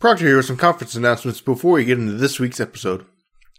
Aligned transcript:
Proctor 0.00 0.26
here 0.26 0.36
with 0.36 0.46
some 0.46 0.56
conference 0.56 0.94
announcements 0.94 1.40
before 1.40 1.72
we 1.72 1.84
get 1.84 1.98
into 1.98 2.12
this 2.12 2.38
week's 2.38 2.60
episode. 2.60 3.04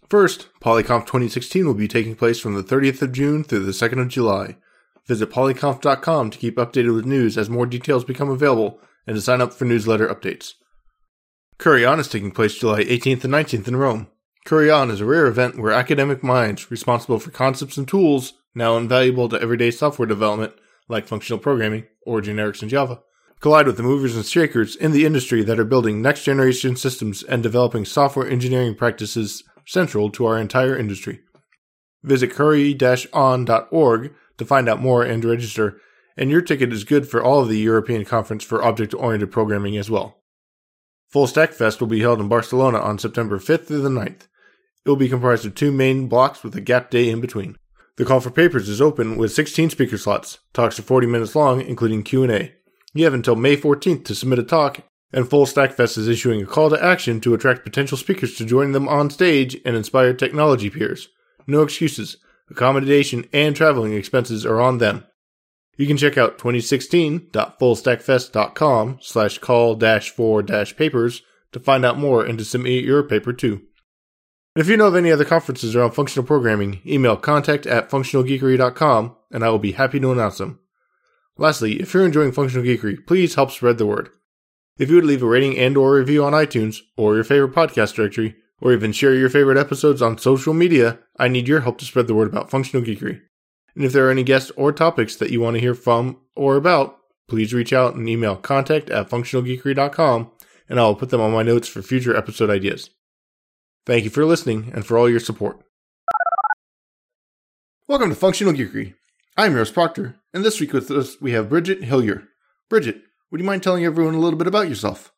First, 0.07 0.47
Polyconf 0.61 1.01
2016 1.05 1.65
will 1.65 1.73
be 1.73 1.89
taking 1.89 2.15
place 2.15 2.39
from 2.39 2.55
the 2.55 2.63
30th 2.63 3.01
of 3.01 3.11
June 3.11 3.43
through 3.43 3.65
the 3.65 3.73
2nd 3.73 3.99
of 3.99 4.07
July. 4.07 4.55
Visit 5.05 5.31
polyconf.com 5.31 6.29
to 6.29 6.37
keep 6.37 6.55
updated 6.55 6.95
with 6.95 7.05
news 7.05 7.37
as 7.37 7.49
more 7.49 7.65
details 7.65 8.05
become 8.05 8.29
available 8.29 8.79
and 9.05 9.17
to 9.17 9.21
sign 9.21 9.41
up 9.41 9.51
for 9.51 9.65
newsletter 9.65 10.07
updates. 10.07 10.53
Curry 11.57 11.83
On 11.83 11.99
is 11.99 12.07
taking 12.07 12.31
place 12.31 12.57
July 12.57 12.85
18th 12.85 13.25
and 13.25 13.33
19th 13.33 13.67
in 13.67 13.75
Rome. 13.75 14.07
Curry 14.45 14.71
On 14.71 14.89
is 14.89 15.01
a 15.01 15.05
rare 15.05 15.27
event 15.27 15.59
where 15.59 15.73
academic 15.73 16.23
minds 16.23 16.71
responsible 16.71 17.19
for 17.19 17.31
concepts 17.31 17.75
and 17.75 17.85
tools 17.85 18.31
now 18.55 18.77
invaluable 18.77 19.27
to 19.27 19.41
everyday 19.41 19.71
software 19.71 20.07
development, 20.07 20.53
like 20.87 21.05
functional 21.05 21.37
programming 21.37 21.83
or 22.05 22.21
generics 22.21 22.63
in 22.63 22.69
Java, 22.69 23.01
collide 23.39 23.67
with 23.67 23.77
the 23.77 23.83
movers 23.83 24.15
and 24.15 24.25
shakers 24.25 24.75
in 24.75 24.91
the 24.91 25.05
industry 25.05 25.43
that 25.43 25.59
are 25.59 25.65
building 25.65 26.01
next 26.01 26.23
generation 26.23 26.75
systems 26.75 27.23
and 27.23 27.41
developing 27.41 27.85
software 27.85 28.29
engineering 28.29 28.75
practices 28.75 29.43
central 29.65 30.09
to 30.09 30.25
our 30.25 30.37
entire 30.37 30.75
industry. 30.75 31.21
Visit 32.03 32.31
curry 32.31 32.77
on.org 33.13 34.13
to 34.37 34.45
find 34.45 34.69
out 34.69 34.81
more 34.81 35.03
and 35.03 35.23
register, 35.23 35.79
and 36.17 36.29
your 36.29 36.41
ticket 36.41 36.73
is 36.73 36.83
good 36.83 37.07
for 37.07 37.21
all 37.21 37.41
of 37.41 37.49
the 37.49 37.59
European 37.59 38.05
Conference 38.05 38.43
for 38.43 38.63
Object 38.63 38.93
Oriented 38.93 39.31
Programming 39.31 39.77
as 39.77 39.89
well. 39.89 40.21
Full 41.09 41.27
Stack 41.27 41.53
Fest 41.53 41.79
will 41.79 41.87
be 41.87 42.01
held 42.01 42.19
in 42.19 42.27
Barcelona 42.27 42.79
on 42.79 42.99
September 42.99 43.39
5th 43.39 43.65
through 43.65 43.81
the 43.81 43.89
9th. 43.89 44.27
It 44.85 44.89
will 44.89 44.95
be 44.95 45.09
comprised 45.09 45.45
of 45.45 45.55
two 45.55 45.71
main 45.71 46.07
blocks 46.07 46.43
with 46.43 46.55
a 46.55 46.61
gap 46.61 46.89
day 46.89 47.09
in 47.09 47.19
between. 47.19 47.57
The 47.97 48.05
call 48.05 48.21
for 48.21 48.31
papers 48.31 48.69
is 48.69 48.79
open 48.79 49.17
with 49.17 49.33
16 49.33 49.71
speaker 49.71 49.97
slots. 49.97 50.39
Talks 50.53 50.79
are 50.79 50.83
40 50.83 51.07
minutes 51.07 51.35
long, 51.35 51.61
including 51.61 52.03
Q&A. 52.03 52.53
You 52.93 53.05
have 53.05 53.13
until 53.13 53.35
May 53.35 53.55
14th 53.55 54.05
to 54.05 54.15
submit 54.15 54.39
a 54.39 54.43
talk, 54.43 54.81
and 55.11 55.29
Full 55.29 55.45
Stack 55.45 55.73
Fest 55.73 55.97
is 55.97 56.07
issuing 56.07 56.41
a 56.41 56.45
call 56.45 56.69
to 56.69 56.81
action 56.83 57.19
to 57.21 57.33
attract 57.33 57.63
potential 57.63 57.97
speakers 57.97 58.35
to 58.35 58.45
join 58.45 58.71
them 58.71 58.87
on 58.87 59.09
stage 59.09 59.57
and 59.65 59.75
inspire 59.75 60.13
technology 60.13 60.69
peers. 60.69 61.09
No 61.47 61.61
excuses. 61.61 62.17
Accommodation 62.49 63.25
and 63.31 63.55
traveling 63.55 63.93
expenses 63.93 64.45
are 64.45 64.59
on 64.59 64.79
them. 64.79 65.05
You 65.77 65.87
can 65.87 65.97
check 65.97 66.17
out 66.17 66.37
2016.fullstackfest.com 66.39 68.97
slash 69.01 69.37
call 69.37 69.75
dash 69.75 70.09
for 70.09 70.41
dash 70.41 70.75
papers 70.75 71.21
to 71.51 71.59
find 71.59 71.85
out 71.85 71.97
more 71.97 72.25
and 72.25 72.37
to 72.37 72.45
submit 72.45 72.83
your 72.83 73.03
paper 73.03 73.33
too. 73.33 73.61
If 74.55 74.67
you 74.67 74.77
know 74.77 74.87
of 74.87 74.95
any 74.95 75.11
other 75.11 75.25
conferences 75.25 75.75
around 75.75 75.91
functional 75.91 76.25
programming, 76.25 76.81
email 76.85 77.15
contact 77.15 77.65
at 77.65 77.89
functionalgeekery.com 77.89 79.15
and 79.31 79.45
I 79.45 79.49
will 79.49 79.59
be 79.59 79.73
happy 79.73 79.99
to 79.99 80.11
announce 80.11 80.39
them. 80.39 80.59
Lastly, 81.39 81.79
if 81.79 81.93
you're 81.93 82.05
enjoying 82.05 82.33
Functional 82.33 82.65
Geekery, 82.65 83.07
please 83.07 83.35
help 83.35 83.49
spread 83.51 83.77
the 83.77 83.85
word. 83.85 84.09
If 84.77 84.89
you 84.89 84.95
would 84.95 85.05
leave 85.05 85.23
a 85.23 85.25
rating 85.25 85.57
and 85.57 85.77
or 85.77 85.95
review 85.95 86.25
on 86.25 86.33
iTunes 86.33 86.79
or 86.97 87.15
your 87.15 87.23
favorite 87.23 87.53
podcast 87.53 87.95
directory, 87.95 88.35
or 88.59 88.73
even 88.73 88.91
share 88.91 89.15
your 89.15 89.29
favorite 89.29 89.57
episodes 89.57 90.01
on 90.01 90.17
social 90.17 90.53
media, 90.53 90.99
I 91.17 91.29
need 91.29 91.47
your 91.47 91.61
help 91.61 91.77
to 91.77 91.85
spread 91.85 92.07
the 92.07 92.13
word 92.13 92.27
about 92.27 92.51
Functional 92.51 92.85
Geekery. 92.85 93.21
And 93.73 93.85
if 93.85 93.93
there 93.93 94.05
are 94.05 94.11
any 94.11 94.23
guests 94.23 94.51
or 94.57 94.73
topics 94.73 95.15
that 95.15 95.29
you 95.29 95.39
want 95.39 95.55
to 95.55 95.61
hear 95.61 95.75
from 95.75 96.17
or 96.35 96.57
about, 96.57 96.97
please 97.29 97.53
reach 97.53 97.71
out 97.71 97.95
and 97.95 98.09
email 98.09 98.35
contact 98.35 98.89
at 98.89 99.09
functionalgeekery.com 99.09 100.31
and 100.67 100.79
I 100.79 100.83
will 100.83 100.95
put 100.95 101.09
them 101.09 101.21
on 101.21 101.31
my 101.31 101.43
notes 101.43 101.69
for 101.69 101.81
future 101.81 102.17
episode 102.17 102.49
ideas. 102.49 102.89
Thank 103.85 104.03
you 104.03 104.09
for 104.09 104.25
listening 104.25 104.71
and 104.73 104.85
for 104.85 104.97
all 104.97 105.09
your 105.09 105.21
support. 105.21 105.61
Welcome 107.87 108.09
to 108.09 108.15
Functional 108.15 108.53
Geekery. 108.53 108.95
I'm 109.37 109.53
Rose 109.53 109.71
Proctor, 109.71 110.18
and 110.33 110.45
this 110.45 110.59
week 110.59 110.73
with 110.73 110.91
us 110.91 111.19
we 111.19 111.31
have 111.31 111.49
Bridget 111.49 111.83
Hiller. 111.83 112.23
Bridget, 112.69 113.01
would 113.31 113.41
you 113.41 113.47
mind 113.47 113.63
telling 113.63 113.85
everyone 113.85 114.13
a 114.13 114.19
little 114.19 114.37
bit 114.37 114.47
about 114.47 114.69
yourself? 114.69 115.11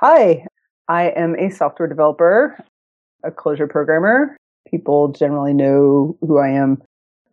Hi, 0.00 0.46
I 0.88 1.10
am 1.10 1.34
a 1.36 1.50
software 1.50 1.88
developer, 1.88 2.62
a 3.22 3.30
Clojure 3.30 3.68
programmer. 3.68 4.36
People 4.70 5.08
generally 5.08 5.54
know 5.54 6.16
who 6.20 6.38
I 6.38 6.48
am 6.48 6.82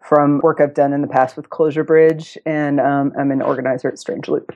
from 0.02 0.40
work 0.40 0.60
I've 0.60 0.74
done 0.74 0.94
in 0.94 1.02
the 1.02 1.08
past 1.08 1.38
with 1.38 1.50
Clojure 1.50 1.86
Bridge, 1.86 2.38
and 2.46 2.80
um, 2.80 3.14
I'm 3.18 3.32
an 3.32 3.42
organizer 3.42 3.88
at 3.88 4.00
Strange 4.00 4.28
Loop. 4.28 4.56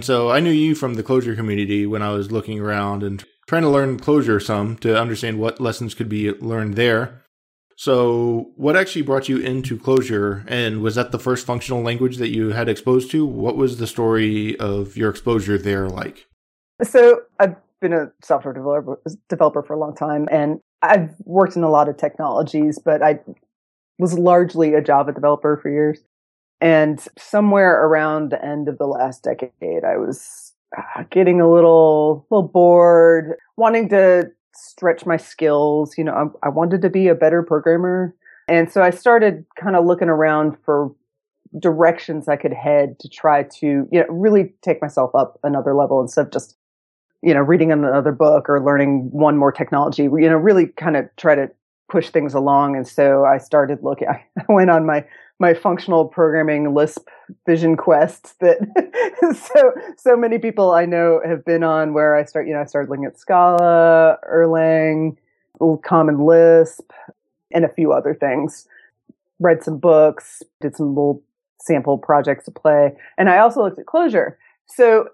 So 0.00 0.30
I 0.30 0.40
knew 0.40 0.50
you 0.50 0.74
from 0.74 0.94
the 0.94 1.02
Clojure 1.02 1.36
community 1.36 1.86
when 1.86 2.02
I 2.02 2.10
was 2.10 2.32
looking 2.32 2.60
around 2.60 3.02
and 3.02 3.24
trying 3.46 3.62
to 3.62 3.68
learn 3.68 3.98
Clojure 3.98 4.42
some 4.42 4.76
to 4.78 4.98
understand 4.98 5.38
what 5.38 5.60
lessons 5.60 5.94
could 5.94 6.08
be 6.08 6.32
learned 6.32 6.74
there. 6.74 7.23
So, 7.76 8.52
what 8.56 8.76
actually 8.76 9.02
brought 9.02 9.28
you 9.28 9.38
into 9.38 9.76
Clojure, 9.76 10.44
and 10.46 10.80
was 10.80 10.94
that 10.94 11.10
the 11.10 11.18
first 11.18 11.44
functional 11.44 11.82
language 11.82 12.18
that 12.18 12.28
you 12.28 12.50
had 12.50 12.68
exposed 12.68 13.10
to? 13.10 13.26
What 13.26 13.56
was 13.56 13.78
the 13.78 13.86
story 13.86 14.58
of 14.58 14.96
your 14.96 15.10
exposure 15.10 15.58
there 15.58 15.88
like? 15.88 16.28
So, 16.82 17.22
I've 17.40 17.56
been 17.80 17.92
a 17.92 18.12
software 18.22 18.54
developer, 18.54 19.00
developer 19.28 19.62
for 19.62 19.74
a 19.74 19.78
long 19.78 19.94
time, 19.94 20.28
and 20.30 20.60
I've 20.82 21.14
worked 21.24 21.56
in 21.56 21.64
a 21.64 21.70
lot 21.70 21.88
of 21.88 21.96
technologies, 21.96 22.78
but 22.78 23.02
I 23.02 23.18
was 23.98 24.18
largely 24.18 24.74
a 24.74 24.82
Java 24.82 25.12
developer 25.12 25.56
for 25.56 25.70
years. 25.70 26.00
And 26.60 27.04
somewhere 27.18 27.84
around 27.86 28.30
the 28.30 28.44
end 28.44 28.68
of 28.68 28.78
the 28.78 28.86
last 28.86 29.24
decade, 29.24 29.84
I 29.84 29.96
was 29.96 30.52
uh, 30.76 31.02
getting 31.10 31.40
a 31.40 31.50
little, 31.50 32.26
little 32.30 32.48
bored, 32.48 33.36
wanting 33.56 33.88
to 33.90 34.30
stretch 34.54 35.06
my 35.06 35.16
skills. 35.16 35.96
You 35.98 36.04
know, 36.04 36.32
I, 36.42 36.46
I 36.46 36.48
wanted 36.48 36.82
to 36.82 36.90
be 36.90 37.08
a 37.08 37.14
better 37.14 37.42
programmer. 37.42 38.14
And 38.48 38.70
so 38.70 38.82
I 38.82 38.90
started 38.90 39.44
kind 39.58 39.76
of 39.76 39.86
looking 39.86 40.08
around 40.08 40.56
for 40.64 40.94
directions 41.58 42.28
I 42.28 42.36
could 42.36 42.52
head 42.52 42.98
to 43.00 43.08
try 43.08 43.44
to, 43.44 43.88
you 43.90 44.00
know, 44.00 44.06
really 44.08 44.54
take 44.62 44.82
myself 44.82 45.14
up 45.14 45.38
another 45.42 45.74
level 45.74 46.00
instead 46.00 46.26
of 46.26 46.32
just, 46.32 46.56
you 47.22 47.32
know, 47.32 47.40
reading 47.40 47.72
another 47.72 48.12
book 48.12 48.48
or 48.48 48.62
learning 48.62 49.08
one 49.12 49.36
more 49.36 49.52
technology, 49.52 50.04
you 50.04 50.28
know, 50.28 50.36
really 50.36 50.66
kind 50.66 50.96
of 50.96 51.08
try 51.16 51.34
to 51.34 51.50
push 51.88 52.10
things 52.10 52.34
along. 52.34 52.76
And 52.76 52.86
so 52.86 53.24
I 53.24 53.38
started 53.38 53.78
looking, 53.82 54.08
I 54.08 54.24
went 54.48 54.70
on 54.70 54.84
my 54.84 55.04
my 55.38 55.54
functional 55.54 56.06
programming 56.06 56.74
Lisp 56.74 57.08
vision 57.46 57.76
quest 57.76 58.38
that 58.40 58.58
so 59.54 59.72
so 59.96 60.16
many 60.16 60.38
people 60.38 60.72
I 60.72 60.86
know 60.86 61.20
have 61.24 61.44
been 61.44 61.62
on 61.62 61.92
where 61.92 62.14
I 62.14 62.24
start 62.24 62.46
you 62.46 62.54
know 62.54 62.60
I 62.60 62.64
started 62.64 62.90
looking 62.90 63.04
at 63.04 63.18
Scala, 63.18 64.18
Erlang, 64.30 65.16
Common 65.84 66.24
Lisp, 66.24 66.90
and 67.52 67.64
a 67.64 67.68
few 67.68 67.92
other 67.92 68.14
things. 68.14 68.66
Read 69.40 69.62
some 69.62 69.78
books, 69.78 70.42
did 70.60 70.76
some 70.76 70.90
little 70.90 71.22
sample 71.60 71.98
projects 71.98 72.44
to 72.44 72.50
play, 72.50 72.92
and 73.18 73.28
I 73.28 73.38
also 73.38 73.62
looked 73.62 73.78
at 73.78 73.86
Clojure. 73.86 74.36
So 74.66 75.08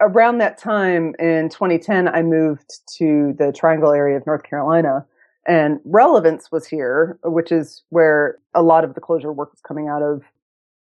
around 0.00 0.38
that 0.38 0.58
time 0.58 1.14
in 1.18 1.48
2010, 1.48 2.08
I 2.08 2.22
moved 2.22 2.80
to 2.98 3.34
the 3.38 3.52
Triangle 3.52 3.92
area 3.92 4.16
of 4.16 4.26
North 4.26 4.42
Carolina 4.42 5.06
and 5.46 5.80
relevance 5.84 6.50
was 6.52 6.66
here, 6.66 7.18
which 7.24 7.50
is 7.50 7.82
where 7.90 8.38
a 8.54 8.62
lot 8.62 8.84
of 8.84 8.94
the 8.94 9.00
Clojure 9.00 9.34
work 9.34 9.52
was 9.52 9.60
coming 9.60 9.88
out 9.88 10.02
of. 10.02 10.22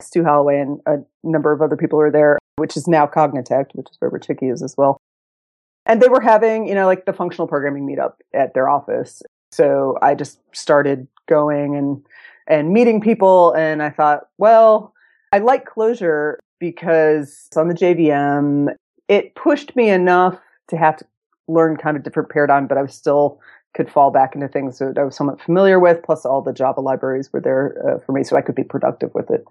Stu 0.01 0.23
Halloway 0.23 0.59
and 0.59 0.81
a 0.85 0.97
number 1.23 1.53
of 1.53 1.61
other 1.61 1.77
people 1.77 1.99
are 2.01 2.11
there, 2.11 2.37
which 2.57 2.75
is 2.75 2.85
now 2.85 3.07
Cognitect, 3.07 3.67
which 3.73 3.87
is 3.89 3.95
where 3.99 4.09
Rich 4.09 4.27
Hickey 4.27 4.47
is 4.47 4.61
as 4.61 4.75
well. 4.77 4.97
And 5.85 6.01
they 6.01 6.09
were 6.09 6.19
having, 6.19 6.67
you 6.67 6.75
know, 6.75 6.85
like 6.85 7.05
the 7.05 7.13
functional 7.13 7.47
programming 7.47 7.87
meetup 7.87 8.15
at 8.33 8.53
their 8.53 8.67
office. 8.67 9.21
So 9.51 9.97
I 10.01 10.15
just 10.15 10.39
started 10.51 11.07
going 11.27 11.75
and 11.75 12.05
and 12.47 12.71
meeting 12.71 13.01
people 13.01 13.53
and 13.53 13.81
I 13.81 13.89
thought, 13.89 14.27
well, 14.37 14.93
I 15.31 15.39
like 15.39 15.67
Clojure 15.67 16.35
because 16.59 17.45
it's 17.47 17.57
on 17.57 17.67
the 17.67 17.73
JVM. 17.73 18.75
It 19.07 19.35
pushed 19.35 19.75
me 19.75 19.89
enough 19.89 20.37
to 20.67 20.77
have 20.77 20.97
to 20.97 21.05
learn 21.47 21.77
kind 21.77 21.97
of 21.97 22.03
different 22.03 22.29
paradigm, 22.29 22.67
but 22.67 22.77
I 22.77 22.81
was 22.81 22.93
still 22.93 23.39
could 23.75 23.91
fall 23.91 24.09
back 24.09 24.33
into 24.33 24.47
things 24.47 24.79
that 24.79 24.97
I 24.97 25.03
was 25.03 25.15
somewhat 25.15 25.41
familiar 25.41 25.79
with. 25.79 26.01
Plus, 26.03 26.25
all 26.25 26.41
the 26.41 26.53
Java 26.53 26.81
libraries 26.81 27.31
were 27.31 27.41
there 27.41 27.75
uh, 27.85 27.99
for 27.99 28.13
me, 28.13 28.23
so 28.23 28.35
I 28.35 28.41
could 28.41 28.55
be 28.55 28.63
productive 28.63 29.13
with 29.13 29.29
it 29.29 29.45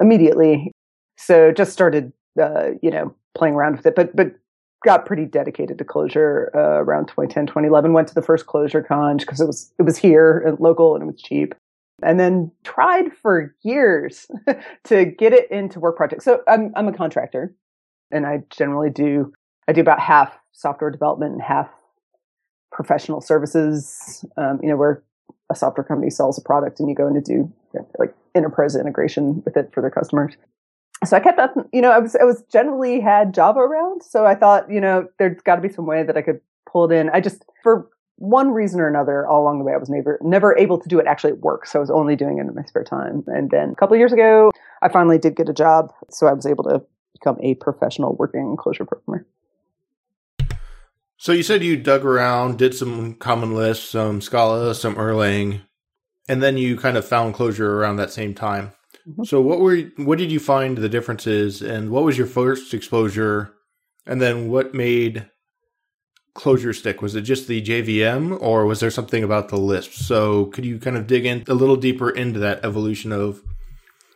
immediately. 0.00 0.70
So, 1.16 1.50
just 1.52 1.72
started, 1.72 2.12
uh, 2.40 2.70
you 2.82 2.90
know, 2.90 3.14
playing 3.34 3.54
around 3.54 3.76
with 3.76 3.86
it, 3.86 3.96
but 3.96 4.14
but 4.14 4.32
got 4.84 5.06
pretty 5.06 5.24
dedicated 5.24 5.78
to 5.78 5.84
Clojure 5.84 6.54
uh, 6.54 6.82
around 6.82 7.06
2010, 7.06 7.46
2011. 7.46 7.92
Went 7.92 8.08
to 8.08 8.14
the 8.14 8.22
first 8.22 8.46
Clojure 8.46 8.86
Conj 8.86 9.20
because 9.20 9.40
it 9.40 9.46
was 9.46 9.72
it 9.78 9.82
was 9.82 9.96
here 9.96 10.38
and 10.38 10.60
local 10.60 10.94
and 10.94 11.02
it 11.02 11.06
was 11.06 11.20
cheap. 11.20 11.54
And 12.02 12.18
then 12.18 12.50
tried 12.64 13.12
for 13.12 13.54
years 13.62 14.26
to 14.84 15.04
get 15.04 15.32
it 15.32 15.50
into 15.50 15.80
work 15.80 15.96
projects. 15.96 16.24
So 16.24 16.42
I'm 16.46 16.72
I'm 16.76 16.88
a 16.88 16.92
contractor, 16.92 17.54
and 18.10 18.26
I 18.26 18.42
generally 18.50 18.90
do 18.90 19.32
I 19.66 19.72
do 19.72 19.80
about 19.80 20.00
half 20.00 20.36
software 20.52 20.90
development 20.90 21.32
and 21.32 21.42
half 21.42 21.68
professional 22.72 23.20
services, 23.20 24.24
um, 24.36 24.58
you 24.62 24.68
know, 24.68 24.76
where 24.76 25.02
a 25.50 25.54
software 25.54 25.84
company 25.84 26.10
sells 26.10 26.38
a 26.38 26.42
product 26.42 26.80
and 26.80 26.88
you 26.88 26.94
go 26.94 27.06
in 27.06 27.14
to 27.14 27.20
do 27.20 27.52
like 27.98 28.14
enterprise 28.34 28.74
integration 28.74 29.42
with 29.44 29.56
it 29.56 29.70
for 29.72 29.80
their 29.80 29.90
customers. 29.90 30.34
So 31.04 31.16
I 31.16 31.20
kept 31.20 31.38
up, 31.38 31.54
you 31.72 31.80
know, 31.80 31.90
I 31.90 31.98
was, 31.98 32.14
I 32.16 32.24
was 32.24 32.42
generally 32.50 33.00
had 33.00 33.34
Java 33.34 33.60
around. 33.60 34.02
So 34.02 34.24
I 34.24 34.34
thought, 34.34 34.70
you 34.70 34.80
know, 34.80 35.08
there's 35.18 35.40
got 35.42 35.56
to 35.56 35.62
be 35.62 35.68
some 35.68 35.84
way 35.84 36.02
that 36.04 36.16
I 36.16 36.22
could 36.22 36.40
pull 36.70 36.90
it 36.90 36.94
in. 36.94 37.10
I 37.10 37.20
just, 37.20 37.44
for 37.62 37.88
one 38.16 38.52
reason 38.52 38.80
or 38.80 38.86
another, 38.86 39.26
all 39.26 39.42
along 39.42 39.58
the 39.58 39.64
way, 39.64 39.72
I 39.72 39.78
was 39.78 39.90
never, 39.90 40.18
never 40.22 40.56
able 40.56 40.78
to 40.78 40.88
do 40.88 41.00
it 41.00 41.06
actually 41.06 41.32
at 41.32 41.40
work. 41.40 41.66
So 41.66 41.78
I 41.78 41.80
was 41.80 41.90
only 41.90 42.14
doing 42.14 42.38
it 42.38 42.42
in 42.42 42.54
my 42.54 42.62
spare 42.62 42.84
time. 42.84 43.24
And 43.26 43.50
then 43.50 43.70
a 43.70 43.74
couple 43.74 43.94
of 43.94 43.98
years 43.98 44.12
ago, 44.12 44.52
I 44.80 44.88
finally 44.88 45.18
did 45.18 45.34
get 45.34 45.48
a 45.48 45.52
job. 45.52 45.92
So 46.08 46.28
I 46.28 46.32
was 46.32 46.46
able 46.46 46.64
to 46.64 46.82
become 47.14 47.36
a 47.42 47.54
professional 47.56 48.14
working 48.14 48.56
Clojure 48.56 48.86
programmer. 48.86 49.26
So 51.22 51.30
you 51.30 51.44
said 51.44 51.62
you 51.62 51.76
dug 51.76 52.04
around, 52.04 52.58
did 52.58 52.74
some 52.74 53.14
Common 53.14 53.54
Lisp, 53.54 53.84
some 53.84 54.20
Scala, 54.20 54.74
some 54.74 54.96
Erlang, 54.96 55.60
and 56.28 56.42
then 56.42 56.56
you 56.56 56.76
kind 56.76 56.96
of 56.96 57.06
found 57.06 57.36
Clojure 57.36 57.60
around 57.60 57.94
that 57.94 58.10
same 58.10 58.34
time. 58.34 58.72
Mm-hmm. 59.08 59.22
So 59.22 59.40
what 59.40 59.60
were 59.60 59.82
what 59.98 60.18
did 60.18 60.32
you 60.32 60.40
find 60.40 60.76
the 60.76 60.88
differences, 60.88 61.62
and 61.62 61.90
what 61.90 62.02
was 62.02 62.18
your 62.18 62.26
first 62.26 62.74
exposure, 62.74 63.54
and 64.04 64.20
then 64.20 64.48
what 64.48 64.74
made 64.74 65.30
Clojure 66.34 66.74
stick? 66.74 67.00
Was 67.00 67.14
it 67.14 67.20
just 67.20 67.46
the 67.46 67.62
JVM, 67.62 68.42
or 68.42 68.66
was 68.66 68.80
there 68.80 68.90
something 68.90 69.22
about 69.22 69.48
the 69.48 69.58
Lisp? 69.58 69.92
So 69.92 70.46
could 70.46 70.64
you 70.64 70.80
kind 70.80 70.96
of 70.96 71.06
dig 71.06 71.24
in 71.24 71.44
a 71.46 71.54
little 71.54 71.76
deeper 71.76 72.10
into 72.10 72.40
that 72.40 72.64
evolution 72.64 73.12
of 73.12 73.40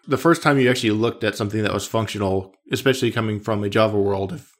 the 0.08 0.18
first 0.18 0.42
time 0.42 0.58
you 0.58 0.68
actually 0.68 0.90
looked 0.90 1.22
at 1.22 1.36
something 1.36 1.62
that 1.62 1.72
was 1.72 1.86
functional, 1.86 2.52
especially 2.72 3.12
coming 3.12 3.38
from 3.38 3.62
a 3.62 3.70
Java 3.70 3.96
world? 3.96 4.32
If 4.32 4.55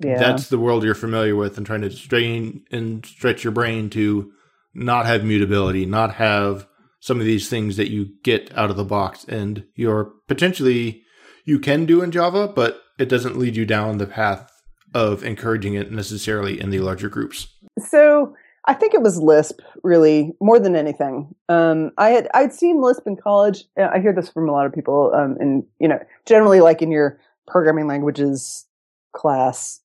yeah. 0.00 0.18
that's 0.18 0.48
the 0.48 0.58
world 0.58 0.84
you're 0.84 0.94
familiar 0.94 1.36
with, 1.36 1.56
and 1.56 1.66
trying 1.66 1.82
to 1.82 1.90
strain 1.90 2.64
and 2.70 3.04
stretch 3.04 3.44
your 3.44 3.52
brain 3.52 3.90
to 3.90 4.32
not 4.74 5.06
have 5.06 5.24
mutability, 5.24 5.86
not 5.86 6.14
have 6.14 6.66
some 7.00 7.18
of 7.18 7.26
these 7.26 7.48
things 7.48 7.76
that 7.76 7.90
you 7.90 8.10
get 8.22 8.56
out 8.56 8.70
of 8.70 8.76
the 8.76 8.84
box 8.84 9.24
and 9.24 9.64
you're 9.74 10.12
potentially 10.28 11.02
you 11.44 11.58
can 11.58 11.86
do 11.86 12.02
in 12.02 12.10
Java, 12.10 12.46
but 12.46 12.82
it 12.98 13.08
doesn't 13.08 13.38
lead 13.38 13.56
you 13.56 13.64
down 13.64 13.98
the 13.98 14.06
path 14.06 14.52
of 14.94 15.24
encouraging 15.24 15.74
it 15.74 15.90
necessarily 15.90 16.60
in 16.60 16.70
the 16.70 16.80
larger 16.80 17.08
groups. 17.08 17.48
So 17.78 18.34
I 18.66 18.74
think 18.74 18.92
it 18.92 19.02
was 19.02 19.18
Lisp 19.18 19.60
really 19.82 20.32
more 20.40 20.60
than 20.60 20.76
anything. 20.76 21.34
Um, 21.48 21.92
I 21.96 22.10
had 22.10 22.28
I'd 22.34 22.52
seen 22.52 22.82
Lisp 22.82 23.06
in 23.06 23.16
college. 23.16 23.64
I 23.78 24.00
hear 24.00 24.12
this 24.12 24.28
from 24.28 24.48
a 24.48 24.52
lot 24.52 24.66
of 24.66 24.72
people, 24.72 25.12
um, 25.14 25.36
and 25.40 25.64
you 25.78 25.88
know, 25.88 25.98
generally 26.26 26.60
like 26.60 26.82
in 26.82 26.90
your 26.90 27.18
programming 27.46 27.86
languages 27.86 28.66
class, 29.12 29.79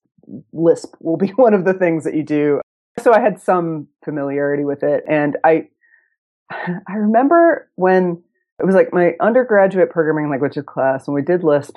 Lisp 0.52 0.94
will 1.00 1.16
be 1.16 1.28
one 1.36 1.54
of 1.54 1.64
the 1.64 1.74
things 1.74 2.04
that 2.04 2.14
you 2.14 2.22
do. 2.22 2.60
So 3.02 3.12
I 3.12 3.20
had 3.20 3.40
some 3.40 3.88
familiarity 4.04 4.64
with 4.64 4.82
it, 4.82 5.04
and 5.08 5.36
I 5.44 5.68
I 6.50 6.94
remember 6.94 7.70
when 7.76 8.22
it 8.58 8.64
was 8.64 8.74
like 8.74 8.92
my 8.92 9.14
undergraduate 9.20 9.90
programming 9.90 10.30
languages 10.30 10.64
class 10.66 11.06
and 11.06 11.14
we 11.14 11.22
did 11.22 11.44
Lisp. 11.44 11.76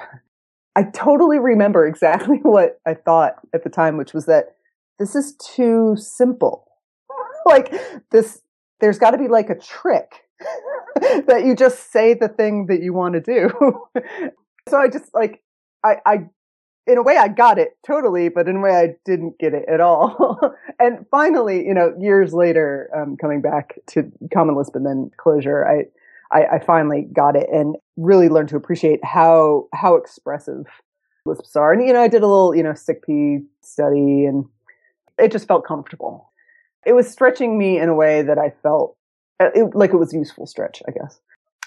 I 0.75 0.83
totally 0.83 1.39
remember 1.39 1.85
exactly 1.85 2.37
what 2.41 2.79
I 2.85 2.93
thought 2.93 3.35
at 3.53 3.63
the 3.63 3.69
time, 3.69 3.97
which 3.97 4.13
was 4.13 4.25
that 4.27 4.55
this 4.97 5.15
is 5.15 5.35
too 5.35 5.95
simple. 5.97 6.67
like 7.45 7.73
this, 8.11 8.41
there's 8.79 8.99
got 8.99 9.11
to 9.11 9.17
be 9.17 9.27
like 9.27 9.49
a 9.49 9.55
trick 9.55 10.11
that 11.01 11.43
you 11.45 11.55
just 11.55 11.91
say 11.91 12.13
the 12.13 12.27
thing 12.27 12.67
that 12.67 12.81
you 12.81 12.93
want 12.93 13.15
to 13.15 13.21
do. 13.21 13.49
so 14.69 14.77
I 14.77 14.87
just 14.87 15.13
like, 15.13 15.41
I, 15.83 15.97
I 16.05 16.17
in 16.89 16.97
a 16.97 17.03
way 17.03 17.17
I 17.17 17.27
got 17.27 17.59
it 17.59 17.77
totally, 17.85 18.29
but 18.29 18.47
in 18.47 18.57
a 18.57 18.59
way 18.59 18.75
I 18.75 18.95
didn't 19.05 19.37
get 19.37 19.53
it 19.53 19.65
at 19.69 19.79
all. 19.79 20.39
and 20.79 21.05
finally, 21.11 21.65
you 21.65 21.73
know, 21.73 21.93
years 21.99 22.33
later, 22.33 22.89
um, 22.95 23.15
coming 23.15 23.41
back 23.41 23.77
to 23.87 24.11
Common 24.33 24.55
Lisp 24.55 24.75
and 24.75 24.85
then 24.85 25.11
Clojure, 25.17 25.65
I, 25.67 25.85
I, 26.35 26.55
I, 26.55 26.59
finally 26.59 27.07
got 27.13 27.35
it 27.35 27.47
and 27.51 27.75
really 27.97 28.29
learned 28.29 28.49
to 28.49 28.55
appreciate 28.55 29.03
how 29.03 29.67
how 29.73 29.95
expressive 29.95 30.65
Lisps 31.25 31.55
are. 31.55 31.73
And 31.73 31.85
you 31.85 31.93
know, 31.93 32.01
I 32.01 32.07
did 32.07 32.23
a 32.23 32.27
little 32.27 32.55
you 32.55 32.63
know 32.63 32.73
sick 32.73 33.05
SICP 33.07 33.45
study, 33.61 34.25
and 34.25 34.45
it 35.17 35.31
just 35.31 35.47
felt 35.47 35.65
comfortable. 35.65 36.31
It 36.85 36.93
was 36.93 37.09
stretching 37.09 37.57
me 37.57 37.79
in 37.79 37.89
a 37.89 37.95
way 37.95 38.21
that 38.21 38.37
I 38.37 38.53
felt 38.63 38.95
uh, 39.39 39.49
it, 39.53 39.75
like 39.75 39.91
it 39.91 39.97
was 39.97 40.13
useful 40.13 40.47
stretch, 40.47 40.81
I 40.87 40.91
guess. 40.91 41.19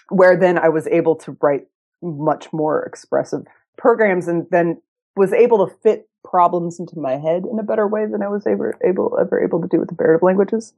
Where 0.08 0.36
then 0.36 0.58
I 0.58 0.68
was 0.68 0.86
able 0.88 1.16
to 1.16 1.36
write 1.40 1.66
much 2.02 2.52
more 2.52 2.82
expressive 2.82 3.46
programs 3.76 4.28
and 4.28 4.46
then 4.50 4.80
was 5.16 5.32
able 5.32 5.66
to 5.66 5.74
fit 5.82 6.08
problems 6.24 6.78
into 6.78 6.98
my 6.98 7.12
head 7.12 7.44
in 7.50 7.58
a 7.58 7.62
better 7.62 7.86
way 7.86 8.06
than 8.06 8.22
I 8.22 8.28
was 8.28 8.46
ever 8.46 8.78
able 8.84 9.18
ever 9.20 9.42
able 9.42 9.60
to 9.60 9.68
do 9.68 9.78
with 9.78 9.90
imperative 9.90 10.22
languages. 10.22 10.72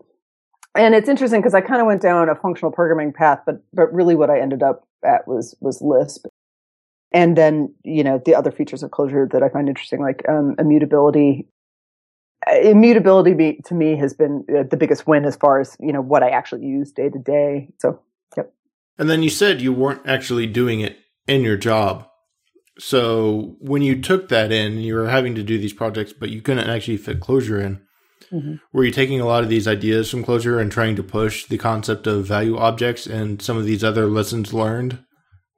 And 0.74 0.94
it's 0.94 1.08
interesting 1.08 1.40
because 1.40 1.54
I 1.54 1.60
kind 1.60 1.80
of 1.80 1.86
went 1.86 2.02
down 2.02 2.28
a 2.28 2.34
functional 2.34 2.72
programming 2.72 3.12
path, 3.12 3.40
but 3.46 3.62
but 3.72 3.92
really 3.92 4.14
what 4.16 4.30
I 4.30 4.40
ended 4.40 4.62
up 4.62 4.86
at 5.04 5.28
was 5.28 5.54
was 5.60 5.80
Lisp. 5.80 6.26
And 7.12 7.36
then 7.36 7.74
you 7.84 8.02
know 8.02 8.20
the 8.24 8.34
other 8.34 8.50
features 8.50 8.82
of 8.82 8.90
Clojure 8.90 9.30
that 9.30 9.42
I 9.42 9.48
find 9.48 9.68
interesting, 9.68 10.00
like 10.00 10.28
um, 10.28 10.56
immutability. 10.58 11.48
Uh, 12.46 12.58
immutability 12.60 13.32
be, 13.32 13.60
to 13.64 13.74
me 13.74 13.96
has 13.96 14.12
been 14.12 14.44
uh, 14.54 14.64
the 14.68 14.76
biggest 14.76 15.06
win 15.06 15.24
as 15.24 15.36
far 15.36 15.60
as 15.60 15.76
you 15.80 15.92
know 15.92 16.02
what 16.02 16.22
I 16.22 16.30
actually 16.30 16.66
use 16.66 16.90
day 16.92 17.08
to 17.08 17.18
day. 17.18 17.68
So, 17.78 18.00
yep. 18.36 18.52
And 18.98 19.08
then 19.08 19.22
you 19.22 19.30
said 19.30 19.62
you 19.62 19.72
weren't 19.72 20.02
actually 20.06 20.46
doing 20.46 20.80
it 20.80 20.98
in 21.26 21.42
your 21.42 21.56
job. 21.56 22.08
So 22.78 23.56
when 23.60 23.82
you 23.82 24.00
took 24.00 24.28
that 24.28 24.50
in, 24.50 24.78
you 24.78 24.94
were 24.94 25.08
having 25.08 25.34
to 25.36 25.42
do 25.42 25.58
these 25.58 25.72
projects, 25.72 26.12
but 26.12 26.30
you 26.30 26.42
couldn't 26.42 26.68
actually 26.68 26.96
fit 26.96 27.20
Clojure 27.20 27.62
in. 27.62 27.80
Mm-hmm. 28.32 28.54
Were 28.72 28.84
you 28.84 28.90
taking 28.90 29.20
a 29.20 29.26
lot 29.26 29.44
of 29.44 29.48
these 29.48 29.68
ideas 29.68 30.10
from 30.10 30.24
Clojure 30.24 30.60
and 30.60 30.72
trying 30.72 30.96
to 30.96 31.02
push 31.02 31.46
the 31.46 31.58
concept 31.58 32.06
of 32.06 32.26
value 32.26 32.56
objects 32.56 33.06
and 33.06 33.40
some 33.40 33.56
of 33.56 33.64
these 33.64 33.84
other 33.84 34.06
lessons 34.06 34.52
learned 34.52 34.98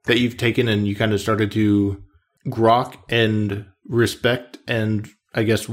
that 0.05 0.19
you've 0.19 0.37
taken 0.37 0.67
and 0.67 0.87
you 0.87 0.95
kind 0.95 1.13
of 1.13 1.19
started 1.19 1.51
to 1.53 2.03
grok 2.47 2.95
and 3.09 3.65
respect 3.87 4.59
and 4.67 5.09
I 5.33 5.43
guess 5.43 5.67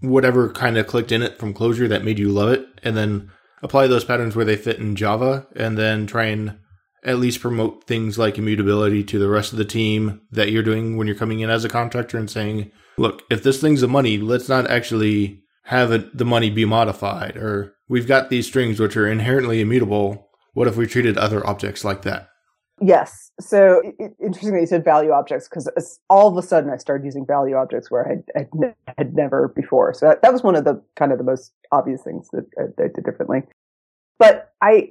whatever 0.00 0.50
kind 0.50 0.76
of 0.76 0.86
clicked 0.86 1.12
in 1.12 1.22
it 1.22 1.38
from 1.38 1.54
Clojure 1.54 1.88
that 1.88 2.04
made 2.04 2.18
you 2.18 2.30
love 2.30 2.50
it 2.50 2.66
and 2.82 2.96
then 2.96 3.30
apply 3.62 3.86
those 3.86 4.04
patterns 4.04 4.34
where 4.34 4.44
they 4.44 4.56
fit 4.56 4.78
in 4.78 4.96
Java 4.96 5.46
and 5.54 5.76
then 5.76 6.06
try 6.06 6.24
and 6.24 6.58
at 7.04 7.18
least 7.18 7.40
promote 7.40 7.84
things 7.84 8.18
like 8.18 8.38
immutability 8.38 9.02
to 9.04 9.18
the 9.18 9.28
rest 9.28 9.52
of 9.52 9.58
the 9.58 9.64
team 9.64 10.20
that 10.30 10.50
you're 10.50 10.62
doing 10.62 10.96
when 10.96 11.06
you're 11.06 11.16
coming 11.16 11.40
in 11.40 11.50
as 11.50 11.64
a 11.64 11.68
contractor 11.68 12.18
and 12.18 12.30
saying, 12.30 12.70
look, 12.98 13.22
if 13.30 13.42
this 13.42 13.60
thing's 13.60 13.80
the 13.80 13.88
money, 13.88 14.18
let's 14.18 14.48
not 14.48 14.70
actually 14.70 15.42
have 15.64 15.92
it, 15.92 16.16
the 16.16 16.24
money 16.24 16.50
be 16.50 16.64
modified. 16.64 17.36
Or 17.36 17.74
we've 17.88 18.06
got 18.06 18.28
these 18.28 18.46
strings 18.46 18.78
which 18.78 18.96
are 18.96 19.08
inherently 19.08 19.60
immutable. 19.60 20.28
What 20.52 20.68
if 20.68 20.76
we 20.76 20.86
treated 20.86 21.16
other 21.16 21.46
objects 21.46 21.84
like 21.84 22.02
that? 22.02 22.28
Yes. 22.82 23.30
So 23.40 23.82
it, 23.98 24.14
you 24.42 24.66
said 24.66 24.84
value 24.84 25.12
objects 25.12 25.48
because 25.48 26.00
all 26.08 26.28
of 26.28 26.36
a 26.36 26.46
sudden 26.46 26.70
I 26.70 26.78
started 26.78 27.04
using 27.04 27.26
value 27.26 27.54
objects 27.54 27.90
where 27.90 28.06
I 28.06 28.10
had, 28.10 28.24
had, 28.34 28.74
had 28.96 29.14
never 29.14 29.48
before. 29.48 29.92
So 29.92 30.08
that, 30.08 30.22
that 30.22 30.32
was 30.32 30.42
one 30.42 30.56
of 30.56 30.64
the 30.64 30.82
kind 30.96 31.12
of 31.12 31.18
the 31.18 31.24
most 31.24 31.52
obvious 31.72 32.02
things 32.02 32.28
that 32.32 32.46
uh, 32.58 32.64
I, 32.78 32.84
I 32.84 32.88
did 32.88 33.04
differently. 33.04 33.42
But 34.18 34.52
I, 34.62 34.88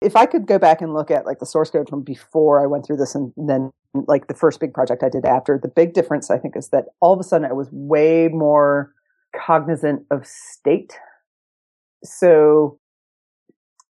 if 0.00 0.16
I 0.16 0.26
could 0.26 0.46
go 0.46 0.58
back 0.58 0.80
and 0.80 0.94
look 0.94 1.10
at 1.10 1.26
like 1.26 1.38
the 1.38 1.46
source 1.46 1.70
code 1.70 1.88
from 1.88 2.02
before 2.02 2.62
I 2.62 2.66
went 2.66 2.86
through 2.86 2.96
this 2.96 3.14
and 3.14 3.32
then 3.36 3.70
like 4.06 4.28
the 4.28 4.34
first 4.34 4.60
big 4.60 4.72
project 4.72 5.02
I 5.02 5.08
did 5.08 5.24
after, 5.24 5.58
the 5.58 5.68
big 5.68 5.92
difference 5.92 6.30
I 6.30 6.38
think 6.38 6.56
is 6.56 6.68
that 6.68 6.86
all 7.00 7.12
of 7.12 7.20
a 7.20 7.24
sudden 7.24 7.48
I 7.48 7.52
was 7.52 7.68
way 7.70 8.28
more 8.28 8.94
cognizant 9.36 10.06
of 10.10 10.26
state. 10.26 10.94
So 12.02 12.78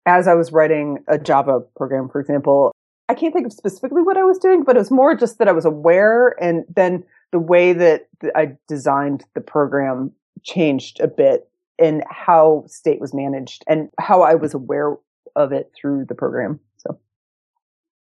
as 0.05 0.27
I 0.27 0.35
was 0.35 0.51
writing 0.51 1.03
a 1.07 1.17
Java 1.17 1.59
program, 1.75 2.07
for 2.09 2.21
example, 2.21 2.71
I 3.09 3.13
can't 3.13 3.33
think 3.33 3.45
of 3.45 3.53
specifically 3.53 4.01
what 4.01 4.17
I 4.17 4.23
was 4.23 4.37
doing, 4.37 4.63
but 4.63 4.75
it 4.75 4.79
was 4.79 4.91
more 4.91 5.15
just 5.15 5.39
that 5.39 5.49
I 5.49 5.53
was 5.53 5.65
aware 5.65 6.35
and 6.41 6.63
then 6.73 7.03
the 7.31 7.39
way 7.39 7.73
that 7.73 8.07
I 8.35 8.53
designed 8.69 9.25
the 9.35 9.41
program 9.41 10.11
changed 10.43 11.01
a 11.01 11.07
bit 11.07 11.49
in 11.77 12.03
how 12.09 12.63
state 12.67 13.01
was 13.01 13.13
managed 13.13 13.63
and 13.67 13.89
how 13.99 14.21
I 14.21 14.35
was 14.35 14.53
aware 14.53 14.95
of 15.37 15.53
it 15.53 15.71
through 15.79 16.05
the 16.05 16.15
program. 16.15 16.59
So, 16.77 16.99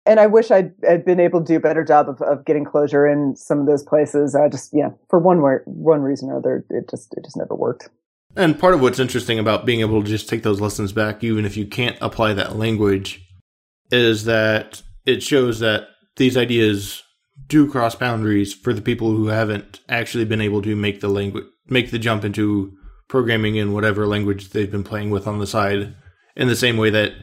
and 0.05 0.19
I 0.19 0.27
wish 0.27 0.51
I'd, 0.51 0.73
I'd 0.87 1.05
been 1.05 1.19
able 1.19 1.39
to 1.39 1.45
do 1.45 1.57
a 1.57 1.61
better 1.61 1.83
job 1.83 2.09
of, 2.09 2.21
of 2.21 2.45
getting 2.45 2.65
Clojure 2.65 3.11
in 3.11 3.35
some 3.35 3.59
of 3.59 3.65
those 3.65 3.83
places. 3.83 4.35
I 4.35 4.49
just, 4.49 4.71
yeah, 4.73 4.89
for 5.09 5.19
one 5.19 5.41
way, 5.41 5.57
one 5.65 6.01
reason 6.01 6.29
or 6.29 6.37
other, 6.37 6.65
it 6.69 6.89
just, 6.89 7.13
it 7.15 7.23
just 7.23 7.37
never 7.37 7.55
worked. 7.55 7.89
And 8.35 8.57
part 8.57 8.73
of 8.73 8.81
what's 8.81 8.99
interesting 8.99 9.39
about 9.39 9.65
being 9.65 9.81
able 9.81 10.01
to 10.01 10.07
just 10.07 10.29
take 10.29 10.43
those 10.43 10.61
lessons 10.61 10.91
back, 10.91 11.23
even 11.23 11.45
if 11.45 11.57
you 11.57 11.65
can't 11.65 11.97
apply 12.01 12.33
that 12.33 12.55
language, 12.55 13.27
is 13.91 14.25
that 14.25 14.81
it 15.05 15.21
shows 15.21 15.59
that 15.59 15.87
these 16.15 16.37
ideas 16.37 17.03
do 17.47 17.69
cross 17.69 17.95
boundaries 17.95 18.53
for 18.53 18.73
the 18.73 18.81
people 18.81 19.11
who 19.11 19.27
haven't 19.27 19.81
actually 19.89 20.25
been 20.25 20.41
able 20.41 20.61
to 20.61 20.75
make 20.75 21.01
the 21.01 21.09
language, 21.09 21.45
make 21.67 21.91
the 21.91 21.99
jump 21.99 22.23
into 22.23 22.71
programming 23.07 23.55
in 23.55 23.73
whatever 23.73 24.07
language 24.07 24.49
they've 24.49 24.71
been 24.71 24.83
playing 24.83 25.09
with 25.09 25.27
on 25.27 25.39
the 25.39 25.47
side 25.47 25.93
in 26.35 26.47
the 26.47 26.55
same 26.55 26.77
way 26.77 26.89
that 26.89 27.13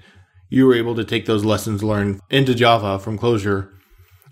you 0.48 0.66
were 0.66 0.74
able 0.74 0.94
to 0.94 1.04
take 1.04 1.26
those 1.26 1.44
lessons 1.44 1.82
learned 1.82 2.20
into 2.30 2.54
Java 2.54 2.98
from 2.98 3.18
Clojure 3.18 3.70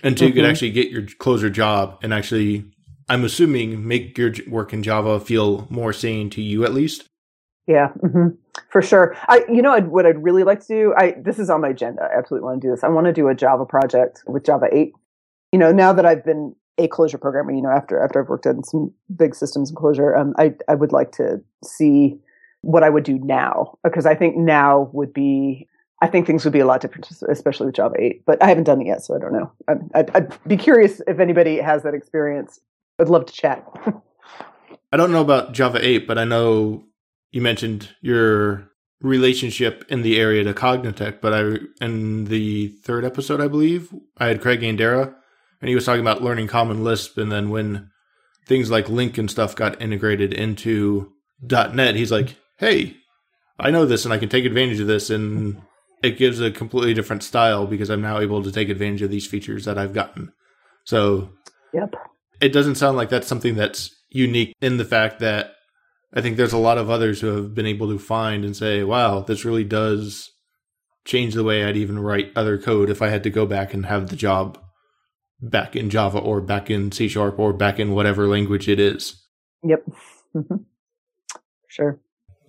until 0.02 0.10
mm-hmm. 0.10 0.24
you 0.26 0.32
could 0.32 0.44
mm-hmm. 0.44 0.50
actually 0.50 0.70
get 0.70 0.90
your 0.90 1.02
Clojure 1.02 1.52
job 1.52 1.98
and 2.02 2.12
actually, 2.12 2.64
I'm 3.08 3.24
assuming, 3.24 3.86
make 3.86 4.16
your 4.18 4.32
work 4.48 4.72
in 4.72 4.82
Java 4.82 5.20
feel 5.20 5.66
more 5.70 5.92
sane 5.92 6.30
to 6.30 6.42
you 6.42 6.64
at 6.64 6.74
least. 6.74 7.08
Yeah, 7.66 7.88
mm-hmm. 8.02 8.28
for 8.70 8.80
sure. 8.80 9.16
I, 9.28 9.44
you 9.48 9.60
know, 9.60 9.72
I'd, 9.72 9.88
what 9.88 10.06
I'd 10.06 10.22
really 10.22 10.44
like 10.44 10.60
to 10.60 10.66
do. 10.68 10.94
I 10.96 11.16
this 11.20 11.38
is 11.38 11.50
on 11.50 11.60
my 11.60 11.70
agenda. 11.70 12.02
I 12.02 12.16
absolutely 12.16 12.46
want 12.46 12.60
to 12.60 12.66
do 12.66 12.70
this. 12.70 12.84
I 12.84 12.88
want 12.88 13.06
to 13.06 13.12
do 13.12 13.28
a 13.28 13.34
Java 13.34 13.66
project 13.66 14.22
with 14.26 14.44
Java 14.44 14.66
eight. 14.72 14.92
You 15.52 15.58
know, 15.58 15.72
now 15.72 15.92
that 15.92 16.06
I've 16.06 16.24
been 16.24 16.54
a 16.78 16.86
Clojure 16.86 17.20
programmer, 17.20 17.52
you 17.52 17.62
know, 17.62 17.70
after 17.70 18.00
after 18.00 18.22
I've 18.22 18.28
worked 18.28 18.46
on 18.46 18.62
some 18.62 18.92
big 19.16 19.34
systems 19.34 19.70
in 19.70 19.76
Clojure, 19.76 20.16
um, 20.16 20.32
I 20.38 20.54
I 20.68 20.76
would 20.76 20.92
like 20.92 21.10
to 21.12 21.42
see 21.64 22.20
what 22.66 22.82
I 22.82 22.90
would 22.90 23.04
do 23.04 23.18
now 23.18 23.78
because 23.84 24.06
I 24.06 24.14
think 24.14 24.36
now 24.36 24.90
would 24.92 25.12
be 25.12 25.68
I 26.02 26.08
think 26.08 26.26
things 26.26 26.44
would 26.44 26.52
be 26.52 26.60
a 26.60 26.66
lot 26.66 26.82
different, 26.82 27.08
especially 27.28 27.66
with 27.66 27.76
Java 27.76 27.94
8. 27.98 28.24
But 28.26 28.42
I 28.42 28.48
haven't 28.48 28.64
done 28.64 28.82
it 28.82 28.86
yet, 28.86 29.02
so 29.02 29.16
I 29.16 29.18
don't 29.18 29.32
know. 29.32 29.50
I'd, 29.94 30.10
I'd 30.14 30.38
be 30.46 30.58
curious 30.58 31.00
if 31.06 31.20
anybody 31.20 31.56
has 31.56 31.84
that 31.84 31.94
experience. 31.94 32.60
I'd 32.98 33.08
love 33.08 33.24
to 33.26 33.32
chat. 33.32 33.66
I 34.92 34.96
don't 34.98 35.10
know 35.10 35.22
about 35.22 35.52
Java 35.52 35.78
8, 35.80 36.06
but 36.06 36.18
I 36.18 36.24
know 36.24 36.84
you 37.30 37.40
mentioned 37.40 37.94
your 38.02 38.68
relationship 39.00 39.84
in 39.88 40.02
the 40.02 40.18
area 40.18 40.44
to 40.44 40.52
Cognitect, 40.52 41.20
but 41.22 41.32
I 41.32 41.84
in 41.84 42.26
the 42.26 42.68
third 42.68 43.04
episode, 43.04 43.40
I 43.40 43.48
believe, 43.48 43.94
I 44.18 44.26
had 44.26 44.42
Craig 44.42 44.60
Andera, 44.60 45.14
and 45.60 45.68
he 45.68 45.74
was 45.74 45.86
talking 45.86 46.00
about 46.02 46.22
learning 46.22 46.48
Common 46.48 46.84
Lisp, 46.84 47.16
and 47.16 47.32
then 47.32 47.48
when 47.48 47.90
things 48.46 48.70
like 48.70 48.86
LINQ 48.86 49.18
and 49.18 49.30
stuff 49.30 49.56
got 49.56 49.80
integrated 49.80 50.32
into 50.32 51.12
.NET, 51.42 51.94
he's 51.94 52.12
like, 52.12 52.36
"Hey, 52.58 52.96
I 53.58 53.70
know 53.70 53.86
this, 53.86 54.04
and 54.04 54.12
I 54.12 54.18
can 54.18 54.28
take 54.28 54.44
advantage 54.44 54.80
of 54.80 54.86
this, 54.86 55.10
and 55.10 55.62
it 56.02 56.18
gives 56.18 56.40
a 56.40 56.50
completely 56.50 56.94
different 56.94 57.22
style 57.22 57.66
because 57.66 57.90
I'm 57.90 58.02
now 58.02 58.18
able 58.18 58.42
to 58.42 58.52
take 58.52 58.68
advantage 58.68 59.02
of 59.02 59.10
these 59.10 59.26
features 59.26 59.64
that 59.64 59.78
I've 59.78 59.94
gotten." 59.94 60.32
So, 60.84 61.30
yep, 61.72 61.94
it 62.40 62.50
doesn't 62.50 62.76
sound 62.76 62.96
like 62.96 63.08
that's 63.08 63.26
something 63.26 63.54
that's 63.54 63.94
unique 64.10 64.54
in 64.60 64.76
the 64.76 64.84
fact 64.84 65.20
that 65.20 65.52
I 66.14 66.20
think 66.20 66.36
there's 66.36 66.52
a 66.52 66.58
lot 66.58 66.78
of 66.78 66.88
others 66.88 67.20
who 67.20 67.28
have 67.28 67.54
been 67.54 67.66
able 67.66 67.88
to 67.88 67.98
find 67.98 68.44
and 68.44 68.56
say, 68.56 68.82
wow, 68.84 69.20
this 69.20 69.44
really 69.44 69.64
does 69.64 70.30
change 71.04 71.34
the 71.34 71.44
way 71.44 71.64
I'd 71.64 71.76
even 71.76 71.98
write 71.98 72.32
other 72.34 72.58
code 72.58 72.90
if 72.90 73.02
I 73.02 73.08
had 73.08 73.22
to 73.24 73.30
go 73.30 73.46
back 73.46 73.74
and 73.74 73.86
have 73.86 74.08
the 74.08 74.16
job 74.16 74.58
back 75.40 75.76
in 75.76 75.90
Java 75.90 76.18
or 76.18 76.40
back 76.40 76.70
in 76.70 76.90
C 76.90 77.08
sharp 77.08 77.38
or 77.38 77.52
back 77.52 77.78
in 77.78 77.92
whatever 77.92 78.26
language 78.26 78.68
it 78.68 78.80
is. 78.80 79.22
Yep. 79.62 79.84
Mm-hmm. 80.36 80.56
Sure. 81.66 81.98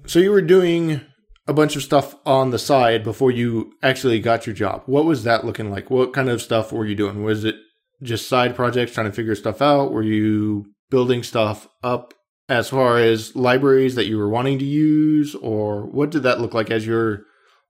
So 0.08 0.20
you 0.20 0.32
were 0.32 0.42
doing 0.42 1.02
a 1.48 1.54
bunch 1.54 1.76
of 1.76 1.84
stuff 1.84 2.16
on 2.26 2.52
the 2.52 2.60
side 2.60 3.04
before 3.04 3.30
you 3.30 3.74
actually 3.84 4.22
got 4.22 4.48
your 4.48 4.56
job. 4.56 4.84
What 4.86 5.04
was 5.04 5.26
that 5.26 5.46
looking 5.46 5.70
like? 5.70 5.90
What 5.90 6.14
kind 6.14 6.30
of 6.30 6.42
stuff 6.42 6.72
were 6.72 6.86
you 6.86 6.96
doing? 6.96 7.24
Was 7.24 7.44
it 7.44 7.56
just 8.02 8.30
side 8.30 8.56
projects 8.56 8.94
trying 8.94 9.08
to 9.08 9.12
figure 9.12 9.36
stuff 9.36 9.62
out? 9.62 9.92
Were 9.92 10.04
you 10.04 10.68
building 10.90 11.24
stuff 11.24 11.68
up 11.84 12.14
as 12.48 12.70
far 12.70 13.00
as 13.00 13.36
libraries 13.36 13.96
that 13.96 14.06
you 14.06 14.18
were 14.18 14.30
wanting 14.30 14.58
to 14.60 14.66
use, 14.66 15.36
or 15.36 15.86
what 15.88 16.10
did 16.10 16.24
that 16.24 16.40
look 16.40 16.54
like 16.54 16.72
as 16.72 16.88
you're 16.88 17.24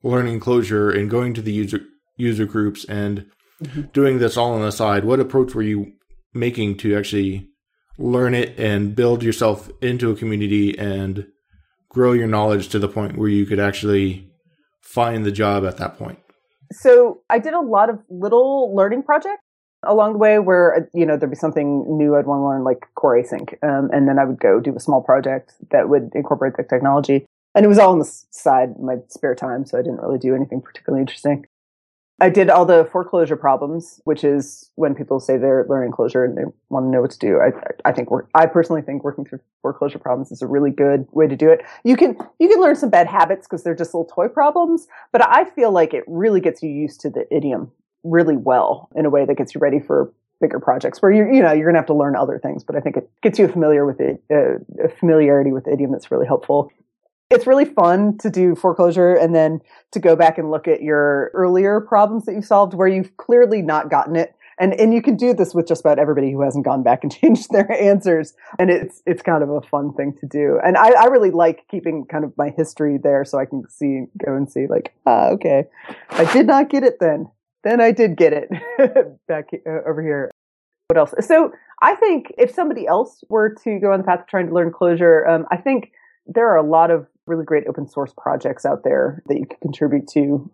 learning 0.04 0.40
Clojure 0.40 0.96
and 0.96 1.10
going 1.10 1.34
to 1.34 1.42
the 1.42 1.52
user 1.52 1.82
user 2.18 2.46
groups 2.46 2.86
and 2.86 3.26
mm-hmm. 3.64 3.82
doing 3.94 4.20
this 4.20 4.38
all 4.38 4.54
on 4.54 4.62
the 4.62 4.72
side? 4.72 5.06
What 5.06 5.20
approach 5.20 5.56
were 5.56 5.64
you 5.64 5.94
making 6.36 6.78
to 6.78 6.96
actually 6.96 7.48
learn 7.98 8.36
it 8.36 8.60
and 8.60 8.96
build 8.96 9.24
yourself 9.24 9.72
into 9.82 10.12
a 10.12 10.16
community 10.16 10.78
and 10.78 11.26
grow 11.90 12.14
your 12.14 12.28
knowledge 12.28 12.70
to 12.70 12.80
the 12.80 12.88
point 12.88 13.18
where 13.18 13.30
you 13.30 13.46
could 13.46 13.60
actually 13.60 14.30
find 14.82 15.26
the 15.26 15.32
job 15.32 15.66
at 15.66 15.78
that 15.78 15.98
point? 15.98 16.20
So 16.72 17.22
I 17.30 17.40
did 17.40 17.54
a 17.54 17.62
lot 17.62 17.90
of 17.90 18.00
little 18.10 18.76
learning 18.76 19.04
projects 19.04 19.42
along 19.84 20.14
the 20.14 20.18
way 20.20 20.40
where 20.40 20.90
you 20.94 21.06
know 21.06 21.18
there'd 21.18 21.30
be 21.30 21.36
something 21.36 21.86
new 21.98 22.16
I'd 22.16 22.26
want 22.26 22.42
to 22.42 22.46
learn, 22.46 22.64
like 22.64 22.88
core 22.96 23.16
async, 23.16 23.54
um, 23.64 23.90
and 23.94 24.08
then 24.08 24.20
I 24.20 24.26
would 24.26 24.40
go 24.40 24.60
do 24.60 24.76
a 24.76 24.80
small 24.80 25.02
project 25.02 25.54
that 25.72 25.90
would 25.90 26.12
incorporate 26.16 26.58
the 26.58 26.64
technology. 26.64 27.26
And 27.56 27.66
it 27.66 27.70
was 27.70 27.80
all 27.80 27.92
on 27.92 28.00
the 28.00 28.12
side, 28.30 28.78
my 28.80 28.98
spare 29.08 29.34
time, 29.34 29.66
so 29.66 29.80
I 29.80 29.82
didn't 29.82 30.02
really 30.02 30.20
do 30.20 30.36
anything 30.36 30.62
particularly 30.62 31.02
interesting. 31.02 31.46
I 32.20 32.30
did 32.30 32.50
all 32.50 32.66
the 32.66 32.86
4Clojure 32.86 33.40
problems, 33.40 34.02
which 34.06 34.24
is 34.24 34.72
when 34.76 34.96
people 34.96 35.20
say 35.20 35.38
they're 35.38 35.68
learning 35.70 35.92
Clojure 35.92 36.26
and 36.26 36.36
they 36.36 36.44
want 36.70 36.86
to 36.86 36.90
know 36.90 37.02
what 37.02 37.12
to 37.12 37.20
do. 37.20 37.40
I, 37.40 37.52
I 37.88 37.92
think 37.92 38.10
I 38.34 38.48
personally 38.48 38.82
think 38.82 39.04
working 39.04 39.24
through 39.24 39.40
4Clojure 39.64 40.02
problems 40.02 40.32
is 40.32 40.42
a 40.42 40.48
really 40.48 40.72
good 40.72 41.08
way 41.12 41.28
to 41.28 41.36
do 41.36 41.50
it. 41.50 41.62
You 41.84 41.96
can, 41.96 42.18
you 42.40 42.50
can 42.50 42.60
learn 42.60 42.76
some 42.76 42.90
bad 42.90 43.06
habits 43.06 43.46
because 43.46 43.64
they're 43.64 43.76
just 43.76 43.94
little 43.94 44.12
toy 44.12 44.30
problems, 44.30 44.88
but 45.12 45.24
I 45.24 45.46
feel 45.46 45.72
like 45.72 45.94
it 45.94 46.04
really 46.08 46.42
gets 46.42 46.64
you 46.64 46.70
used 46.70 47.02
to 47.02 47.12
the 47.12 47.32
idiom 47.32 47.72
really 48.04 48.38
well 48.38 48.90
in 48.96 49.06
a 49.06 49.12
way 49.12 49.26
that 49.26 49.36
gets 49.36 49.54
you 49.54 49.60
ready 49.60 49.80
for 49.80 50.12
bigger 50.40 50.60
projects 50.60 51.02
where 51.02 51.12
you're, 51.12 51.32
you 51.32 51.42
know 51.42 51.52
you're 51.52 51.66
going 51.66 51.74
to 51.74 51.80
have 51.80 51.88
to 51.88 51.96
learn 51.96 52.16
other 52.16 52.38
things 52.38 52.64
but 52.64 52.76
i 52.76 52.80
think 52.80 52.96
it 52.96 53.10
gets 53.24 53.40
you 53.40 53.48
familiar 53.48 53.88
with 53.88 54.00
it 54.00 54.22
uh, 54.32 54.60
a 54.84 54.88
familiarity 54.88 55.52
with 55.52 55.68
idiom 55.68 55.92
that's 55.92 56.12
really 56.12 56.28
helpful 56.28 56.72
it's 57.30 57.46
really 57.46 57.66
fun 57.66 58.18
to 58.20 58.30
do 58.30 58.56
4Clojure 58.56 59.22
and 59.22 59.36
then 59.36 59.60
to 59.92 60.00
go 60.00 60.16
back 60.16 60.38
and 60.38 60.50
look 60.50 60.68
at 60.68 60.82
your 60.82 61.32
earlier 61.34 61.82
problems 61.82 62.26
that 62.26 62.36
you 62.36 62.42
solved 62.42 62.74
where 62.74 62.88
you've 62.88 63.16
clearly 63.18 63.62
not 63.62 63.90
gotten 63.90 64.16
it. 64.16 64.34
And 64.60 64.74
and 64.80 64.92
you 64.92 65.04
can 65.04 65.18
do 65.18 65.36
this 65.36 65.54
with 65.54 65.68
just 65.68 65.82
about 65.82 66.00
everybody 66.00 66.32
who 66.32 66.42
hasn't 66.42 66.66
gone 66.66 66.82
back 66.82 67.04
and 67.04 67.14
changed 67.22 67.52
their 67.52 67.72
answers. 67.72 68.34
And 68.58 68.72
it's 68.72 69.04
it's 69.06 69.22
kind 69.22 69.44
of 69.44 69.50
a 69.50 69.62
fun 69.62 69.94
thing 69.94 70.16
to 70.20 70.26
do. 70.26 70.60
And 70.66 70.78
i, 70.78 70.90
I 70.90 71.06
really 71.06 71.32
like 71.32 71.68
keeping 71.70 72.06
kind 72.06 72.24
of 72.24 72.36
my 72.38 72.50
history 72.50 72.98
there 72.98 73.24
so 73.24 73.38
i 73.38 73.46
can 73.46 73.70
see 73.70 74.06
go 74.26 74.36
and 74.36 74.50
see 74.50 74.66
like 74.68 74.94
ah 75.06 75.28
okay. 75.30 75.66
I 76.10 76.32
did 76.34 76.48
not 76.48 76.70
get 76.70 76.84
it 76.84 76.98
then. 77.00 77.30
Then 77.64 77.82
I 77.82 77.92
did 77.92 78.16
get 78.16 78.34
it 78.34 78.50
back 79.28 79.50
uh, 79.54 79.88
over 79.88 80.02
here. 80.02 80.32
What 80.88 80.98
else? 80.98 81.14
So 81.20 81.52
I 81.82 81.96
think 81.96 82.34
if 82.38 82.52
somebody 82.52 82.88
else 82.88 83.24
were 83.30 83.54
to 83.64 83.80
go 83.80 83.92
on 83.92 84.00
the 84.00 84.06
path 84.06 84.22
of 84.22 84.28
trying 84.28 84.48
to 84.48 84.54
learn 84.54 84.72
Clojure, 84.72 85.28
um, 85.30 85.46
I 85.52 85.58
think 85.58 85.92
there 86.26 86.48
are 86.48 86.58
a 86.58 86.64
lot 86.64 86.92
of 86.92 87.08
really 87.28 87.46
great 87.46 87.68
open 87.68 87.88
source 87.88 88.14
projects 88.18 88.66
out 88.66 88.84
there 88.84 89.22
that 89.28 89.38
you 89.38 89.46
can 89.46 89.58
contribute 89.62 90.08
to 90.10 90.50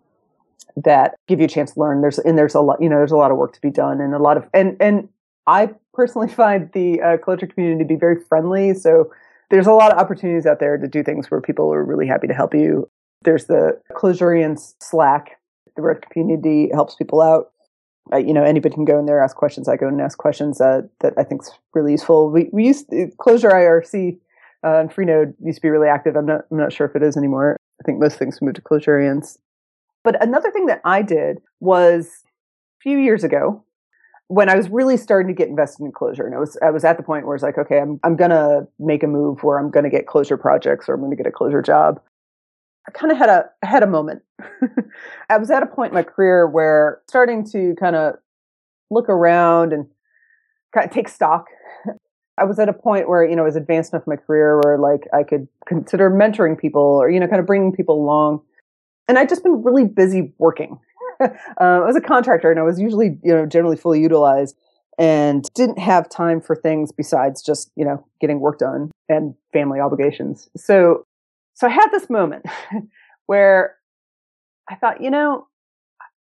that 0.76 1.14
give 1.28 1.38
you 1.38 1.46
a 1.46 1.48
chance 1.48 1.72
to 1.72 1.80
learn. 1.80 2.00
There's 2.00 2.18
and 2.18 2.36
there's 2.36 2.54
a 2.54 2.60
lot, 2.60 2.82
you 2.82 2.88
know, 2.88 2.96
there's 2.96 3.12
a 3.12 3.16
lot 3.16 3.30
of 3.30 3.36
work 3.36 3.52
to 3.54 3.60
be 3.60 3.70
done 3.70 4.00
and 4.00 4.14
a 4.14 4.18
lot 4.18 4.36
of 4.36 4.46
and 4.52 4.76
and 4.80 5.08
I 5.46 5.70
personally 5.92 6.28
find 6.42 6.70
the 6.72 7.00
uh, 7.00 7.16
Clojure 7.18 7.52
community 7.52 7.84
to 7.84 7.88
be 7.88 7.96
very 7.96 8.20
friendly. 8.28 8.74
So 8.74 9.12
there's 9.50 9.66
a 9.66 9.72
lot 9.72 9.92
of 9.92 9.98
opportunities 9.98 10.46
out 10.46 10.58
there 10.58 10.76
to 10.76 10.88
do 10.88 11.02
things 11.02 11.30
where 11.30 11.40
people 11.40 11.72
are 11.72 11.84
really 11.84 12.06
happy 12.06 12.26
to 12.26 12.34
help 12.34 12.54
you. 12.54 12.88
There's 13.22 13.46
the 13.46 13.80
Clojurians 13.92 14.74
Slack 14.80 15.38
the 15.76 15.82
Red 15.82 16.08
community 16.10 16.70
helps 16.72 16.94
people 16.94 17.20
out. 17.20 17.50
Uh, 18.12 18.18
you 18.18 18.34
know, 18.34 18.44
anybody 18.44 18.74
can 18.74 18.84
go 18.84 18.98
in 18.98 19.06
there, 19.06 19.22
ask 19.22 19.36
questions. 19.36 19.68
I 19.68 19.76
go 19.76 19.88
and 19.88 20.00
ask 20.00 20.18
questions 20.18 20.60
uh, 20.60 20.82
that 21.00 21.14
I 21.16 21.24
think 21.24 21.42
is 21.42 21.50
really 21.72 21.92
useful. 21.92 22.30
We 22.30 22.50
we 22.52 22.66
used 22.66 22.88
Clojure 22.90 23.50
IRC 23.50 24.18
uh, 24.64 24.80
and 24.80 24.90
Freenode 24.90 25.34
used 25.42 25.58
to 25.58 25.62
be 25.62 25.68
really 25.68 25.88
active. 25.88 26.16
I'm 26.16 26.26
not 26.26 26.42
I'm 26.50 26.58
not 26.58 26.72
sure 26.72 26.86
if 26.86 26.96
it 26.96 27.02
is 27.02 27.16
anymore. 27.16 27.56
I 27.80 27.84
think 27.84 28.00
most 28.00 28.18
things 28.18 28.40
moved 28.40 28.56
to 28.56 28.62
Clojurians. 28.62 29.38
But 30.02 30.22
another 30.22 30.50
thing 30.50 30.66
that 30.66 30.80
I 30.84 31.02
did 31.02 31.38
was 31.60 32.06
a 32.06 32.80
few 32.82 32.98
years 32.98 33.24
ago 33.24 33.64
when 34.28 34.48
I 34.48 34.56
was 34.56 34.68
really 34.70 34.96
starting 34.96 35.28
to 35.28 35.34
get 35.34 35.48
invested 35.48 35.84
in 35.84 35.92
Clojure, 35.92 36.24
and 36.24 36.34
I 36.34 36.38
was 36.38 36.56
I 36.62 36.70
was 36.70 36.84
at 36.84 36.96
the 36.96 37.02
point 37.02 37.26
where 37.26 37.34
it's 37.34 37.42
like, 37.42 37.58
okay, 37.58 37.78
I'm 37.78 38.00
I'm 38.02 38.16
gonna 38.16 38.66
make 38.78 39.02
a 39.02 39.06
move 39.06 39.42
where 39.42 39.58
I'm 39.58 39.70
gonna 39.70 39.90
get 39.90 40.06
Clojure 40.06 40.40
projects 40.40 40.88
or 40.88 40.94
I'm 40.94 41.00
gonna 41.00 41.16
get 41.16 41.26
a 41.26 41.30
Clojure 41.30 41.64
job. 41.64 42.00
I 42.88 42.90
kind 42.90 43.12
of 43.12 43.18
had 43.18 43.28
a 43.28 43.50
had 43.62 43.82
a 43.82 43.86
moment. 43.86 44.22
I 45.30 45.38
was 45.38 45.50
at 45.50 45.62
a 45.62 45.66
point 45.66 45.92
in 45.92 45.94
my 45.94 46.02
career 46.02 46.46
where 46.46 47.00
starting 47.08 47.44
to 47.50 47.74
kind 47.78 47.96
of 47.96 48.14
look 48.90 49.08
around 49.08 49.72
and 49.72 49.86
kind 50.74 50.86
of 50.86 50.92
take 50.92 51.08
stock. 51.08 51.46
I 52.36 52.44
was 52.44 52.58
at 52.58 52.68
a 52.68 52.72
point 52.72 53.08
where 53.08 53.24
you 53.24 53.36
know 53.36 53.42
I 53.42 53.46
was 53.46 53.56
advanced 53.56 53.92
enough 53.92 54.06
in 54.06 54.12
my 54.12 54.16
career 54.16 54.60
where 54.64 54.78
like 54.78 55.06
I 55.12 55.22
could 55.22 55.46
consider 55.66 56.10
mentoring 56.10 56.58
people 56.58 56.82
or 56.82 57.10
you 57.10 57.20
know 57.20 57.26
kind 57.26 57.40
of 57.40 57.46
bringing 57.46 57.72
people 57.72 58.00
along, 58.00 58.42
and 59.08 59.18
I'd 59.18 59.28
just 59.28 59.42
been 59.42 59.62
really 59.62 59.84
busy 59.84 60.32
working. 60.38 60.78
uh, 61.20 61.28
I 61.58 61.80
was 61.80 61.96
a 61.96 62.00
contractor 62.00 62.50
and 62.50 62.58
I 62.58 62.64
was 62.64 62.80
usually 62.80 63.18
you 63.22 63.34
know 63.34 63.46
generally 63.46 63.76
fully 63.76 64.00
utilized 64.00 64.56
and 64.98 65.48
didn't 65.54 65.78
have 65.78 66.08
time 66.08 66.40
for 66.40 66.54
things 66.54 66.92
besides 66.92 67.42
just 67.42 67.70
you 67.76 67.84
know 67.84 68.04
getting 68.20 68.40
work 68.40 68.58
done 68.58 68.90
and 69.08 69.34
family 69.52 69.80
obligations. 69.80 70.48
So 70.56 71.06
so 71.54 71.68
I 71.68 71.70
had 71.70 71.88
this 71.92 72.10
moment 72.10 72.46
where 73.26 73.76
I 74.68 74.74
thought, 74.74 75.00
you 75.00 75.10
know, 75.10 75.46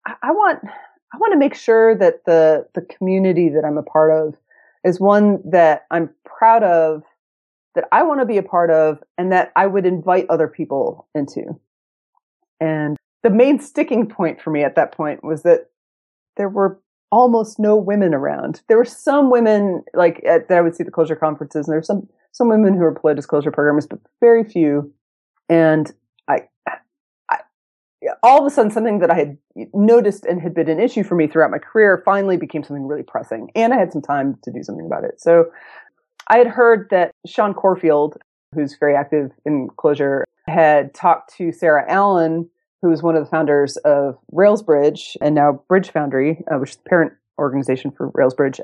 I, 0.05 0.13
I 0.21 0.31
want 0.31 0.59
I 0.63 1.17
want 1.17 1.33
to 1.33 1.39
make 1.39 1.55
sure 1.55 1.95
that 1.95 2.25
the 2.25 2.67
the 2.75 2.81
community 2.81 3.49
that 3.49 3.65
I'm 3.65 3.77
a 3.77 3.83
part 3.83 4.11
of 4.11 4.35
is 4.83 4.99
one 4.99 5.39
that 5.49 5.85
I'm 5.91 6.09
proud 6.25 6.63
of, 6.63 7.03
that 7.75 7.85
I 7.91 8.03
want 8.03 8.19
to 8.21 8.25
be 8.25 8.37
a 8.37 8.43
part 8.43 8.69
of, 8.69 8.99
and 9.17 9.31
that 9.31 9.51
I 9.55 9.67
would 9.67 9.85
invite 9.85 10.27
other 10.29 10.47
people 10.47 11.07
into. 11.15 11.59
And 12.59 12.97
the 13.23 13.29
main 13.29 13.59
sticking 13.59 14.07
point 14.07 14.41
for 14.41 14.51
me 14.51 14.63
at 14.63 14.75
that 14.75 14.91
point 14.91 15.23
was 15.23 15.43
that 15.43 15.69
there 16.37 16.49
were 16.49 16.79
almost 17.11 17.59
no 17.59 17.75
women 17.75 18.13
around. 18.13 18.61
There 18.67 18.77
were 18.77 18.85
some 18.85 19.29
women 19.29 19.83
like 19.93 20.23
at, 20.25 20.49
that 20.49 20.57
I 20.57 20.61
would 20.61 20.75
see 20.75 20.83
the 20.83 20.91
Clojure 20.91 21.19
conferences, 21.19 21.67
and 21.67 21.73
there 21.73 21.79
were 21.79 21.83
some 21.83 22.07
some 22.31 22.49
women 22.49 22.73
who 22.73 22.79
were 22.79 22.93
play 22.93 23.13
disclosure 23.13 23.51
programmers, 23.51 23.85
but 23.85 23.99
very 24.19 24.43
few 24.43 24.91
and 25.49 25.91
all 28.23 28.39
of 28.39 28.45
a 28.45 28.49
sudden, 28.49 28.71
something 28.71 28.99
that 28.99 29.11
I 29.11 29.15
had 29.15 29.37
noticed 29.73 30.25
and 30.25 30.41
had 30.41 30.53
been 30.53 30.69
an 30.69 30.79
issue 30.79 31.03
for 31.03 31.15
me 31.15 31.27
throughout 31.27 31.51
my 31.51 31.59
career 31.59 32.01
finally 32.05 32.37
became 32.37 32.63
something 32.63 32.87
really 32.87 33.03
pressing. 33.03 33.51
And 33.53 33.73
I 33.73 33.77
had 33.77 33.91
some 33.91 34.01
time 34.01 34.39
to 34.43 34.51
do 34.51 34.63
something 34.63 34.85
about 34.85 35.03
it. 35.03 35.19
So 35.19 35.51
I 36.29 36.37
had 36.37 36.47
heard 36.47 36.87
that 36.89 37.11
Sean 37.27 37.53
Corfield, 37.53 38.17
who's 38.55 38.77
very 38.79 38.95
active 38.95 39.31
in 39.45 39.67
Clojure, 39.77 40.23
had 40.47 40.93
talked 40.93 41.35
to 41.35 41.51
Sarah 41.51 41.85
Allen, 41.89 42.49
who 42.81 42.89
was 42.89 43.03
one 43.03 43.15
of 43.15 43.23
the 43.23 43.29
founders 43.29 43.75
of 43.77 44.17
Railsbridge 44.31 45.17
and 45.21 45.35
now 45.35 45.61
Bridge 45.67 45.91
Foundry, 45.91 46.43
uh, 46.49 46.57
which 46.57 46.71
is 46.71 46.75
the 46.77 46.89
parent 46.89 47.13
organization 47.37 47.91
for 47.91 48.09
Railsbridge. 48.13 48.61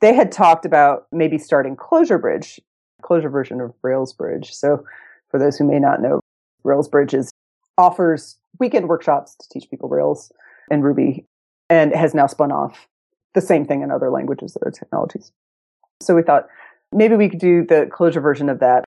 They 0.00 0.14
had 0.14 0.30
talked 0.30 0.64
about 0.64 1.06
maybe 1.10 1.38
starting 1.38 1.76
Clojure 1.76 2.20
Bridge, 2.20 2.60
Clojure 3.02 3.30
version 3.30 3.60
of 3.60 3.74
Railsbridge. 3.82 4.52
So 4.52 4.84
for 5.30 5.40
those 5.40 5.56
who 5.56 5.64
may 5.64 5.80
not 5.80 6.00
know, 6.00 6.20
Rails 6.62 6.88
Bridges 6.88 7.30
offers 7.78 8.36
weekend 8.60 8.88
workshops 8.88 9.34
to 9.36 9.48
teach 9.48 9.68
people 9.70 9.88
Rails 9.88 10.32
and 10.70 10.84
Ruby 10.84 11.26
and 11.68 11.94
has 11.94 12.14
now 12.14 12.26
spun 12.26 12.52
off 12.52 12.88
the 13.34 13.40
same 13.40 13.64
thing 13.64 13.82
in 13.82 13.90
other 13.90 14.10
languages, 14.10 14.56
other 14.60 14.70
technologies. 14.70 15.32
So 16.00 16.14
we 16.14 16.22
thought 16.22 16.46
maybe 16.92 17.16
we 17.16 17.28
could 17.28 17.40
do 17.40 17.64
the 17.64 17.90
Clojure 17.92 18.22
version 18.22 18.48
of 18.48 18.60
that. 18.60 18.84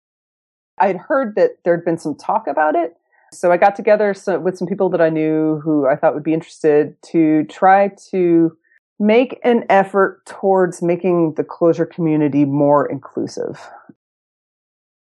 I'd 0.80 0.98
heard 0.98 1.36
that 1.36 1.58
there'd 1.64 1.86
been 1.86 1.98
some 1.98 2.16
talk 2.16 2.48
about 2.48 2.76
it. 2.76 2.96
So 3.32 3.52
I 3.52 3.58
got 3.58 3.76
together 3.76 4.14
with 4.42 4.58
some 4.58 4.68
people 4.68 4.90
that 4.90 5.02
I 5.02 5.10
knew 5.10 5.60
who 5.64 5.88
I 5.88 5.96
thought 5.96 6.14
would 6.14 6.24
be 6.24 6.34
interested 6.34 6.96
to 7.12 7.46
try 7.46 7.90
to 8.12 8.56
make 9.00 9.40
an 9.44 9.66
effort 9.70 10.26
towards 10.26 10.82
making 10.82 11.34
the 11.34 11.44
Clojure 11.44 11.90
community 11.90 12.46
more 12.46 12.86
inclusive. 12.86 13.60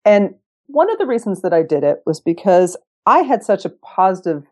And 0.05 0.35
one 0.67 0.91
of 0.91 0.97
the 0.97 1.05
reasons 1.05 1.41
that 1.41 1.53
I 1.53 1.63
did 1.63 1.83
it 1.83 2.01
was 2.05 2.19
because 2.19 2.75
I 3.09 3.23
had 3.23 3.43
such 3.43 3.65
a 3.65 3.69
positive, 3.69 4.43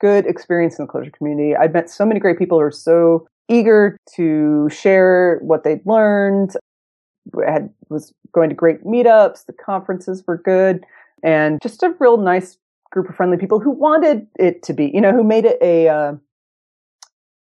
good 0.00 0.24
experience 0.24 0.78
in 0.78 0.86
the 0.86 0.90
Clojure 0.90 1.12
community. 1.12 1.54
I'd 1.54 1.74
met 1.74 1.90
so 1.90 2.06
many 2.06 2.18
great 2.18 2.38
people 2.38 2.56
who 2.56 2.64
were 2.64 2.70
so 2.70 3.28
eager 3.46 3.98
to 4.16 4.70
share 4.70 5.38
what 5.42 5.64
they'd 5.64 5.84
learned. 5.84 6.56
I 7.46 7.50
had, 7.50 7.70
was 7.90 8.14
going 8.32 8.48
to 8.48 8.54
great 8.54 8.84
meetups. 8.84 9.44
The 9.44 9.52
conferences 9.52 10.24
were 10.26 10.38
good 10.38 10.86
and 11.22 11.60
just 11.62 11.82
a 11.82 11.94
real 11.98 12.16
nice 12.16 12.56
group 12.90 13.10
of 13.10 13.16
friendly 13.16 13.36
people 13.36 13.60
who 13.60 13.70
wanted 13.70 14.26
it 14.38 14.62
to 14.62 14.72
be, 14.72 14.90
you 14.94 15.02
know, 15.02 15.12
who 15.12 15.22
made 15.22 15.44
it 15.44 15.58
a, 15.60 15.88
uh, 15.88 16.12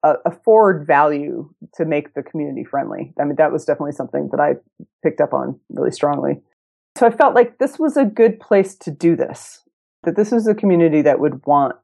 a 0.04 0.32
forward 0.44 0.86
value 0.86 1.52
to 1.74 1.84
make 1.86 2.14
the 2.14 2.22
community 2.22 2.64
friendly. 2.64 3.12
I 3.20 3.24
mean, 3.24 3.38
that 3.38 3.52
was 3.52 3.66
definitely 3.66 3.94
something 3.94 4.30
that 4.32 4.40
I 4.40 4.54
picked 5.02 5.20
up 5.20 5.34
on 5.34 5.60
really 5.70 5.92
strongly. 5.92 6.42
So 6.96 7.08
I 7.08 7.10
felt 7.10 7.34
like 7.34 7.58
this 7.58 7.80
was 7.80 7.98
a 7.98 8.06
good 8.06 8.40
place 8.40 8.76
to 8.76 8.92
do 8.92 9.16
this, 9.16 9.64
that 10.04 10.16
this 10.16 10.32
was 10.32 10.48
a 10.48 10.56
community 10.56 11.02
that 11.02 11.20
would 11.20 11.46
want 11.46 11.76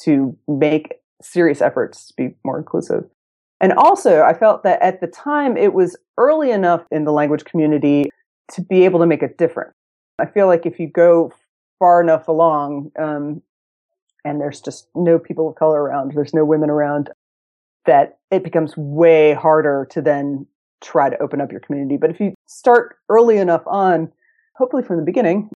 to 0.00 0.36
make 0.46 0.94
serious 1.22 1.60
efforts 1.60 2.06
to 2.08 2.14
be 2.16 2.34
more 2.44 2.58
inclusive. 2.58 3.04
And 3.60 3.72
also, 3.72 4.22
I 4.22 4.34
felt 4.34 4.62
that 4.64 4.82
at 4.82 5.00
the 5.00 5.06
time 5.06 5.56
it 5.56 5.72
was 5.72 5.96
early 6.18 6.50
enough 6.50 6.84
in 6.90 7.04
the 7.04 7.12
language 7.12 7.44
community 7.44 8.10
to 8.52 8.60
be 8.60 8.84
able 8.84 9.00
to 9.00 9.06
make 9.06 9.22
a 9.22 9.28
difference. 9.28 9.72
I 10.18 10.26
feel 10.26 10.46
like 10.46 10.66
if 10.66 10.78
you 10.78 10.88
go 10.88 11.32
far 11.78 12.00
enough 12.00 12.28
along, 12.28 12.92
um, 12.98 13.42
and 14.24 14.40
there's 14.40 14.60
just 14.60 14.88
no 14.94 15.18
people 15.18 15.48
of 15.48 15.54
color 15.54 15.82
around, 15.82 16.12
there's 16.14 16.34
no 16.34 16.44
women 16.44 16.70
around, 16.70 17.10
that 17.86 18.18
it 18.30 18.42
becomes 18.42 18.76
way 18.76 19.32
harder 19.32 19.86
to 19.90 20.02
then 20.02 20.46
try 20.82 21.08
to 21.08 21.18
open 21.22 21.40
up 21.40 21.50
your 21.50 21.60
community. 21.60 21.96
But 21.96 22.10
if 22.10 22.20
you 22.20 22.34
start 22.46 22.96
early 23.08 23.38
enough 23.38 23.62
on, 23.66 24.12
hopefully 24.56 24.82
from 24.82 24.96
the 24.96 25.04
beginning, 25.04 25.50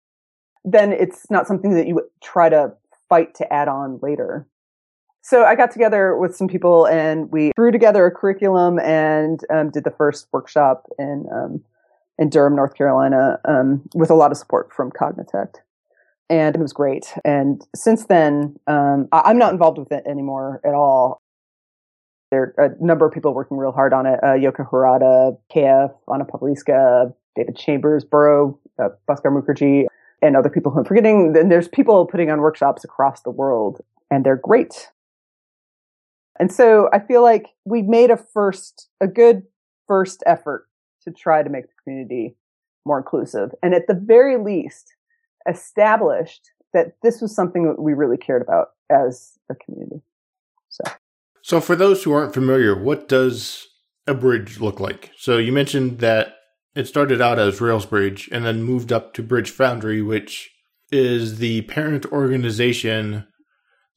then 0.71 0.91
it's 0.91 1.29
not 1.31 1.47
something 1.47 1.73
that 1.75 1.87
you 1.87 2.01
try 2.21 2.49
to 2.49 2.73
fight 3.09 3.33
to 3.35 3.53
add 3.53 3.67
on 3.67 3.99
later. 4.01 4.47
So 5.21 5.43
I 5.43 5.55
got 5.55 5.71
together 5.71 6.15
with 6.15 6.35
some 6.35 6.47
people 6.47 6.85
and 6.87 7.31
we 7.31 7.51
threw 7.55 7.71
together 7.71 8.05
a 8.05 8.11
curriculum 8.11 8.79
and 8.79 9.39
um, 9.49 9.71
did 9.71 9.83
the 9.83 9.91
first 9.91 10.27
workshop 10.31 10.85
in 10.99 11.25
um, 11.33 11.63
in 12.19 12.29
Durham, 12.29 12.55
North 12.55 12.73
Carolina, 12.75 13.39
um, 13.45 13.83
with 13.93 14.09
a 14.09 14.15
lot 14.15 14.31
of 14.31 14.37
support 14.37 14.73
from 14.73 14.91
Cognitect. 14.91 15.57
And 16.29 16.55
it 16.55 16.59
was 16.59 16.73
great. 16.73 17.13
And 17.23 17.61
since 17.75 18.05
then, 18.05 18.57
um, 18.65 19.07
I- 19.11 19.21
I'm 19.25 19.37
not 19.37 19.53
involved 19.53 19.77
with 19.77 19.91
it 19.91 20.03
anymore 20.07 20.59
at 20.65 20.73
all. 20.73 21.21
There 22.31 22.55
are 22.57 22.65
a 22.65 22.83
number 22.83 23.05
of 23.05 23.13
people 23.13 23.33
working 23.35 23.55
real 23.57 23.71
hard 23.71 23.93
on 23.93 24.07
it. 24.07 24.19
Uh, 24.23 24.33
Yoko 24.33 24.67
Harada, 24.67 25.37
KF, 25.53 25.93
Anna 26.11 26.25
Pawlicka, 26.25 27.13
David 27.35 27.55
Chambers, 27.55 28.03
Burrow, 28.03 28.57
uh, 28.79 28.89
Bhaskar 29.07 29.25
Mukherjee, 29.31 29.85
and 30.21 30.35
other 30.35 30.49
people 30.49 30.71
who 30.71 30.79
I'm 30.79 30.85
forgetting. 30.85 31.33
Then 31.33 31.49
there's 31.49 31.67
people 31.67 32.05
putting 32.05 32.29
on 32.29 32.41
workshops 32.41 32.83
across 32.83 33.21
the 33.21 33.31
world, 33.31 33.81
and 34.09 34.25
they're 34.25 34.35
great. 34.35 34.89
And 36.39 36.51
so 36.51 36.89
I 36.93 36.99
feel 36.99 37.21
like 37.21 37.49
we 37.65 37.81
made 37.81 38.11
a 38.11 38.17
first, 38.17 38.89
a 39.01 39.07
good 39.07 39.43
first 39.87 40.23
effort 40.25 40.67
to 41.03 41.11
try 41.11 41.41
to 41.41 41.49
make 41.49 41.67
the 41.67 41.73
community 41.83 42.35
more 42.85 42.97
inclusive. 42.97 43.51
And 43.63 43.73
at 43.73 43.87
the 43.87 43.93
very 43.93 44.37
least, 44.37 44.93
established 45.47 46.51
that 46.73 46.93
this 47.01 47.21
was 47.21 47.33
something 47.33 47.65
that 47.67 47.81
we 47.81 47.93
really 47.93 48.17
cared 48.17 48.41
about 48.41 48.71
as 48.89 49.37
a 49.49 49.55
community. 49.55 50.01
So. 50.69 50.83
So, 51.41 51.61
for 51.61 51.75
those 51.75 52.03
who 52.03 52.11
aren't 52.11 52.33
familiar, 52.33 52.75
what 52.75 53.07
does 53.07 53.67
a 54.05 54.13
bridge 54.13 54.59
look 54.59 54.79
like? 54.79 55.11
So, 55.17 55.37
you 55.37 55.51
mentioned 55.51 55.99
that 55.99 56.35
it 56.77 56.87
started 56.87 57.19
out 57.19 57.39
as 57.39 57.59
Railsbridge 57.59 58.29
and 58.31 58.45
then 58.45 58.61
moved 58.61 58.93
up 58.93 59.15
to 59.15 59.23
Bridge 59.23 59.49
Foundry, 59.49 60.03
which 60.03 60.51
is 60.91 61.39
the 61.39 61.63
parent 61.63 62.05
organization 62.11 63.25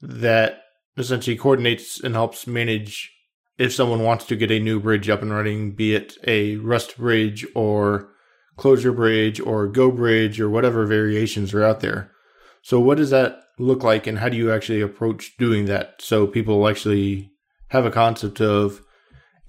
that 0.01 0.63
essentially 0.97 1.37
coordinates 1.37 2.01
and 2.01 2.15
helps 2.15 2.47
manage 2.47 3.13
if 3.59 3.75
someone 3.75 4.03
wants 4.03 4.25
to 4.25 4.35
get 4.35 4.51
a 4.51 4.59
new 4.59 4.81
bridge 4.81 5.11
up 5.11 5.21
and 5.21 5.31
running, 5.31 5.73
be 5.73 5.95
it 5.95 6.17
a 6.27 6.57
Rust 6.57 6.97
bridge 6.97 7.47
or 7.55 8.09
Clojure 8.57 8.97
bridge 8.97 9.41
or 9.41 9.69
Go 9.69 9.91
bridge 9.91 10.41
or 10.41 10.49
whatever 10.49 10.87
variations 10.87 11.53
are 11.53 11.63
out 11.63 11.81
there. 11.81 12.11
So, 12.63 12.81
what 12.81 12.97
does 12.97 13.11
that 13.11 13.43
look 13.59 13.85
like, 13.85 14.07
and 14.07 14.21
how 14.21 14.31
do 14.31 14.39
you 14.39 14.51
actually 14.51 14.81
approach 14.81 15.37
doing 15.37 15.67
that 15.67 15.97
so 15.99 16.27
people 16.27 16.67
actually 16.67 17.31
have 17.69 17.85
a 17.85 17.91
concept 17.91 18.41
of 18.41 18.81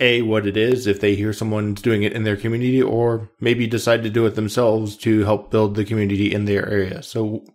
a 0.02 0.24
what 0.24 0.48
it 0.48 0.58
is 0.58 0.88
if 0.88 1.00
they 1.00 1.16
hear 1.16 1.32
someone's 1.32 1.82
doing 1.82 2.04
it 2.04 2.12
in 2.12 2.24
their 2.24 2.36
community 2.36 2.82
or 2.82 3.30
maybe 3.40 3.68
decide 3.68 4.04
to 4.04 4.10
do 4.10 4.26
it 4.26 4.36
themselves 4.36 4.98
to 4.98 5.24
help 5.24 5.52
build 5.52 5.76
the 5.76 5.86
community 5.86 6.34
in 6.34 6.46
their 6.46 6.68
area. 6.68 7.02
So 7.04 7.46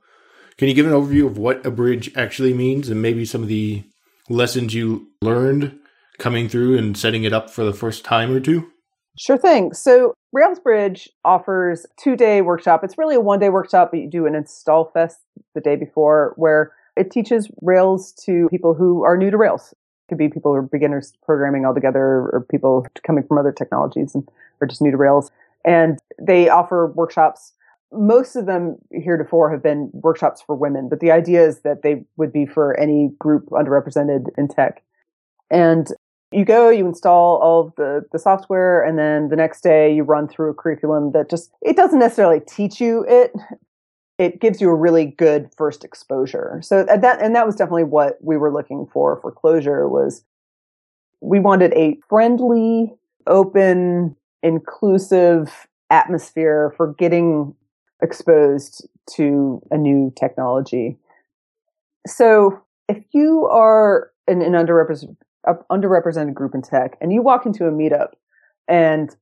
can 0.56 0.68
you 0.68 0.74
give 0.74 0.86
an 0.86 0.92
overview 0.92 1.26
of 1.26 1.36
what 1.36 1.66
a 1.66 1.70
bridge 1.70 2.10
actually 2.16 2.54
means 2.54 2.88
and 2.88 3.02
maybe 3.02 3.24
some 3.24 3.42
of 3.42 3.48
the 3.48 3.82
lessons 4.30 4.72
you 4.72 5.08
learned 5.20 5.78
coming 6.18 6.48
through 6.48 6.78
and 6.78 6.96
setting 6.96 7.24
it 7.24 7.32
up 7.32 7.50
for 7.50 7.64
the 7.64 7.74
first 7.74 8.04
time 8.04 8.32
or 8.32 8.40
two? 8.40 8.70
Sure 9.18 9.36
thing. 9.36 9.74
So 9.74 10.14
rails 10.32 10.60
bridge 10.60 11.08
offers 11.24 11.84
two 11.98 12.16
day 12.16 12.42
workshop. 12.42 12.84
It's 12.84 12.96
really 12.96 13.16
a 13.16 13.20
one 13.20 13.40
day 13.40 13.48
workshop 13.48 13.90
but 13.90 14.00
you 14.00 14.08
do 14.08 14.26
an 14.26 14.34
install 14.34 14.90
fest 14.94 15.18
the 15.54 15.60
day 15.60 15.74
before 15.76 16.32
where 16.36 16.72
it 16.96 17.10
teaches 17.10 17.50
rails 17.60 18.12
to 18.24 18.48
people 18.50 18.72
who 18.72 19.04
are 19.04 19.16
new 19.16 19.30
to 19.30 19.36
rails 19.36 19.74
could 20.08 20.18
be 20.18 20.28
people 20.28 20.52
who 20.52 20.58
are 20.58 20.62
beginners 20.62 21.12
programming 21.24 21.64
altogether 21.64 22.30
or 22.32 22.46
people 22.50 22.86
coming 23.02 23.24
from 23.24 23.38
other 23.38 23.52
technologies 23.52 24.14
and 24.14 24.28
are 24.60 24.66
just 24.66 24.80
new 24.80 24.90
to 24.90 24.96
Rails. 24.96 25.30
And 25.64 25.98
they 26.20 26.48
offer 26.48 26.86
workshops. 26.86 27.52
Most 27.92 28.36
of 28.36 28.46
them 28.46 28.76
heretofore 28.90 29.50
have 29.50 29.62
been 29.62 29.90
workshops 29.92 30.42
for 30.42 30.54
women, 30.54 30.88
but 30.88 31.00
the 31.00 31.10
idea 31.10 31.46
is 31.46 31.60
that 31.60 31.82
they 31.82 32.04
would 32.16 32.32
be 32.32 32.46
for 32.46 32.78
any 32.78 33.10
group 33.18 33.46
underrepresented 33.50 34.26
in 34.36 34.48
tech. 34.48 34.82
And 35.50 35.88
you 36.32 36.44
go, 36.44 36.70
you 36.70 36.86
install 36.86 37.38
all 37.38 37.66
of 37.66 37.74
the, 37.76 38.04
the 38.12 38.18
software, 38.18 38.82
and 38.82 38.98
then 38.98 39.28
the 39.28 39.36
next 39.36 39.62
day 39.62 39.94
you 39.94 40.02
run 40.02 40.26
through 40.26 40.50
a 40.50 40.54
curriculum 40.54 41.12
that 41.12 41.30
just, 41.30 41.50
it 41.62 41.76
doesn't 41.76 42.00
necessarily 42.00 42.40
teach 42.40 42.80
you 42.80 43.04
it, 43.08 43.32
it 44.18 44.40
gives 44.40 44.60
you 44.60 44.70
a 44.70 44.74
really 44.74 45.06
good 45.06 45.50
first 45.56 45.84
exposure. 45.84 46.60
So 46.62 46.84
that 46.84 47.20
and 47.20 47.34
that 47.34 47.46
was 47.46 47.56
definitely 47.56 47.84
what 47.84 48.18
we 48.22 48.36
were 48.36 48.52
looking 48.52 48.86
for 48.86 49.20
for 49.20 49.32
Clojure 49.32 49.88
was 49.90 50.24
we 51.20 51.40
wanted 51.40 51.72
a 51.74 51.98
friendly, 52.08 52.94
open, 53.26 54.16
inclusive 54.42 55.66
atmosphere 55.90 56.72
for 56.76 56.94
getting 56.94 57.54
exposed 58.02 58.86
to 59.14 59.62
a 59.70 59.76
new 59.76 60.12
technology. 60.18 60.96
So 62.06 62.62
if 62.88 63.02
you 63.12 63.46
are 63.46 64.10
an, 64.28 64.42
an 64.42 64.52
underrepresented 64.52 65.16
underrepresented 65.70 66.34
group 66.34 66.54
in 66.54 66.62
tech 66.62 66.96
and 67.00 67.12
you 67.12 67.22
walk 67.22 67.46
into 67.46 67.66
a 67.66 67.70
meetup 67.70 68.14
and 68.66 69.14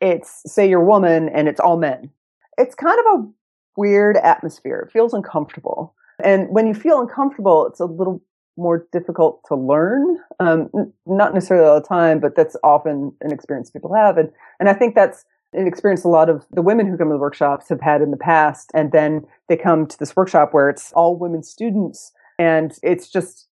it's 0.00 0.42
say 0.52 0.68
you're 0.68 0.82
a 0.82 0.84
woman 0.84 1.28
and 1.28 1.46
it's 1.46 1.60
all 1.60 1.76
men 1.76 2.10
it's 2.58 2.74
kind 2.74 2.98
of 2.98 3.20
a 3.20 3.28
weird 3.76 4.16
atmosphere. 4.16 4.84
It 4.86 4.92
feels 4.92 5.14
uncomfortable. 5.14 5.94
And 6.22 6.48
when 6.50 6.66
you 6.66 6.74
feel 6.74 7.00
uncomfortable, 7.00 7.66
it's 7.66 7.80
a 7.80 7.86
little 7.86 8.22
more 8.56 8.86
difficult 8.92 9.42
to 9.48 9.56
learn. 9.56 10.18
Um, 10.38 10.70
n- 10.76 10.92
not 11.06 11.34
necessarily 11.34 11.66
all 11.66 11.80
the 11.80 11.86
time, 11.86 12.20
but 12.20 12.36
that's 12.36 12.56
often 12.62 13.12
an 13.20 13.32
experience 13.32 13.70
people 13.70 13.94
have. 13.94 14.16
And, 14.16 14.30
and 14.60 14.68
I 14.68 14.74
think 14.74 14.94
that's 14.94 15.24
an 15.52 15.66
experience 15.66 16.04
a 16.04 16.08
lot 16.08 16.28
of 16.28 16.46
the 16.52 16.62
women 16.62 16.86
who 16.86 16.96
come 16.96 17.08
to 17.08 17.14
the 17.14 17.18
workshops 17.18 17.68
have 17.68 17.80
had 17.80 18.00
in 18.00 18.10
the 18.10 18.16
past. 18.16 18.70
And 18.74 18.92
then 18.92 19.26
they 19.48 19.56
come 19.56 19.86
to 19.86 19.98
this 19.98 20.14
workshop 20.16 20.52
where 20.52 20.68
it's 20.68 20.92
all 20.92 21.16
women 21.16 21.42
students 21.42 22.12
and 22.38 22.76
it's 22.82 23.08
just, 23.08 23.48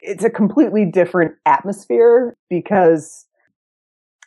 it's 0.00 0.24
a 0.24 0.30
completely 0.30 0.84
different 0.84 1.34
atmosphere 1.46 2.36
because 2.48 3.25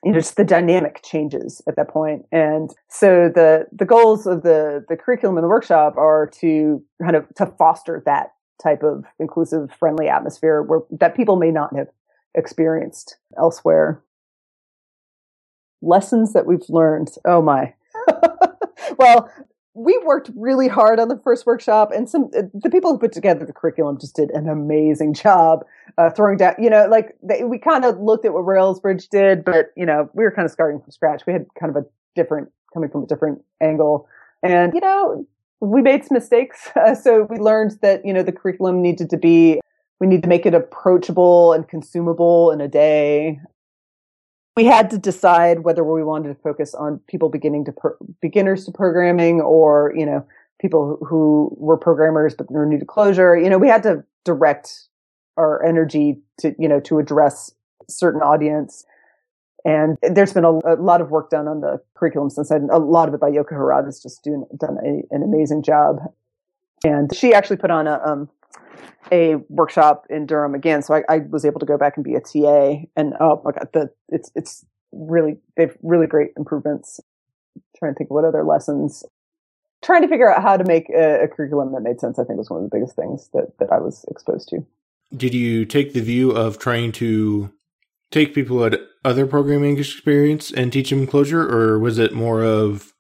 you 0.03 0.12
know, 0.12 0.19
just 0.19 0.38
the 0.38 0.45
dynamic 0.45 1.01
changes 1.03 1.62
at 1.67 1.75
that 1.75 1.89
point. 1.89 2.25
And 2.31 2.69
so 2.88 3.29
the, 3.33 3.67
the 3.71 3.85
goals 3.85 4.25
of 4.25 4.43
the, 4.43 4.85
the 4.88 4.95
curriculum 4.95 5.38
and 5.38 5.43
the 5.43 5.49
workshop 5.49 5.97
are 5.97 6.29
to 6.39 6.83
kind 7.01 7.15
of, 7.15 7.25
to 7.35 7.45
foster 7.57 8.01
that 8.05 8.33
type 8.62 8.83
of 8.83 9.05
inclusive, 9.19 9.71
friendly 9.77 10.07
atmosphere 10.07 10.62
where 10.62 10.81
that 10.91 11.15
people 11.15 11.35
may 11.35 11.51
not 11.51 11.75
have 11.75 11.88
experienced 12.35 13.17
elsewhere. 13.38 14.01
Lessons 15.81 16.33
that 16.33 16.45
we've 16.45 16.67
learned. 16.69 17.09
Oh 17.25 17.41
my. 17.41 17.73
well, 18.97 19.31
we 19.79 19.97
worked 20.05 20.29
really 20.35 20.67
hard 20.67 20.99
on 20.99 21.07
the 21.07 21.17
first 21.23 21.45
workshop 21.45 21.91
and 21.95 22.09
some 22.09 22.29
the 22.31 22.69
people 22.69 22.91
who 22.91 22.97
put 22.97 23.11
together 23.11 23.45
the 23.45 23.53
curriculum 23.53 23.97
just 23.99 24.15
did 24.15 24.29
an 24.31 24.49
amazing 24.49 25.13
job 25.13 25.65
uh, 25.97 26.09
throwing 26.09 26.37
down 26.37 26.53
you 26.59 26.69
know 26.69 26.87
like 26.87 27.15
they, 27.23 27.43
we 27.43 27.57
kind 27.57 27.85
of 27.85 27.99
looked 27.99 28.25
at 28.25 28.33
what 28.33 28.41
railsbridge 28.41 29.07
did 29.09 29.45
but 29.45 29.71
you 29.75 29.85
know 29.85 30.09
we 30.13 30.23
were 30.23 30.31
kind 30.31 30.45
of 30.45 30.51
starting 30.51 30.79
from 30.81 30.91
scratch 30.91 31.25
we 31.25 31.33
had 31.33 31.45
kind 31.59 31.75
of 31.75 31.83
a 31.83 31.85
different, 32.15 32.51
coming 32.73 32.89
from 32.89 33.03
a 33.03 33.07
different 33.07 33.41
angle. 33.61 34.07
And, 34.43 34.73
you 34.73 34.81
know, 34.81 35.25
we 35.59 35.81
made 35.81 36.05
some 36.05 36.15
mistakes. 36.15 36.69
Uh, 36.75 36.95
so 36.95 37.23
we 37.23 37.37
learned 37.37 37.77
that, 37.81 38.05
you 38.05 38.13
know, 38.13 38.23
the 38.23 38.31
curriculum 38.31 38.81
needed 38.81 39.09
to 39.09 39.17
be, 39.17 39.59
we 39.99 40.07
need 40.07 40.23
to 40.23 40.29
make 40.29 40.45
it 40.45 40.53
approachable 40.53 41.53
and 41.53 41.67
consumable 41.67 42.51
in 42.51 42.61
a 42.61 42.67
day. 42.67 43.39
We 44.60 44.65
had 44.65 44.89
to 44.89 44.98
decide 44.98 45.60
whether 45.60 45.86
we 45.86 46.04
wanted 46.04 46.36
to 46.36 46.36
focus 46.36 46.76
on 46.76 47.00
people 47.08 47.30
beginning 47.30 47.63
to 47.63 47.72
per- 47.72 47.95
beginners 48.22 48.65
to 48.65 48.74
programming 48.74 49.39
or, 49.39 49.93
you 49.95 50.06
know, 50.06 50.28
people 50.60 50.98
who 51.08 51.56
were 51.58 51.78
programmers 51.78 52.36
but 52.36 52.52
were 52.52 52.65
new 52.65 52.78
to 52.78 52.86
Clojure 52.86 53.41
You 53.41 53.50
know, 53.50 53.58
we 53.58 53.69
had 53.69 53.84
to 53.84 54.04
direct 54.26 54.89
our 55.38 55.65
energy 55.65 56.17
to, 56.39 56.54
you 56.60 56.67
know, 56.67 56.82
to 56.82 57.00
address 57.00 57.54
certain 57.88 58.19
audience. 58.19 58.86
And 59.63 59.98
there's 60.02 60.34
been 60.34 60.43
a, 60.43 60.52
a, 60.65 60.76
lot 60.76 61.00
of 61.00 61.10
work 61.10 61.30
done 61.30 61.48
on 61.48 61.62
the 61.62 61.82
curriculum 61.93 62.30
since 62.30 62.50
then. 62.50 62.67
A 62.69 62.80
lot 62.80 63.08
of 63.08 63.13
it 63.13 63.22
by 63.22 63.32
Yoko 63.32 63.54
Harada 63.54 63.86
has 63.86 64.04
just 64.04 64.26
doing, 64.26 64.43
done 64.58 64.78
a, 64.84 65.15
an 65.15 65.24
amazing 65.24 65.63
job. 65.63 66.02
And 66.84 67.15
she 67.15 67.34
actually 67.34 67.56
put 67.56 67.72
on 67.72 67.88
a, 67.88 68.02
um, 68.04 68.30
a 69.12 69.35
workshop 69.49 70.05
in 70.09 70.25
Durham 70.25 70.55
again. 70.55 70.81
So 70.81 70.93
I, 70.93 71.03
I, 71.09 71.17
was 71.19 71.45
able 71.45 71.59
to 71.59 71.65
go 71.65 71.77
back 71.77 71.97
and 71.97 72.03
be 72.03 72.15
a 72.15 72.21
TA 72.21 72.85
and 72.95 73.13
oh 73.19 73.41
my 73.43 73.51
God, 73.51 73.69
the, 73.73 73.89
it's, 74.09 74.31
it's 74.35 74.65
really, 74.91 75.38
they've 75.57 75.75
really 75.81 76.07
great 76.07 76.31
improvements. 76.38 76.99
I'm 77.55 77.62
trying 77.77 77.93
to 77.93 77.97
think 77.97 78.09
of 78.09 78.15
what 78.15 78.25
other 78.25 78.43
lessons 78.43 79.03
trying 79.81 80.01
to 80.01 80.07
figure 80.07 80.31
out 80.31 80.41
how 80.41 80.57
to 80.57 80.63
make 80.63 80.89
a, 80.89 81.23
a, 81.23 81.27
curriculum 81.27 81.71
that 81.73 81.81
made 81.81 81.99
sense, 81.99 82.19
I 82.19 82.23
think 82.23 82.38
was 82.38 82.49
one 82.49 82.63
of 82.63 82.69
the 82.69 82.75
biggest 82.75 82.95
things 82.95 83.29
that, 83.33 83.57
that 83.59 83.71
I 83.71 83.79
was 83.79 84.05
exposed 84.09 84.49
to. 84.49 84.65
Did 85.15 85.33
you 85.33 85.65
take 85.65 85.93
the 85.93 86.01
view 86.01 86.31
of 86.31 86.59
trying 86.59 86.91
to 86.93 87.51
take 88.12 88.35
people 88.35 88.63
at 88.65 88.79
other 89.05 89.25
programming 89.25 89.77
experience 89.77 90.51
and 90.51 90.71
teach 90.71 90.89
them 90.89 91.07
Clojure, 91.07 91.49
or 91.49 91.79
was 91.79 91.97
it 91.97 92.13
more 92.13 92.43
of 92.43 92.93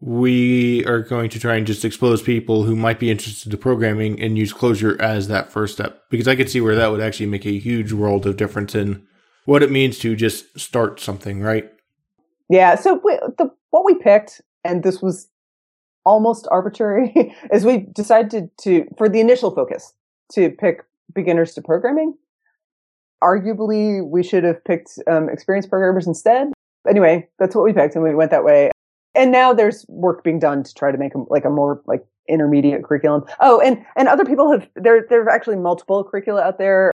we 0.00 0.84
are 0.86 1.00
going 1.00 1.28
to 1.30 1.38
try 1.38 1.56
and 1.56 1.66
just 1.66 1.84
expose 1.84 2.22
people 2.22 2.62
who 2.62 2.74
might 2.74 2.98
be 2.98 3.10
interested 3.10 3.52
in 3.52 3.58
programming 3.58 4.20
and 4.20 4.38
use 4.38 4.52
Clojure 4.52 4.98
as 4.98 5.28
that 5.28 5.52
first 5.52 5.74
step? 5.74 6.04
Because 6.10 6.26
I 6.26 6.36
could 6.36 6.50
see 6.50 6.60
where 6.60 6.74
that 6.74 6.90
would 6.90 7.02
actually 7.02 7.26
make 7.26 7.44
a 7.44 7.58
huge 7.58 7.92
world 7.92 8.26
of 8.26 8.36
difference 8.36 8.74
in 8.74 9.06
what 9.44 9.62
it 9.62 9.70
means 9.70 9.98
to 9.98 10.16
just 10.16 10.58
start 10.58 11.00
something, 11.00 11.40
right? 11.40 11.70
Yeah. 12.48 12.76
So 12.76 13.00
we, 13.04 13.18
the, 13.38 13.50
what 13.70 13.84
we 13.84 13.94
picked, 13.94 14.40
and 14.64 14.82
this 14.82 15.02
was 15.02 15.28
almost 16.04 16.48
arbitrary 16.50 17.34
is 17.52 17.64
we 17.64 17.86
decided 17.94 18.50
to, 18.62 18.86
for 18.96 19.08
the 19.08 19.20
initial 19.20 19.54
focus, 19.54 19.92
to 20.32 20.50
pick 20.50 20.82
beginners 21.14 21.52
to 21.54 21.62
programming. 21.62 22.14
Arguably, 23.22 24.08
we 24.08 24.22
should 24.22 24.44
have 24.44 24.64
picked 24.64 24.98
um, 25.06 25.28
experienced 25.28 25.68
programmers 25.68 26.06
instead. 26.06 26.48
Anyway, 26.88 27.28
that's 27.38 27.54
what 27.54 27.64
we 27.64 27.74
picked, 27.74 27.94
and 27.94 28.02
we 28.02 28.14
went 28.14 28.30
that 28.30 28.44
way. 28.44 28.70
And 29.20 29.30
now 29.30 29.52
there's 29.52 29.84
work 29.86 30.24
being 30.24 30.38
done 30.38 30.62
to 30.62 30.72
try 30.72 30.90
to 30.90 30.96
make 30.96 31.12
them 31.12 31.26
like 31.28 31.44
a 31.44 31.50
more 31.50 31.82
like 31.86 32.02
intermediate 32.26 32.82
curriculum. 32.84 33.24
Oh, 33.38 33.60
and 33.60 33.84
and 33.94 34.08
other 34.08 34.24
people 34.24 34.50
have 34.50 34.66
there. 34.76 35.04
There 35.10 35.20
are 35.20 35.28
actually 35.28 35.56
multiple 35.56 36.02
curricula 36.02 36.40
out 36.40 36.56
there. 36.56 36.90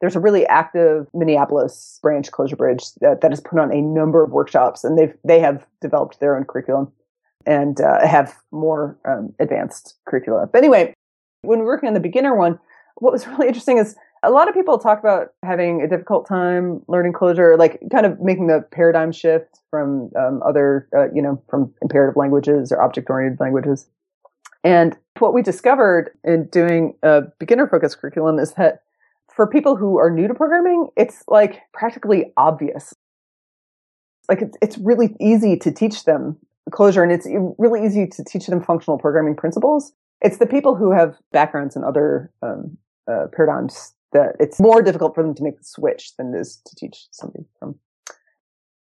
There's 0.00 0.14
a 0.14 0.20
really 0.20 0.46
active 0.46 1.08
Minneapolis 1.12 1.98
branch, 2.00 2.30
Clojure 2.30 2.56
Bridge, 2.56 2.84
that, 3.00 3.22
that 3.22 3.32
has 3.32 3.40
put 3.40 3.58
on 3.58 3.74
a 3.74 3.82
number 3.82 4.22
of 4.22 4.30
workshops, 4.30 4.84
and 4.84 4.96
they've 4.96 5.12
they 5.24 5.40
have 5.40 5.66
developed 5.80 6.20
their 6.20 6.36
own 6.36 6.44
curriculum 6.44 6.92
and 7.44 7.80
uh, 7.80 8.06
have 8.06 8.36
more 8.52 8.96
um, 9.04 9.34
advanced 9.40 9.96
curricula. 10.06 10.46
But 10.46 10.58
anyway, 10.58 10.94
when 11.42 11.58
we 11.58 11.64
are 11.64 11.66
working 11.66 11.88
on 11.88 11.94
the 11.94 12.00
beginner 12.00 12.36
one, 12.36 12.60
what 12.98 13.12
was 13.12 13.26
really 13.26 13.48
interesting 13.48 13.78
is 13.78 13.96
a 14.22 14.30
lot 14.30 14.48
of 14.48 14.54
people 14.54 14.78
talk 14.78 14.98
about 14.98 15.28
having 15.44 15.82
a 15.82 15.88
difficult 15.88 16.26
time 16.26 16.82
learning 16.88 17.12
Clojure, 17.12 17.58
like 17.58 17.80
kind 17.92 18.06
of 18.06 18.20
making 18.20 18.46
the 18.46 18.64
paradigm 18.70 19.12
shift 19.12 19.60
from 19.70 20.10
um, 20.16 20.42
other, 20.44 20.88
uh, 20.96 21.10
you 21.14 21.22
know, 21.22 21.42
from 21.48 21.72
imperative 21.82 22.16
languages 22.16 22.72
or 22.72 22.82
object 22.82 23.08
oriented 23.10 23.40
languages. 23.40 23.88
And 24.64 24.96
what 25.18 25.34
we 25.34 25.42
discovered 25.42 26.10
in 26.24 26.46
doing 26.48 26.94
a 27.02 27.22
beginner 27.38 27.68
focused 27.68 27.98
curriculum 27.98 28.38
is 28.38 28.54
that 28.54 28.82
for 29.32 29.46
people 29.46 29.76
who 29.76 29.98
are 29.98 30.10
new 30.10 30.26
to 30.26 30.34
programming, 30.34 30.88
it's 30.96 31.22
like 31.28 31.60
practically 31.72 32.32
obvious. 32.36 32.94
Like 34.28 34.42
it's, 34.42 34.58
it's 34.60 34.78
really 34.78 35.16
easy 35.20 35.56
to 35.58 35.70
teach 35.70 36.04
them 36.04 36.36
Clojure 36.70 37.02
and 37.02 37.12
it's 37.12 37.26
really 37.56 37.86
easy 37.86 38.06
to 38.06 38.24
teach 38.24 38.46
them 38.46 38.62
functional 38.62 38.98
programming 38.98 39.36
principles. 39.36 39.92
It's 40.20 40.38
the 40.38 40.46
people 40.46 40.74
who 40.74 40.92
have 40.92 41.16
backgrounds 41.32 41.76
in 41.76 41.84
other 41.84 42.32
um, 42.42 42.76
uh, 43.10 43.26
paradigms 43.32 43.94
that 44.12 44.36
it's 44.40 44.60
more 44.60 44.82
difficult 44.82 45.14
for 45.14 45.22
them 45.22 45.34
to 45.34 45.42
make 45.42 45.58
the 45.58 45.64
switch 45.64 46.16
than 46.16 46.34
it 46.34 46.40
is 46.40 46.60
to 46.66 46.74
teach 46.76 47.06
somebody 47.10 47.44
from. 47.58 47.78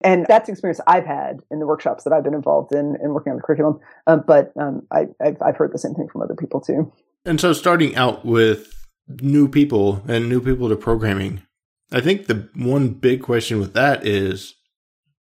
And 0.03 0.25
that's 0.27 0.49
experience 0.49 0.81
I've 0.85 1.05
had 1.05 1.39
in 1.49 1.59
the 1.59 1.65
workshops 1.65 2.03
that 2.03 2.11
I've 2.11 2.23
been 2.23 2.33
involved 2.33 2.73
in 2.73 2.97
in 3.01 3.13
working 3.13 3.31
on 3.31 3.37
the 3.37 3.43
curriculum. 3.43 3.79
Um, 4.05 4.23
but 4.27 4.51
um, 4.59 4.85
I, 4.91 5.07
I've, 5.21 5.41
I've 5.41 5.55
heard 5.55 5.73
the 5.73 5.79
same 5.79 5.93
thing 5.93 6.09
from 6.09 6.21
other 6.21 6.35
people 6.35 6.59
too. 6.59 6.91
And 7.25 7.39
so, 7.39 7.53
starting 7.53 7.95
out 7.95 8.25
with 8.25 8.85
new 9.21 9.47
people 9.47 10.03
and 10.07 10.27
new 10.27 10.41
people 10.41 10.67
to 10.67 10.75
programming, 10.75 11.43
I 11.91 12.01
think 12.01 12.27
the 12.27 12.49
one 12.55 12.89
big 12.89 13.21
question 13.21 13.59
with 13.59 13.73
that 13.73 14.05
is 14.05 14.55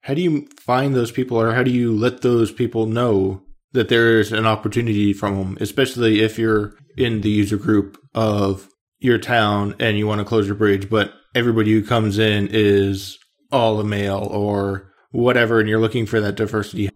how 0.02 0.16
do 0.16 0.22
you 0.22 0.48
find 0.60 0.96
those 0.96 1.12
people 1.12 1.40
or 1.40 1.54
how 1.54 1.62
do 1.62 1.72
you 1.72 1.96
let 1.96 2.22
those 2.22 2.52
people 2.52 2.88
know 2.88 3.44
that 3.74 3.90
there's 3.90 4.32
an 4.32 4.48
opportunity 4.48 5.14
from 5.14 5.38
them, 5.38 5.58
especially 5.62 6.22
if 6.22 6.40
you're 6.40 6.74
in 6.98 7.22
the 7.22 7.30
user 7.30 7.58
group 7.58 7.98
of 8.14 8.68
your 9.02 9.18
town 9.18 9.76
and 9.80 9.98
you 9.98 10.08
want 10.08 10.20
to 10.20 10.26
close 10.26 10.48
your 10.48 10.56
bridge, 10.56 10.90
but 10.90 11.14
everybody 11.36 11.72
who 11.72 11.84
comes 11.84 12.18
in 12.18 12.48
is 12.52 13.18
all 13.52 13.80
a 13.80 13.84
male 13.84 14.28
or 14.32 14.94
whatever, 15.12 15.60
and 15.60 15.68
you're 15.68 15.80
looking 15.80 16.06
for 16.06 16.22
that 16.22 16.36
diversity. 16.36 16.90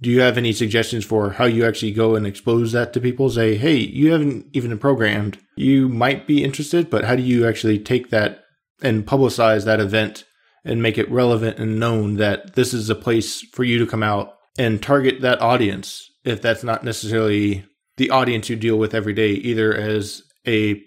Do 0.00 0.10
you 0.10 0.20
have 0.20 0.36
any 0.36 0.52
suggestions 0.52 1.04
for 1.04 1.30
how 1.30 1.44
you 1.44 1.64
actually 1.64 1.92
go 1.92 2.16
and 2.16 2.26
expose 2.26 2.72
that 2.72 2.92
to 2.92 3.00
people? 3.00 3.30
Say, 3.30 3.54
hey, 3.54 3.76
you 3.76 4.10
haven't 4.10 4.46
even 4.52 4.76
programmed. 4.78 5.38
You 5.56 5.88
might 5.88 6.26
be 6.26 6.42
interested, 6.42 6.90
but 6.90 7.04
how 7.04 7.14
do 7.14 7.22
you 7.22 7.46
actually 7.46 7.78
take 7.78 8.10
that 8.10 8.40
and 8.82 9.06
publicize 9.06 9.64
that 9.64 9.80
event 9.80 10.24
and 10.64 10.82
make 10.82 10.98
it 10.98 11.10
relevant 11.10 11.58
and 11.58 11.78
known 11.78 12.16
that 12.16 12.54
this 12.54 12.74
is 12.74 12.90
a 12.90 12.96
place 12.96 13.40
for 13.52 13.62
you 13.62 13.78
to 13.78 13.86
come 13.86 14.02
out 14.02 14.34
and 14.58 14.82
target 14.82 15.20
that 15.20 15.40
audience 15.40 16.10
if 16.24 16.42
that's 16.42 16.64
not 16.64 16.84
necessarily 16.84 17.64
the 17.96 18.10
audience 18.10 18.48
you 18.48 18.56
deal 18.56 18.78
with 18.78 18.94
every 18.94 19.12
day 19.12 19.30
either 19.30 19.74
as 19.74 20.22
a 20.46 20.80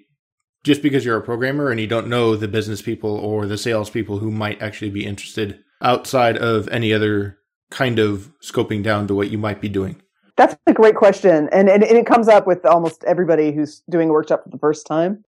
just 0.66 0.82
because 0.82 1.06
you're 1.06 1.18
a 1.18 1.22
programmer 1.22 1.72
and 1.72 1.80
you 1.80 1.88
don't 1.88 2.08
know 2.08 2.36
the 2.36 2.48
business 2.48 2.82
people 2.82 3.12
or 3.12 3.46
the 3.46 3.58
sales 3.58 3.90
people 3.90 4.20
who 4.20 4.30
might 4.30 4.62
actually 4.62 4.90
be 4.90 5.06
interested 5.06 5.64
outside 5.82 6.38
of 6.38 6.68
any 6.68 6.94
other 6.94 7.38
kind 7.72 8.00
of 8.00 8.32
scoping 8.44 8.84
down 8.84 9.08
to 9.08 9.16
what 9.16 9.30
you 9.30 9.38
might 9.38 9.62
be 9.62 9.70
doing 9.70 10.02
that's 10.38 10.58
a 10.68 10.74
great 10.74 10.96
question 10.96 11.48
and, 11.54 11.70
and, 11.70 11.84
and 11.84 11.98
it 11.98 12.06
comes 12.06 12.28
up 12.28 12.46
with 12.46 12.66
almost 12.66 13.04
everybody 13.06 13.54
who's 13.54 13.82
doing 13.90 14.10
a 14.10 14.12
workshop 14.12 14.44
for 14.44 14.50
the 14.50 14.60
first 14.60 14.86
time 14.86 15.24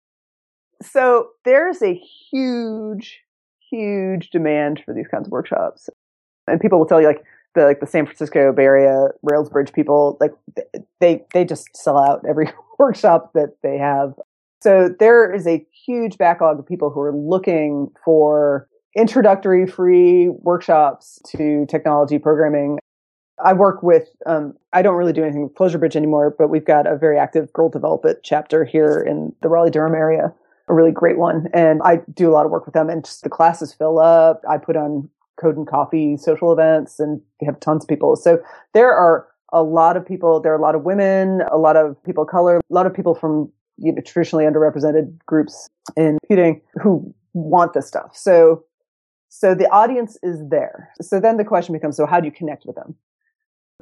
so 0.83 1.29
there's 1.45 1.83
a 1.83 1.95
huge 1.95 3.25
huge 3.75 4.31
demand 4.31 4.83
for 4.85 4.95
these 4.95 5.09
kinds 5.09 5.27
of 5.27 5.33
workshops. 5.33 5.89
And 6.47 6.61
people 6.61 6.79
will 6.79 6.87
tell 6.87 7.01
you 7.01 7.07
like 7.07 7.25
the 7.55 7.65
like 7.65 7.81
the 7.81 7.87
San 7.87 8.05
Francisco 8.07 8.53
Bay 8.53 8.65
Area 8.65 9.09
Rails 9.23 9.49
Bridge 9.49 9.73
people, 9.73 10.19
like 10.21 10.33
they 11.01 11.25
they 11.33 11.45
just 11.45 11.77
sell 11.77 11.99
out 11.99 12.25
every 12.29 12.51
workshop 12.79 13.33
that 13.35 13.57
they 13.63 13.79
have. 13.79 14.15
So 14.65 14.89
there 14.99 15.31
is 15.31 15.47
a 15.47 15.63
huge 15.85 16.17
backlog 16.17 16.59
of 16.59 16.67
people 16.67 16.89
who 16.89 16.99
are 17.01 17.15
looking 17.15 17.91
for 18.03 18.67
introductory 18.97 19.67
free 19.67 20.31
workshops 20.31 21.21
to 21.37 21.67
technology 21.69 22.19
programming. 22.19 22.79
I 23.45 23.53
work 23.53 23.83
with, 23.83 24.09
um, 24.25 24.55
I 24.73 24.81
don't 24.81 24.95
really 24.95 25.13
do 25.13 25.23
anything 25.23 25.43
with 25.43 25.55
Clojure 25.55 25.79
Bridge 25.79 25.97
anymore, 25.97 26.35
but 26.39 26.49
we've 26.49 26.65
got 26.65 26.87
a 26.87 26.97
very 26.97 27.19
active 27.19 27.53
Girl 27.53 27.69
Develop 27.69 28.07
It 28.07 28.21
chapter 28.23 28.65
here 28.65 29.05
in 29.07 29.35
the 29.43 29.51
Raleigh 29.51 29.71
Durham 29.71 29.95
area 29.95 30.33
a 30.67 30.73
really 30.73 30.93
great 30.93 31.19
one. 31.19 31.49
And 31.53 31.83
I 31.85 32.01
do 32.15 32.31
a 32.31 32.33
lot 32.33 32.47
of 32.47 32.51
work 32.51 32.65
with 32.65 32.73
them 32.73 32.89
and 32.89 33.05
just 33.05 33.23
the 33.23 33.29
classes 33.29 33.75
fill 33.75 33.99
up. 33.99 34.41
I 34.49 34.57
put 34.57 34.79
on 34.79 35.11
code 35.39 35.59
and 35.59 35.67
coffee 35.67 36.17
social 36.17 36.55
events 36.55 36.99
and 36.99 37.21
we 37.39 37.45
have 37.45 37.61
tons 37.61 37.85
of 37.85 37.89
people. 37.89 38.17
So 38.17 38.39
there 38.73 38.95
are 38.95 39.29
a 39.53 39.63
lot 39.63 39.99
of 39.99 40.07
people. 40.07 40.41
There 40.41 40.55
are 40.55 40.59
a 40.59 40.63
lot 40.63 40.75
of 40.75 40.85
women, 40.85 41.43
a 41.53 41.59
lot 41.59 41.77
of 41.77 42.03
people 42.03 42.23
of 42.23 42.31
color, 42.31 42.57
a 42.57 42.75
lot 42.75 42.87
of 42.87 42.95
people 42.95 43.15
from 43.15 43.53
you 43.77 43.93
know, 43.93 44.01
traditionally 44.03 44.45
underrepresented 44.45 45.19
groups 45.27 45.69
in 45.97 46.19
computing 46.23 46.61
who 46.83 47.15
want 47.33 47.73
this 47.73 47.87
stuff. 47.87 48.17
So, 48.17 48.65
so 49.29 49.55
the 49.55 49.69
audience 49.71 50.17
is 50.23 50.41
there. 50.49 50.91
So 51.01 51.19
then 51.21 51.37
the 51.37 51.45
question 51.45 51.73
becomes, 51.73 51.97
so 51.97 52.07
how 52.07 52.21
do 52.21 52.27
you 52.27 52.33
connect 52.33 52.65
with 52.67 52.77
them? 52.77 52.95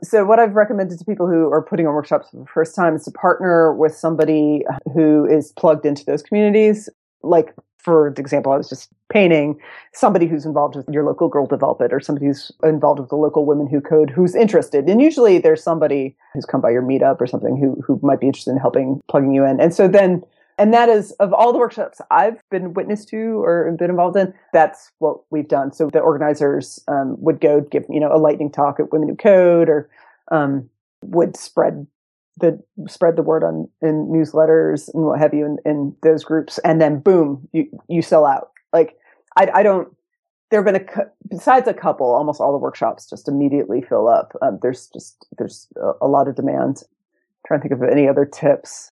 So 0.02 0.24
what 0.24 0.38
I've 0.38 0.54
recommended 0.54 0.98
to 0.98 1.04
people 1.04 1.28
who 1.28 1.52
are 1.52 1.62
putting 1.62 1.86
on 1.86 1.94
workshops 1.94 2.30
for 2.30 2.38
the 2.38 2.46
first 2.46 2.74
time 2.74 2.96
is 2.96 3.04
to 3.04 3.10
partner 3.10 3.72
with 3.74 3.94
somebody 3.94 4.64
who 4.94 5.26
is 5.26 5.52
plugged 5.52 5.86
into 5.86 6.04
those 6.04 6.22
communities. 6.22 6.88
Like, 7.22 7.54
for 7.82 8.08
example, 8.08 8.52
I 8.52 8.56
was 8.56 8.68
just 8.68 8.88
painting 9.10 9.60
somebody 9.92 10.26
who's 10.26 10.46
involved 10.46 10.76
with 10.76 10.88
your 10.88 11.04
local 11.04 11.28
girl 11.28 11.46
develop 11.46 11.80
it 11.80 11.92
or 11.92 12.00
somebody 12.00 12.26
who's 12.26 12.50
involved 12.62 13.00
with 13.00 13.10
the 13.10 13.16
local 13.16 13.44
women 13.44 13.66
who 13.66 13.80
code 13.80 14.08
who's 14.08 14.34
interested. 14.34 14.88
And 14.88 15.02
usually 15.02 15.38
there's 15.38 15.62
somebody 15.62 16.16
who's 16.32 16.46
come 16.46 16.60
by 16.60 16.70
your 16.70 16.82
meetup 16.82 17.20
or 17.20 17.26
something 17.26 17.56
who, 17.56 17.80
who 17.84 17.98
might 18.02 18.20
be 18.20 18.26
interested 18.26 18.52
in 18.52 18.58
helping 18.58 19.00
plugging 19.08 19.34
you 19.34 19.44
in. 19.44 19.60
And 19.60 19.74
so 19.74 19.88
then 19.88 20.22
And 20.58 20.72
that 20.74 20.88
is 20.88 21.12
of 21.12 21.32
all 21.32 21.52
the 21.52 21.58
workshops 21.58 22.00
I've 22.10 22.38
been 22.50 22.74
witness 22.74 23.04
to 23.06 23.42
or 23.42 23.70
been 23.72 23.90
involved 23.90 24.16
in, 24.16 24.34
that's 24.52 24.92
what 24.98 25.20
we've 25.30 25.48
done. 25.48 25.72
So 25.72 25.88
the 25.90 25.98
organizers 25.98 26.78
um, 26.88 27.16
would 27.18 27.40
go 27.40 27.62
give, 27.62 27.84
you 27.88 27.98
know, 27.98 28.12
a 28.12 28.18
lightning 28.18 28.50
talk 28.50 28.78
at 28.78 28.92
Women 28.92 29.08
Who 29.08 29.16
Code 29.16 29.68
or 29.68 29.88
um, 30.30 30.68
would 31.02 31.36
spread 31.36 31.86
the 32.38 32.58
spread 32.88 33.16
the 33.16 33.22
word 33.22 33.44
on 33.44 33.68
in 33.80 34.08
newsletters 34.08 34.92
and 34.94 35.04
what 35.04 35.18
have 35.18 35.34
you 35.34 35.44
in, 35.44 35.58
in 35.64 35.96
those 36.02 36.24
groups, 36.24 36.58
and 36.64 36.80
then 36.80 37.00
boom, 37.00 37.48
you 37.52 37.66
you 37.88 38.02
sell 38.02 38.24
out. 38.24 38.50
Like 38.72 38.96
I, 39.36 39.48
I 39.54 39.62
don't. 39.62 39.88
There 40.50 40.62
have 40.62 40.72
been 40.72 40.86
a 40.86 41.06
besides 41.28 41.68
a 41.68 41.74
couple, 41.74 42.06
almost 42.06 42.40
all 42.40 42.52
the 42.52 42.58
workshops 42.58 43.08
just 43.08 43.28
immediately 43.28 43.80
fill 43.80 44.08
up. 44.08 44.32
Um, 44.42 44.58
there's 44.62 44.88
just 44.88 45.26
there's 45.38 45.68
a, 45.76 45.92
a 46.02 46.08
lot 46.08 46.28
of 46.28 46.36
demand. 46.36 46.82
I'm 46.82 47.46
trying 47.46 47.60
to 47.60 47.68
think 47.68 47.82
of 47.82 47.88
any 47.88 48.08
other 48.08 48.24
tips. 48.24 48.90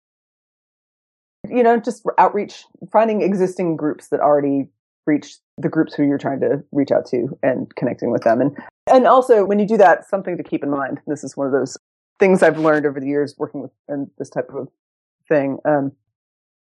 You 1.49 1.63
know, 1.63 1.79
just 1.79 2.05
outreach, 2.19 2.65
finding 2.91 3.23
existing 3.23 3.77
groups 3.77 4.09
that 4.09 4.21
already 4.21 4.69
reach 5.07 5.37
the 5.59 5.69
groups 5.69 5.95
who 5.95 6.03
you're 6.03 6.19
trying 6.19 6.41
to 6.41 6.65
reach 6.73 6.91
out 6.91 7.07
to 7.07 7.39
and 7.43 7.73
connecting 7.77 8.11
with 8.11 8.23
them. 8.23 8.41
And 8.41 8.57
and 8.91 9.07
also 9.07 9.45
when 9.45 9.59
you 9.59 9.67
do 9.67 9.77
that, 9.77 10.09
something 10.09 10.37
to 10.37 10.43
keep 10.43 10.63
in 10.63 10.71
mind. 10.71 11.01
This 11.07 11.25
is 11.25 11.37
one 11.37 11.47
of 11.47 11.53
those 11.53 11.77
things 12.19 12.43
I've 12.43 12.59
learned 12.59 12.87
over 12.87 13.01
the 13.01 13.07
years 13.07 13.35
working 13.39 13.63
with 13.63 13.71
and 13.89 14.11
this 14.19 14.31
type 14.31 14.49
of 14.55 14.69
thing. 15.29 15.59
Um, 15.65 15.93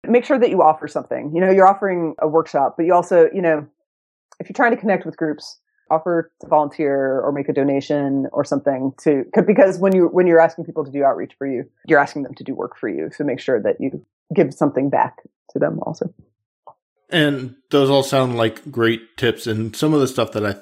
make 0.08 0.26
sure 0.26 0.40
that 0.40 0.50
you 0.50 0.62
offer 0.62 0.88
something. 0.88 1.32
You 1.34 1.42
know, 1.42 1.52
you're 1.52 1.68
offering 1.68 2.16
a 2.20 2.28
workshop, 2.28 2.76
but 2.78 2.86
you 2.86 2.94
also, 2.94 3.30
you 3.34 3.42
know, 3.42 3.68
if 4.40 4.50
you're 4.50 4.56
trying 4.56 4.72
to 4.72 4.78
connect 4.78 5.06
with 5.06 5.18
groups, 5.18 5.60
offer 5.92 6.32
to 6.42 6.48
volunteer 6.48 7.20
or 7.22 7.32
make 7.32 7.48
a 7.48 7.54
donation 7.54 8.28
or 8.32 8.44
something 8.44 8.92
to 8.98 9.24
because 9.46 9.78
when 9.78 9.96
you 9.96 10.08
when 10.08 10.26
you're 10.26 10.40
asking 10.40 10.66
people 10.66 10.84
to 10.84 10.92
do 10.92 11.04
outreach 11.04 11.34
for 11.38 11.48
you, 11.48 11.64
you're 11.88 12.00
asking 12.00 12.24
them 12.24 12.34
to 12.36 12.44
do 12.44 12.56
work 12.56 12.78
for 12.78 12.90
you. 12.90 13.10
So 13.16 13.24
make 13.24 13.40
sure 13.40 13.62
that 13.62 13.80
you 13.80 14.04
give 14.34 14.54
something 14.54 14.90
back 14.90 15.22
to 15.52 15.60
them 15.60 15.80
also. 15.84 16.14
And 17.10 17.56
those 17.70 17.90
all 17.90 18.04
sound 18.04 18.36
like 18.36 18.72
great 18.72 19.16
tips 19.18 19.46
and 19.46 19.76
some 19.76 19.94
of 19.94 20.00
the 20.00 20.08
stuff 20.08 20.32
that 20.32 20.46
I 20.46 20.56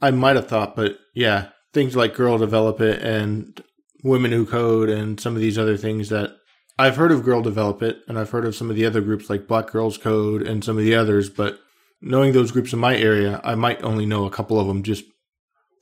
I 0.00 0.12
might 0.12 0.36
have 0.36 0.46
thought, 0.46 0.76
but 0.76 0.98
yeah, 1.12 1.48
things 1.72 1.96
like 1.96 2.14
Girl 2.14 2.38
Develop 2.38 2.80
It 2.80 3.02
and 3.02 3.60
Women 4.02 4.32
Who 4.32 4.46
Code 4.46 4.88
and 4.88 5.20
some 5.20 5.34
of 5.34 5.40
these 5.40 5.58
other 5.58 5.76
things 5.76 6.08
that 6.08 6.36
I've 6.78 6.96
heard 6.96 7.10
of 7.10 7.24
Girl 7.24 7.42
Develop 7.42 7.82
It 7.82 7.98
and 8.06 8.18
I've 8.18 8.30
heard 8.30 8.44
of 8.44 8.54
some 8.54 8.70
of 8.70 8.76
the 8.76 8.86
other 8.86 9.00
groups 9.00 9.28
like 9.28 9.48
Black 9.48 9.70
Girls 9.70 9.98
Code 9.98 10.42
and 10.42 10.62
some 10.62 10.78
of 10.78 10.84
the 10.84 10.94
others, 10.94 11.28
but 11.28 11.58
knowing 12.00 12.32
those 12.32 12.52
groups 12.52 12.72
in 12.72 12.78
my 12.78 12.96
area, 12.96 13.40
I 13.42 13.54
might 13.56 13.82
only 13.82 14.06
know 14.06 14.24
a 14.24 14.30
couple 14.30 14.60
of 14.60 14.68
them 14.68 14.82
just 14.82 15.04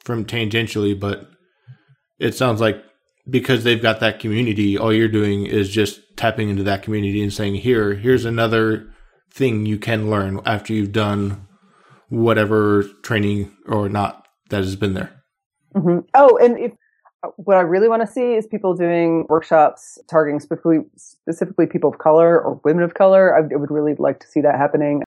from 0.01 0.25
tangentially, 0.25 0.99
but 0.99 1.29
it 2.19 2.35
sounds 2.35 2.61
like 2.61 2.83
because 3.29 3.65
they've 3.65 3.83
got 3.83 4.01
that 4.01 4.21
community, 4.21 4.79
all 4.79 4.93
you're 4.93 5.09
doing 5.09 5.47
is 5.47 5.69
just 5.69 6.01
tapping 6.17 6.49
into 6.49 6.63
that 6.63 6.83
community 6.83 7.23
and 7.23 7.33
saying, 7.33 7.57
here, 7.57 7.95
here's 7.95 8.25
another 8.25 8.89
thing 9.33 9.67
you 9.67 9.79
can 9.79 10.09
learn 10.09 10.41
after 10.47 10.73
you've 10.73 10.93
done 10.93 11.47
whatever 12.09 12.85
training 13.03 13.55
or 13.67 13.89
not 13.89 14.27
that 14.51 14.59
has 14.59 14.77
been 14.77 14.95
there. 14.95 15.13
Mm-hmm. 15.75 15.99
Oh, 16.15 16.39
and 16.39 16.59
if 16.59 16.73
what 17.37 17.57
I 17.57 17.61
really 17.61 17.89
want 17.89 18.03
to 18.03 18.07
see 18.07 18.35
is 18.35 18.47
people 18.47 18.75
doing 18.75 19.27
workshops 19.29 19.99
targeting 20.09 20.41
specifically, 20.41 20.81
specifically 20.97 21.67
people 21.67 21.91
of 21.91 21.99
color 21.99 22.41
or 22.41 22.61
women 22.65 22.83
of 22.83 22.95
color. 22.95 23.37
I, 23.37 23.41
would 23.41 23.71
really 23.71 23.95
like 23.99 24.21
to 24.21 24.27
see 24.27 24.41
that 24.41 24.57
happening. 24.57 25.03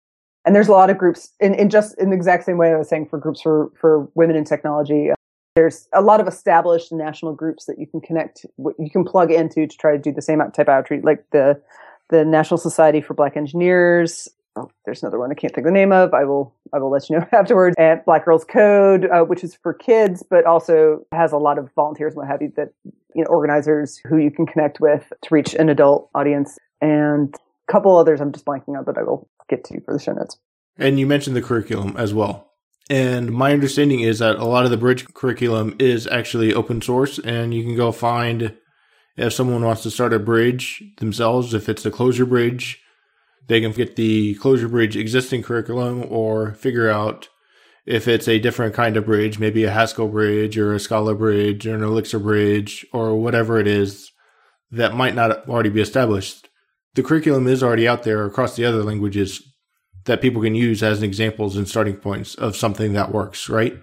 And 0.46 0.56
there's 0.56 0.68
a 0.68 0.72
lot 0.72 0.90
of 0.90 0.98
groups 0.98 1.32
in, 1.40 1.54
in 1.54 1.70
just 1.70 1.98
in 1.98 2.10
the 2.10 2.16
exact 2.16 2.46
same 2.46 2.58
way 2.58 2.72
I 2.72 2.78
was 2.78 2.90
saying 2.90 3.08
for 3.08 3.18
groups 3.18 3.42
for, 3.42 3.72
for 3.80 4.10
women 4.16 4.36
in 4.36 4.46
technology. 4.46 5.10
There's 5.56 5.88
a 5.94 6.02
lot 6.02 6.22
of 6.22 6.28
established 6.28 6.92
national 6.92 7.34
groups 7.34 7.66
that 7.66 7.78
you 7.78 7.88
can 7.88 8.02
connect, 8.02 8.46
you 8.58 8.90
can 8.90 9.04
plug 9.04 9.32
into 9.32 9.68
to 9.68 9.78
try 9.78 9.92
to 9.92 9.98
do 9.98 10.12
the 10.12 10.22
same 10.22 10.40
type 10.40 10.60
of 10.60 10.70
outreach, 10.70 11.04
like 11.04 11.26
the 11.32 11.62
the 12.10 12.26
National 12.26 12.58
Society 12.58 13.02
for 13.02 13.14
Black 13.14 13.38
Engineers, 13.38 14.28
oh, 14.60 14.72
there's 14.86 15.02
another 15.02 15.20
one 15.20 15.32
I 15.32 15.36
can't 15.36 15.54
think 15.54 15.66
of 15.66 15.74
the 15.74 15.78
name 15.78 15.92
of. 15.92 16.14
I 16.14 16.24
will 16.26 16.54
I 16.74 16.80
will 16.80 16.92
let 16.92 17.10
you 17.10 17.18
know 17.18 17.26
afterwards. 17.32 17.76
And 17.78 18.04
Black 18.06 18.26
Girls 18.26 18.46
Code, 18.46 19.06
uh, 19.06 19.24
which 19.24 19.44
is 19.44 19.56
for 19.56 19.74
kids, 19.74 20.24
but 20.30 20.46
also 20.46 21.06
has 21.12 21.32
a 21.32 21.38
lot 21.38 21.58
of 21.58 21.70
volunteers 21.76 22.14
and 22.14 22.18
what 22.18 22.28
have 22.28 22.42
you 22.42 22.52
that 22.56 22.70
you 23.16 23.24
know 23.24 23.30
organizers 23.30 24.02
who 24.08 24.18
you 24.18 24.32
can 24.32 24.46
connect 24.46 24.80
with 24.80 25.12
to 25.22 25.34
reach 25.34 25.54
an 25.54 25.70
adult 25.70 26.10
audience, 26.16 26.58
and 26.82 27.36
a 27.68 27.72
couple 27.72 27.96
others 27.98 28.22
I'm 28.22 28.32
just 28.32 28.46
blanking 28.46 28.78
on, 28.78 28.84
but 28.84 28.98
I 28.98 29.04
will 29.04 29.30
get 29.50 29.64
to 29.66 29.82
for 29.82 29.94
the 29.94 30.00
show 30.00 30.14
notes. 30.14 30.38
And 30.78 31.00
you 31.00 31.08
mentioned 31.08 31.36
the 31.36 31.42
curriculum 31.42 31.96
as 31.98 32.14
well. 32.14 32.46
And 32.90 33.32
my 33.32 33.52
understanding 33.54 34.00
is 34.00 34.20
that 34.20 34.38
a 34.38 34.46
lot 34.46 34.66
of 34.66 34.72
the 34.72 34.78
bridge 34.78 35.14
curriculum 35.14 35.76
is 35.78 36.08
actually 36.08 36.54
open 36.54 36.82
source, 36.82 37.20
and 37.20 37.54
you 37.54 37.64
can 37.64 37.76
go 37.76 37.92
find 37.92 38.58
if 39.16 39.34
someone 39.34 39.64
wants 39.64 39.84
to 39.84 39.92
start 39.92 40.14
a 40.14 40.20
bridge 40.20 40.82
themselves, 40.98 41.54
if 41.54 41.68
it's 41.70 41.84
the 41.84 41.92
Clojure 41.92 42.28
bridge 42.28 42.82
they 43.50 43.60
can 43.60 43.72
get 43.72 43.96
the 43.96 44.36
Clojure 44.36 44.70
Bridge 44.70 44.96
existing 44.96 45.42
curriculum 45.42 46.06
or 46.08 46.54
figure 46.54 46.90
out 46.90 47.30
if 47.86 48.08
it's 48.08 48.28
a 48.28 48.38
different 48.38 48.76
kind 48.76 48.96
of 48.96 49.06
bridge, 49.06 49.40
maybe 49.40 49.64
a 49.64 49.72
Haskell 49.72 50.08
bridge 50.08 50.56
or 50.58 50.74
a 50.74 50.80
Scala 50.80 51.16
bridge 51.16 51.66
or 51.66 51.74
an 51.74 51.84
Elixir 51.84 52.20
bridge 52.20 52.86
or 52.94 53.20
whatever 53.20 53.60
it 53.60 53.66
is 53.66 54.12
that 54.70 54.94
might 54.94 55.16
not 55.16 55.50
already 55.50 55.72
be 55.72 55.82
established. 55.82 56.48
The 56.94 57.02
curriculum 57.02 57.48
is 57.48 57.64
already 57.64 57.88
out 57.88 58.04
there 58.04 58.24
across 58.24 58.56
the 58.56 58.66
other 58.66 58.84
languages 58.84 59.42
that 60.06 60.22
people 60.22 60.44
can 60.44 60.54
use 60.54 60.84
as 60.84 61.02
examples 61.02 61.58
and 61.58 61.68
starting 61.68 61.96
points 61.96 62.36
of 62.36 62.56
something 62.56 62.94
that 62.94 63.12
works, 63.12 63.50
right? 63.50 63.76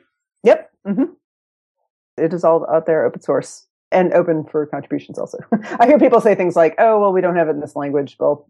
Yep. 0.45 0.71
Mm-hmm. 0.87 2.23
It 2.23 2.33
is 2.33 2.45
all 2.45 2.65
out 2.71 2.87
there, 2.87 3.05
open 3.05 3.21
source 3.21 3.67
and 3.91 4.13
open 4.13 4.45
for 4.45 4.65
contributions 4.67 5.19
also. 5.19 5.39
I 5.81 5.87
hear 5.87 5.99
people 5.99 6.21
say 6.21 6.37
things 6.37 6.55
like, 6.55 6.77
oh, 6.79 7.01
well, 7.01 7.13
we 7.13 7.21
don't 7.21 7.37
have 7.37 7.49
it 7.49 7.53
in 7.53 7.61
this 7.61 7.75
language. 7.75 8.17
Well, 8.21 8.49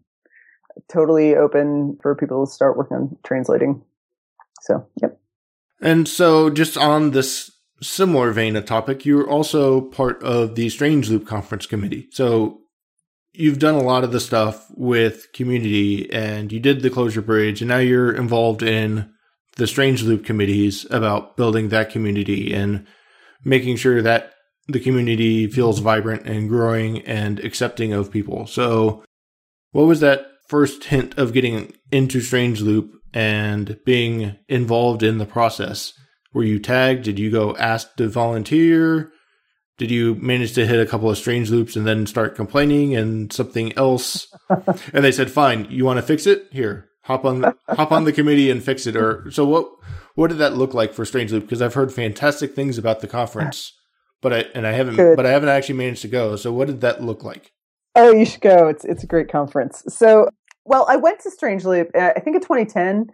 totally 0.89 1.35
open 1.35 1.97
for 2.01 2.15
people 2.15 2.45
to 2.45 2.51
start 2.51 2.77
working 2.77 2.97
on 2.97 3.17
translating. 3.23 3.83
So, 4.61 4.87
yep. 5.01 5.19
And 5.81 6.07
so, 6.07 6.49
just 6.49 6.77
on 6.77 7.11
this 7.11 7.51
similar 7.81 8.31
vein 8.31 8.55
of 8.55 8.65
topic, 8.65 9.05
you're 9.05 9.29
also 9.29 9.81
part 9.81 10.21
of 10.23 10.55
the 10.55 10.69
Strange 10.69 11.09
Loop 11.09 11.27
Conference 11.27 11.65
Committee. 11.65 12.07
So, 12.11 12.61
you've 13.33 13.59
done 13.59 13.75
a 13.75 13.83
lot 13.83 14.03
of 14.03 14.11
the 14.11 14.19
stuff 14.19 14.65
with 14.71 15.31
community 15.31 16.11
and 16.11 16.51
you 16.51 16.59
did 16.59 16.81
the 16.81 16.89
Clojure 16.89 17.25
Bridge, 17.25 17.61
and 17.61 17.69
now 17.69 17.77
you're 17.77 18.11
involved 18.11 18.63
in 18.63 19.11
the 19.57 19.67
Strange 19.67 20.03
Loop 20.03 20.25
committees 20.25 20.85
about 20.89 21.37
building 21.37 21.69
that 21.69 21.91
community 21.91 22.53
and 22.53 22.85
making 23.43 23.75
sure 23.75 24.01
that 24.01 24.33
the 24.67 24.79
community 24.79 25.47
feels 25.47 25.79
vibrant 25.79 26.25
and 26.27 26.49
growing 26.49 27.01
and 27.01 27.39
accepting 27.39 27.93
of 27.93 28.11
people. 28.11 28.47
So, 28.47 29.03
what 29.71 29.83
was 29.83 29.99
that 29.99 30.27
first 30.47 30.85
hint 30.85 31.17
of 31.17 31.33
getting 31.33 31.73
into 31.91 32.21
Strange 32.21 32.61
Loop 32.61 32.91
and 33.13 33.77
being 33.85 34.35
involved 34.47 35.03
in 35.03 35.17
the 35.17 35.25
process? 35.25 35.93
Were 36.33 36.43
you 36.43 36.59
tagged? 36.59 37.03
Did 37.03 37.19
you 37.19 37.31
go 37.31 37.55
ask 37.55 37.95
to 37.95 38.07
volunteer? 38.07 39.11
Did 39.77 39.91
you 39.91 40.15
manage 40.15 40.53
to 40.53 40.65
hit 40.65 40.79
a 40.79 40.89
couple 40.89 41.09
of 41.09 41.17
strange 41.17 41.51
loops 41.51 41.75
and 41.75 41.85
then 41.85 42.07
start 42.07 42.35
complaining 42.35 42.95
and 42.95 43.31
something 43.31 43.77
else? 43.77 44.27
and 44.49 45.05
they 45.05 45.11
said, 45.11 45.29
"Fine, 45.31 45.67
you 45.69 45.85
want 45.85 45.97
to 45.97 46.03
fix 46.03 46.25
it? 46.25 46.47
Here, 46.51 46.89
hop 47.03 47.25
on, 47.25 47.53
hop 47.69 47.91
on 47.91 48.03
the 48.03 48.11
committee 48.11 48.49
and 48.49 48.63
fix 48.63 48.87
it." 48.87 48.95
Or 48.95 49.29
so 49.31 49.45
what? 49.45 49.69
What 50.15 50.29
did 50.29 50.39
that 50.39 50.57
look 50.57 50.73
like 50.73 50.93
for 50.93 51.05
Strange 51.05 51.31
Loop? 51.31 51.43
Because 51.43 51.61
I've 51.61 51.75
heard 51.75 51.93
fantastic 51.93 52.55
things 52.55 52.79
about 52.79 53.01
the 53.01 53.07
conference, 53.07 53.71
but 54.19 54.33
I 54.33 54.37
and 54.55 54.65
I 54.65 54.71
haven't, 54.71 54.95
Good. 54.95 55.15
but 55.15 55.27
I 55.27 55.29
haven't 55.29 55.49
actually 55.49 55.75
managed 55.75 56.01
to 56.01 56.07
go. 56.07 56.35
So 56.35 56.51
what 56.51 56.67
did 56.67 56.81
that 56.81 57.03
look 57.03 57.23
like? 57.23 57.51
Oh, 57.97 58.11
you 58.11 58.25
should 58.25 58.41
go. 58.41 58.67
It's 58.67 58.85
it's 58.85 59.03
a 59.03 59.07
great 59.07 59.29
conference. 59.29 59.83
So, 59.89 60.29
well, 60.65 60.85
I 60.87 60.97
went 60.97 61.19
to 61.21 61.31
Strange 61.31 61.65
Loop, 61.65 61.89
uh, 61.95 62.11
I 62.15 62.19
think 62.19 62.35
in 62.35 62.41
2010, 62.41 63.07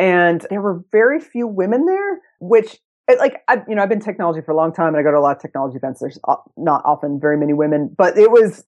and 0.00 0.44
there 0.50 0.60
were 0.60 0.82
very 0.90 1.20
few 1.20 1.46
women 1.46 1.86
there, 1.86 2.20
which 2.40 2.78
like 3.08 3.44
I, 3.46 3.62
you 3.68 3.76
know, 3.76 3.84
I've 3.84 3.88
been 3.88 4.00
technology 4.00 4.40
for 4.44 4.50
a 4.50 4.56
long 4.56 4.72
time, 4.72 4.88
and 4.88 4.96
I 4.96 5.02
go 5.04 5.12
to 5.12 5.18
a 5.18 5.20
lot 5.20 5.36
of 5.36 5.40
technology 5.40 5.76
events. 5.76 6.00
There's 6.00 6.18
not 6.56 6.82
often 6.84 7.20
very 7.20 7.38
many 7.38 7.52
women, 7.52 7.94
but 7.96 8.18
it 8.18 8.32
was 8.32 8.64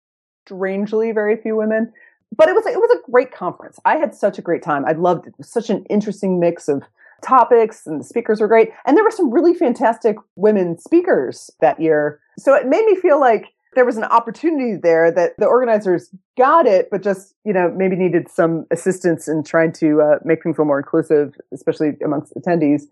strangely 0.46 1.10
very 1.10 1.36
few 1.36 1.56
women. 1.56 1.92
But 2.36 2.48
it 2.48 2.54
was 2.54 2.64
it 2.64 2.78
was 2.78 2.96
a 2.96 3.10
great 3.10 3.32
conference. 3.32 3.80
I 3.84 3.96
had 3.96 4.14
such 4.14 4.38
a 4.38 4.42
great 4.42 4.62
time. 4.62 4.84
I 4.86 4.92
loved 4.92 5.26
it. 5.26 5.30
it 5.30 5.38
was 5.38 5.50
such 5.50 5.70
an 5.70 5.84
interesting 5.90 6.38
mix 6.38 6.68
of 6.68 6.84
topics, 7.20 7.84
and 7.84 7.98
the 7.98 8.04
speakers 8.04 8.40
were 8.40 8.46
great. 8.46 8.68
And 8.86 8.96
there 8.96 9.02
were 9.02 9.10
some 9.10 9.32
really 9.32 9.54
fantastic 9.54 10.14
women 10.36 10.78
speakers 10.78 11.50
that 11.60 11.80
year. 11.80 12.20
So 12.38 12.54
it 12.54 12.68
made 12.68 12.84
me 12.84 12.94
feel 12.94 13.18
like 13.18 13.46
there 13.74 13.84
was 13.84 13.96
an 13.96 14.04
opportunity 14.04 14.76
there 14.76 15.10
that 15.12 15.32
the 15.38 15.46
organizers 15.46 16.10
got 16.36 16.66
it, 16.66 16.88
but 16.90 17.02
just, 17.02 17.34
you 17.44 17.52
know, 17.52 17.72
maybe 17.76 17.96
needed 17.96 18.28
some 18.30 18.66
assistance 18.70 19.28
in 19.28 19.44
trying 19.44 19.72
to 19.72 20.00
uh, 20.00 20.18
make 20.24 20.42
things 20.42 20.54
little 20.54 20.66
more 20.66 20.78
inclusive, 20.78 21.34
especially 21.52 21.90
amongst 22.04 22.34
attendees. 22.34 22.82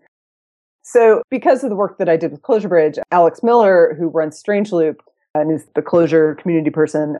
So 0.83 1.21
because 1.29 1.63
of 1.63 1.69
the 1.69 1.75
work 1.75 1.97
that 1.97 2.07
I 2.07 2.15
did 2.15 2.31
with 2.31 2.41
Clojure 2.41 2.69
Bridge, 2.69 2.97
Alex 3.11 3.43
Miller, 3.43 3.95
who 3.99 4.07
runs 4.07 4.37
Strange 4.37 4.71
Loop 4.71 5.01
and 5.35 5.51
is 5.51 5.65
the 5.75 5.81
Clojure 5.81 6.37
community 6.37 6.69
person, 6.69 7.17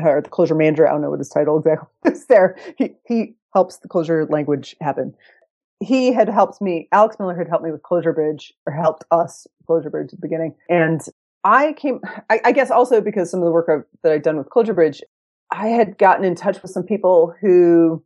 or 0.00 0.20
the 0.20 0.30
Clojure 0.30 0.56
manager, 0.56 0.86
I 0.86 0.92
don't 0.92 1.00
know 1.00 1.10
what 1.10 1.18
his 1.18 1.28
title 1.28 1.58
exactly 1.58 1.88
is 2.04 2.26
there. 2.26 2.56
He, 2.76 2.94
he 3.06 3.34
helps 3.52 3.78
the 3.78 3.88
Clojure 3.88 4.30
language 4.30 4.76
happen. 4.80 5.14
He 5.80 6.12
had 6.12 6.28
helped 6.28 6.60
me, 6.60 6.88
Alex 6.92 7.16
Miller 7.18 7.36
had 7.36 7.48
helped 7.48 7.64
me 7.64 7.72
with 7.72 7.82
Clojure 7.82 8.14
Bridge, 8.14 8.52
or 8.66 8.72
helped 8.72 9.04
us 9.10 9.46
Clojure 9.68 9.90
Bridge 9.90 10.12
at 10.12 10.20
the 10.20 10.26
beginning. 10.26 10.54
And 10.68 11.00
I 11.44 11.72
came, 11.74 12.00
I, 12.30 12.40
I, 12.44 12.52
guess 12.52 12.70
also 12.70 13.00
because 13.00 13.30
some 13.30 13.40
of 13.40 13.46
the 13.46 13.52
work 13.52 13.68
I've, 13.70 13.84
that 14.02 14.12
I've 14.12 14.22
done 14.22 14.36
with 14.36 14.48
Clojure 14.48 14.74
Bridge, 14.74 15.02
I 15.50 15.68
had 15.68 15.96
gotten 15.98 16.24
in 16.24 16.34
touch 16.34 16.60
with 16.62 16.70
some 16.70 16.82
people 16.82 17.34
who 17.40 18.02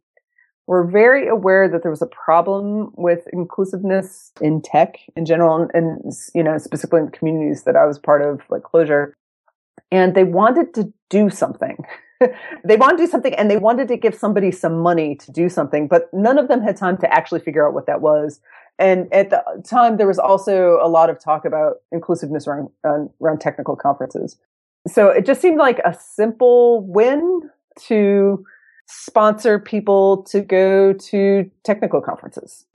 were 0.66 0.84
very 0.84 1.26
aware 1.28 1.68
that 1.68 1.82
there 1.82 1.90
was 1.90 2.02
a 2.02 2.06
problem 2.06 2.92
with 2.96 3.26
inclusiveness 3.32 4.32
in 4.40 4.62
tech 4.62 4.96
in 5.16 5.24
general 5.24 5.68
and, 5.74 6.12
you 6.34 6.42
know 6.42 6.58
specifically 6.58 7.00
in 7.00 7.06
the 7.06 7.12
communities 7.12 7.64
that 7.64 7.76
I 7.76 7.84
was 7.84 7.98
part 7.98 8.22
of 8.22 8.40
like 8.48 8.62
Clojure. 8.62 9.12
and 9.90 10.14
they 10.14 10.24
wanted 10.24 10.72
to 10.74 10.92
do 11.10 11.30
something 11.30 11.76
they 12.64 12.76
wanted 12.76 12.98
to 12.98 13.04
do 13.04 13.10
something 13.10 13.34
and 13.34 13.50
they 13.50 13.56
wanted 13.56 13.88
to 13.88 13.96
give 13.96 14.14
somebody 14.14 14.50
some 14.50 14.78
money 14.78 15.16
to 15.16 15.32
do 15.32 15.48
something 15.48 15.88
but 15.88 16.08
none 16.12 16.38
of 16.38 16.48
them 16.48 16.62
had 16.62 16.76
time 16.76 16.96
to 16.98 17.12
actually 17.12 17.40
figure 17.40 17.66
out 17.66 17.74
what 17.74 17.86
that 17.86 18.00
was 18.00 18.40
and 18.82 19.12
at 19.12 19.30
the 19.30 19.42
time 19.68 19.96
there 19.96 20.06
was 20.06 20.18
also 20.18 20.78
a 20.82 20.88
lot 20.88 21.08
of 21.08 21.18
talk 21.18 21.44
about 21.44 21.76
inclusiveness 21.92 22.46
around 22.46 22.68
around 23.20 23.40
technical 23.40 23.76
conferences 23.76 24.36
so 24.88 25.08
it 25.08 25.24
just 25.24 25.40
seemed 25.40 25.58
like 25.58 25.78
a 25.84 25.94
simple 25.94 26.84
win 26.86 27.50
to 27.86 28.44
sponsor 28.86 29.58
people 29.58 30.22
to 30.24 30.40
go 30.40 30.92
to 30.92 31.50
technical 31.64 32.00
conferences. 32.00 32.66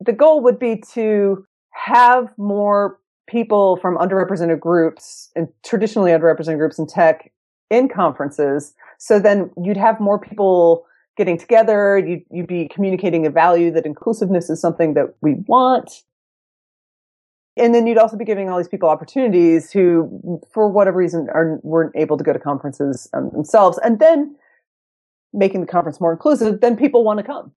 The 0.00 0.12
goal 0.12 0.42
would 0.42 0.58
be 0.58 0.82
to 0.94 1.46
have 1.70 2.32
more 2.36 2.98
people 3.28 3.76
from 3.76 3.96
underrepresented 3.98 4.58
groups 4.58 5.30
and 5.36 5.48
traditionally 5.64 6.10
underrepresented 6.10 6.58
groups 6.58 6.78
in 6.78 6.86
tech 6.86 7.30
in 7.70 7.88
conferences. 7.88 8.74
So 8.98 9.18
then 9.18 9.50
you'd 9.62 9.76
have 9.76 10.00
more 10.00 10.18
people 10.18 10.84
getting 11.16 11.38
together. 11.38 11.98
You'd, 11.98 12.22
you'd 12.30 12.46
be 12.46 12.68
communicating 12.68 13.26
a 13.26 13.30
value 13.30 13.70
that 13.72 13.86
inclusiveness 13.86 14.50
is 14.50 14.60
something 14.60 14.94
that 14.94 15.14
we 15.20 15.34
want. 15.46 16.02
And 17.56 17.74
then 17.74 17.86
you'd 17.86 17.98
also 17.98 18.16
be 18.16 18.24
giving 18.24 18.48
all 18.48 18.56
these 18.56 18.68
people 18.68 18.88
opportunities 18.88 19.70
who, 19.70 20.40
for 20.52 20.68
whatever 20.68 20.96
reason, 20.96 21.28
are, 21.34 21.60
weren't 21.62 21.94
able 21.94 22.16
to 22.16 22.24
go 22.24 22.32
to 22.32 22.38
conferences 22.38 23.08
um, 23.12 23.30
themselves. 23.32 23.78
And 23.84 23.98
then 23.98 24.34
making 25.34 25.60
the 25.60 25.66
conference 25.66 26.00
more 26.00 26.12
inclusive, 26.12 26.60
then 26.60 26.76
people 26.76 27.04
want 27.04 27.18
to 27.18 27.24
come. 27.24 27.52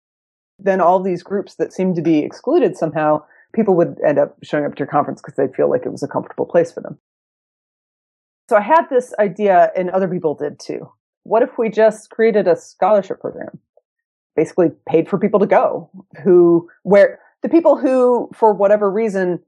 Then 0.58 0.80
all 0.80 1.02
these 1.02 1.22
groups 1.22 1.56
that 1.56 1.72
seem 1.72 1.94
to 1.94 2.02
be 2.02 2.20
excluded 2.20 2.76
somehow, 2.76 3.24
people 3.54 3.74
would 3.74 3.98
end 4.06 4.18
up 4.18 4.36
showing 4.42 4.64
up 4.64 4.74
to 4.76 4.78
your 4.78 4.86
conference 4.86 5.20
because 5.20 5.34
they'd 5.36 5.54
feel 5.54 5.68
like 5.68 5.84
it 5.84 5.92
was 5.92 6.02
a 6.02 6.08
comfortable 6.08 6.46
place 6.46 6.72
for 6.72 6.80
them. 6.80 6.98
So 8.48 8.56
I 8.56 8.62
had 8.62 8.86
this 8.90 9.14
idea 9.18 9.70
and 9.76 9.90
other 9.90 10.08
people 10.08 10.34
did 10.34 10.58
too. 10.58 10.90
What 11.24 11.42
if 11.42 11.58
we 11.58 11.68
just 11.68 12.10
created 12.10 12.48
a 12.48 12.56
scholarship 12.56 13.20
program? 13.20 13.58
Basically 14.34 14.70
paid 14.88 15.08
for 15.08 15.18
people 15.18 15.40
to 15.40 15.46
go 15.46 15.90
who, 16.22 16.68
where 16.82 17.20
the 17.42 17.48
people 17.48 17.76
who, 17.76 18.30
for 18.34 18.52
whatever 18.52 18.90
reason, 18.90 19.40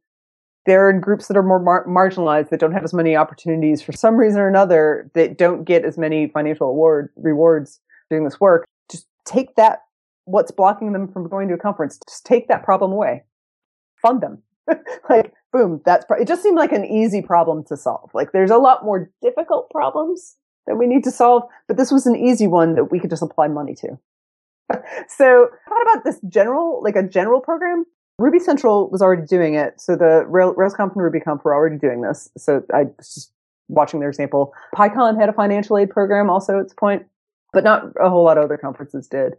they're 0.67 0.91
in 0.91 1.01
groups 1.01 1.29
that 1.29 1.37
are 1.37 1.43
more 1.43 1.59
mar- 1.59 1.87
marginalized 1.87 2.51
that 2.51 2.61
don't 2.61 2.73
have 2.73 2.85
as 2.85 2.95
many 2.95 3.17
opportunities 3.17 3.83
for 3.83 3.93
some 3.93 4.17
reason 4.17 4.41
or 4.41 4.49
another 4.49 5.11
that 5.15 5.39
don't 5.39 5.65
get 5.65 5.85
as 5.85 5.99
many 5.99 6.29
financial 6.29 6.69
award 6.69 7.11
rewards 7.17 7.81
doing 8.11 8.25
this 8.25 8.41
work, 8.41 8.67
just 8.91 9.07
take 9.25 9.55
that, 9.57 9.81
what's 10.25 10.51
blocking 10.51 10.93
them 10.93 11.09
from 11.09 11.29
going 11.29 11.49
to 11.49 11.55
a 11.55 11.59
conference, 11.59 11.99
just 12.09 12.25
take 12.25 12.49
that 12.49 12.63
problem 12.63 12.93
away. 12.93 13.25
Fund 14.01 14.21
them. 14.21 14.43
like, 15.11 15.33
boom, 15.53 15.81
that's, 15.85 16.05
pro- 16.05 16.21
it 16.21 16.29
just 16.29 16.43
seemed 16.43 16.57
like 16.57 16.73
an 16.73 16.85
easy 16.85 17.23
problem 17.23 17.65
to 17.65 17.77
solve. 17.77 18.11
Like, 18.15 18.33
there's 18.33 18.51
a 18.51 18.59
lot 18.59 18.85
more 18.85 19.11
difficult 19.23 19.71
problems 19.71 20.37
that 20.67 20.77
we 20.77 20.87
need 20.87 21.05
to 21.05 21.11
solve, 21.11 21.45
but 21.69 21.77
this 21.77 21.91
was 21.91 22.07
an 22.07 22.17
easy 22.17 22.47
one 22.47 22.75
that 22.75 22.91
we 22.91 22.99
could 22.99 23.11
just 23.11 23.23
apply 23.23 23.49
money 23.49 23.75
to. 23.75 23.99
so, 25.09 25.49
thought 25.69 25.83
about 25.83 26.05
this 26.05 26.21
general, 26.29 26.83
like 26.83 26.97
a 26.97 27.03
general 27.03 27.41
program. 27.41 27.85
Ruby 28.19 28.39
Central 28.39 28.89
was 28.91 29.03
already 29.03 29.27
doing 29.27 29.55
it. 29.55 29.81
So 29.81 29.97
the 29.97 30.25
Rail, 30.29 30.55
RailsConf 30.55 30.95
and 30.95 31.03
RubyConf 31.03 31.43
were 31.43 31.53
already 31.53 31.77
doing 31.77 32.03
this. 32.03 32.31
So 32.39 32.63
I 32.73 32.85
was 32.97 33.13
just 33.13 33.33
watching 33.67 33.99
their 33.99 34.09
example. 34.09 34.53
PyCon 34.77 35.19
had 35.19 35.29
a 35.29 35.33
financial 35.33 35.77
aid 35.77 35.91
program 35.91 36.31
also 36.31 36.61
at 36.61 36.67
its 36.67 36.75
point 36.75 37.05
but 37.55 37.65
not 37.65 37.85
a 37.99 38.11
whole 38.11 38.25
lot 38.25 38.37
of 38.37 38.45
other 38.45 38.59
conferences 38.59 39.09
did. 39.09 39.35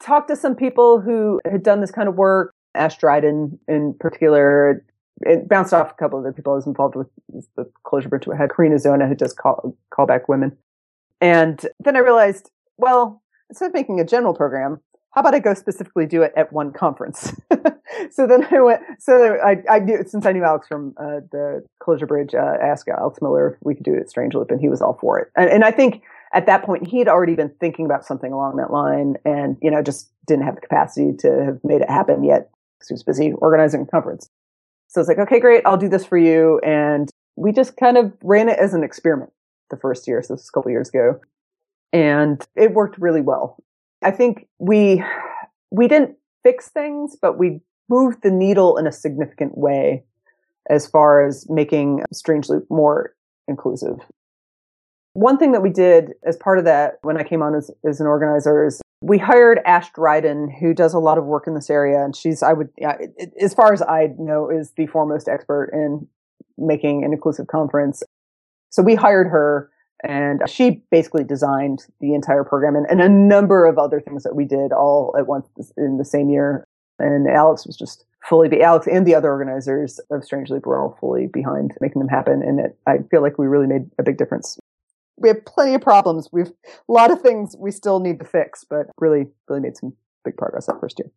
Talked 0.00 0.28
to 0.28 0.36
some 0.36 0.54
people 0.54 1.00
who 1.00 1.40
had 1.50 1.62
done 1.62 1.80
this 1.80 1.90
kind 1.90 2.08
of 2.08 2.14
work, 2.14 2.52
Ashe 2.74 2.98
Dryden 2.98 3.58
in 3.66 3.94
particular. 3.98 4.84
It 5.20 5.48
bounced 5.48 5.74
off 5.74 5.90
a 5.90 5.94
couple 5.94 6.18
of 6.18 6.24
the 6.24 6.32
people 6.32 6.52
I 6.52 6.56
was 6.56 6.66
involved 6.66 6.96
with 6.96 7.08
the 7.56 7.70
Clojure 7.84 8.08
Bridge. 8.08 8.26
I 8.32 8.36
had 8.36 8.50
Carina 8.50 8.78
Zona 8.78 9.06
who 9.06 9.14
does 9.14 9.32
call, 9.32 9.76
call 9.90 10.06
back 10.06 10.28
women. 10.28 10.56
And 11.20 11.64
then 11.78 11.96
I 11.96 12.00
realized, 12.00 12.50
well, 12.78 13.22
instead 13.50 13.66
of 13.66 13.74
making 13.74 14.00
a 14.00 14.04
general 14.04 14.32
program, 14.32 14.80
how 15.10 15.20
about 15.20 15.34
I 15.34 15.40
go 15.40 15.54
specifically 15.54 16.06
do 16.06 16.22
it 16.22 16.32
at 16.36 16.52
one 16.52 16.72
conference? 16.72 17.34
so 18.10 18.26
then 18.26 18.46
I 18.50 18.60
went, 18.60 18.80
so 18.98 19.38
I, 19.44 19.56
I 19.68 19.80
knew, 19.80 20.02
since 20.06 20.24
I 20.24 20.32
knew 20.32 20.44
Alex 20.44 20.68
from 20.68 20.94
uh, 20.96 21.20
the 21.32 21.64
Clojure 21.82 22.08
Bridge, 22.08 22.34
uh, 22.34 22.56
asked 22.62 22.88
Alex 22.88 23.18
Miller 23.20 23.54
if 23.54 23.58
we 23.62 23.74
could 23.74 23.84
do 23.84 23.94
it 23.94 24.00
at 24.00 24.08
Strange 24.08 24.34
Loop, 24.34 24.50
and 24.50 24.60
he 24.60 24.68
was 24.68 24.80
all 24.80 24.96
for 25.00 25.18
it. 25.18 25.28
And, 25.36 25.50
and 25.50 25.64
I 25.64 25.72
think 25.72 26.02
at 26.32 26.46
that 26.46 26.64
point 26.64 26.86
he 26.86 26.98
had 26.98 27.08
already 27.08 27.34
been 27.34 27.52
thinking 27.60 27.84
about 27.84 28.04
something 28.06 28.32
along 28.32 28.56
that 28.56 28.72
line 28.72 29.16
and 29.24 29.56
you 29.60 29.70
know 29.70 29.82
just 29.82 30.10
didn't 30.26 30.44
have 30.44 30.54
the 30.54 30.60
capacity 30.60 31.12
to 31.18 31.44
have 31.44 31.58
made 31.64 31.80
it 31.80 31.90
happen 31.90 32.22
yet 32.24 32.50
because 32.78 32.88
he 32.88 32.94
was 32.94 33.02
busy 33.02 33.32
organizing 33.32 33.82
a 33.82 33.86
conference 33.86 34.30
so 34.90 35.00
it's 35.00 35.08
like 35.08 35.18
okay 35.18 35.40
great 35.40 35.62
i'll 35.64 35.76
do 35.76 35.88
this 35.88 36.04
for 36.04 36.18
you. 36.18 36.60
And 36.64 37.10
we 37.36 37.52
just 37.52 37.76
kind 37.76 37.96
of 37.96 38.12
ran 38.22 38.48
it 38.48 38.58
as 38.58 38.74
an 38.74 38.84
experiment 38.84 39.32
the 39.70 39.76
first 39.76 40.06
year 40.06 40.22
so 40.22 40.34
this 40.34 40.42
was 40.42 40.48
a 40.48 40.52
couple 40.52 40.70
years 40.70 40.88
ago. 40.88 41.20
And 41.92 42.44
it 42.54 42.72
worked 42.72 42.98
really 42.98 43.20
well. 43.20 43.56
I 44.02 44.10
think 44.10 44.46
we 44.58 45.02
we 45.70 45.88
didn't 45.88 46.16
fix 46.42 46.68
things 46.68 47.16
but 47.20 47.38
we 47.38 47.60
moved 47.88 48.22
the 48.22 48.30
needle 48.30 48.76
in 48.76 48.86
a 48.86 48.92
significant 48.92 49.58
way 49.58 50.04
as 50.68 50.86
far 50.86 51.26
as 51.26 51.48
making 51.50 52.04
strange 52.12 52.48
loop 52.48 52.66
more 52.70 53.14
inclusive 53.48 53.98
one 55.14 55.38
thing 55.38 55.52
that 55.52 55.62
we 55.62 55.70
did 55.70 56.12
as 56.24 56.36
part 56.36 56.58
of 56.58 56.64
that 56.64 56.98
when 57.02 57.16
I 57.16 57.24
came 57.24 57.42
on 57.42 57.54
as, 57.54 57.70
as 57.88 58.00
an 58.00 58.06
organizer 58.06 58.64
is 58.64 58.80
we 59.02 59.18
hired 59.18 59.60
Ashe 59.64 59.90
Dryden, 59.94 60.50
who 60.60 60.74
does 60.74 60.94
a 60.94 60.98
lot 60.98 61.18
of 61.18 61.24
work 61.24 61.46
in 61.46 61.54
this 61.54 61.70
area. 61.70 62.04
And 62.04 62.14
she's, 62.14 62.42
I 62.42 62.52
would, 62.52 62.68
as 63.40 63.54
far 63.54 63.72
as 63.72 63.82
I 63.82 64.10
know, 64.18 64.50
is 64.50 64.72
the 64.76 64.86
foremost 64.86 65.28
expert 65.28 65.70
in 65.72 66.06
making 66.58 67.04
an 67.04 67.12
inclusive 67.12 67.46
conference. 67.46 68.02
So 68.68 68.82
we 68.82 68.94
hired 68.94 69.28
her 69.28 69.70
and 70.04 70.42
she 70.48 70.82
basically 70.90 71.24
designed 71.24 71.86
the 72.00 72.14
entire 72.14 72.44
program 72.44 72.76
and, 72.76 72.86
and 72.88 73.00
a 73.00 73.08
number 73.08 73.66
of 73.66 73.78
other 73.78 74.00
things 74.00 74.22
that 74.22 74.36
we 74.36 74.44
did 74.44 74.72
all 74.72 75.14
at 75.18 75.26
once 75.26 75.46
in 75.76 75.98
the 75.98 76.04
same 76.04 76.30
year. 76.30 76.64
And 76.98 77.26
Alex 77.26 77.66
was 77.66 77.76
just 77.76 78.04
fully 78.28 78.48
be 78.48 78.62
Alex 78.62 78.86
and 78.86 79.06
the 79.06 79.14
other 79.14 79.30
organizers 79.30 79.98
of 80.10 80.22
Strange 80.22 80.50
Loop 80.50 80.66
were 80.66 80.78
all 80.78 80.96
fully 81.00 81.26
behind 81.26 81.72
making 81.80 82.00
them 82.00 82.08
happen. 82.08 82.42
And 82.42 82.60
it, 82.60 82.78
I 82.86 82.98
feel 83.10 83.22
like 83.22 83.38
we 83.38 83.46
really 83.46 83.66
made 83.66 83.90
a 83.98 84.02
big 84.02 84.18
difference 84.18 84.58
we 85.20 85.28
have 85.28 85.44
plenty 85.44 85.74
of 85.74 85.82
problems. 85.82 86.28
We've 86.32 86.48
a 86.48 86.92
lot 86.92 87.10
of 87.10 87.20
things 87.20 87.54
we 87.58 87.70
still 87.70 88.00
need 88.00 88.18
to 88.18 88.24
fix, 88.24 88.64
but 88.68 88.86
really, 88.98 89.26
really 89.48 89.60
made 89.60 89.76
some 89.76 89.94
big 90.24 90.36
progress 90.36 90.66
that 90.66 90.80
first 90.80 90.98
year. 90.98 91.10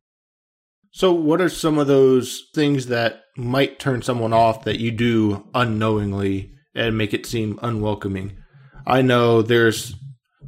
So, 0.92 1.12
what 1.12 1.42
are 1.42 1.50
some 1.50 1.80
of 1.80 1.88
those 1.88 2.50
things 2.54 2.88
that 2.88 3.24
might 3.36 3.80
turn 3.80 4.04
someone 4.04 4.34
off 4.34 4.66
that 4.66 4.80
you 4.80 4.92
do 4.92 5.48
unknowingly 5.56 6.54
and 6.76 6.98
make 6.98 7.14
it 7.14 7.26
seem 7.26 7.58
unwelcoming? 7.64 8.38
I 8.86 9.02
know 9.02 9.42
there's 9.42 9.96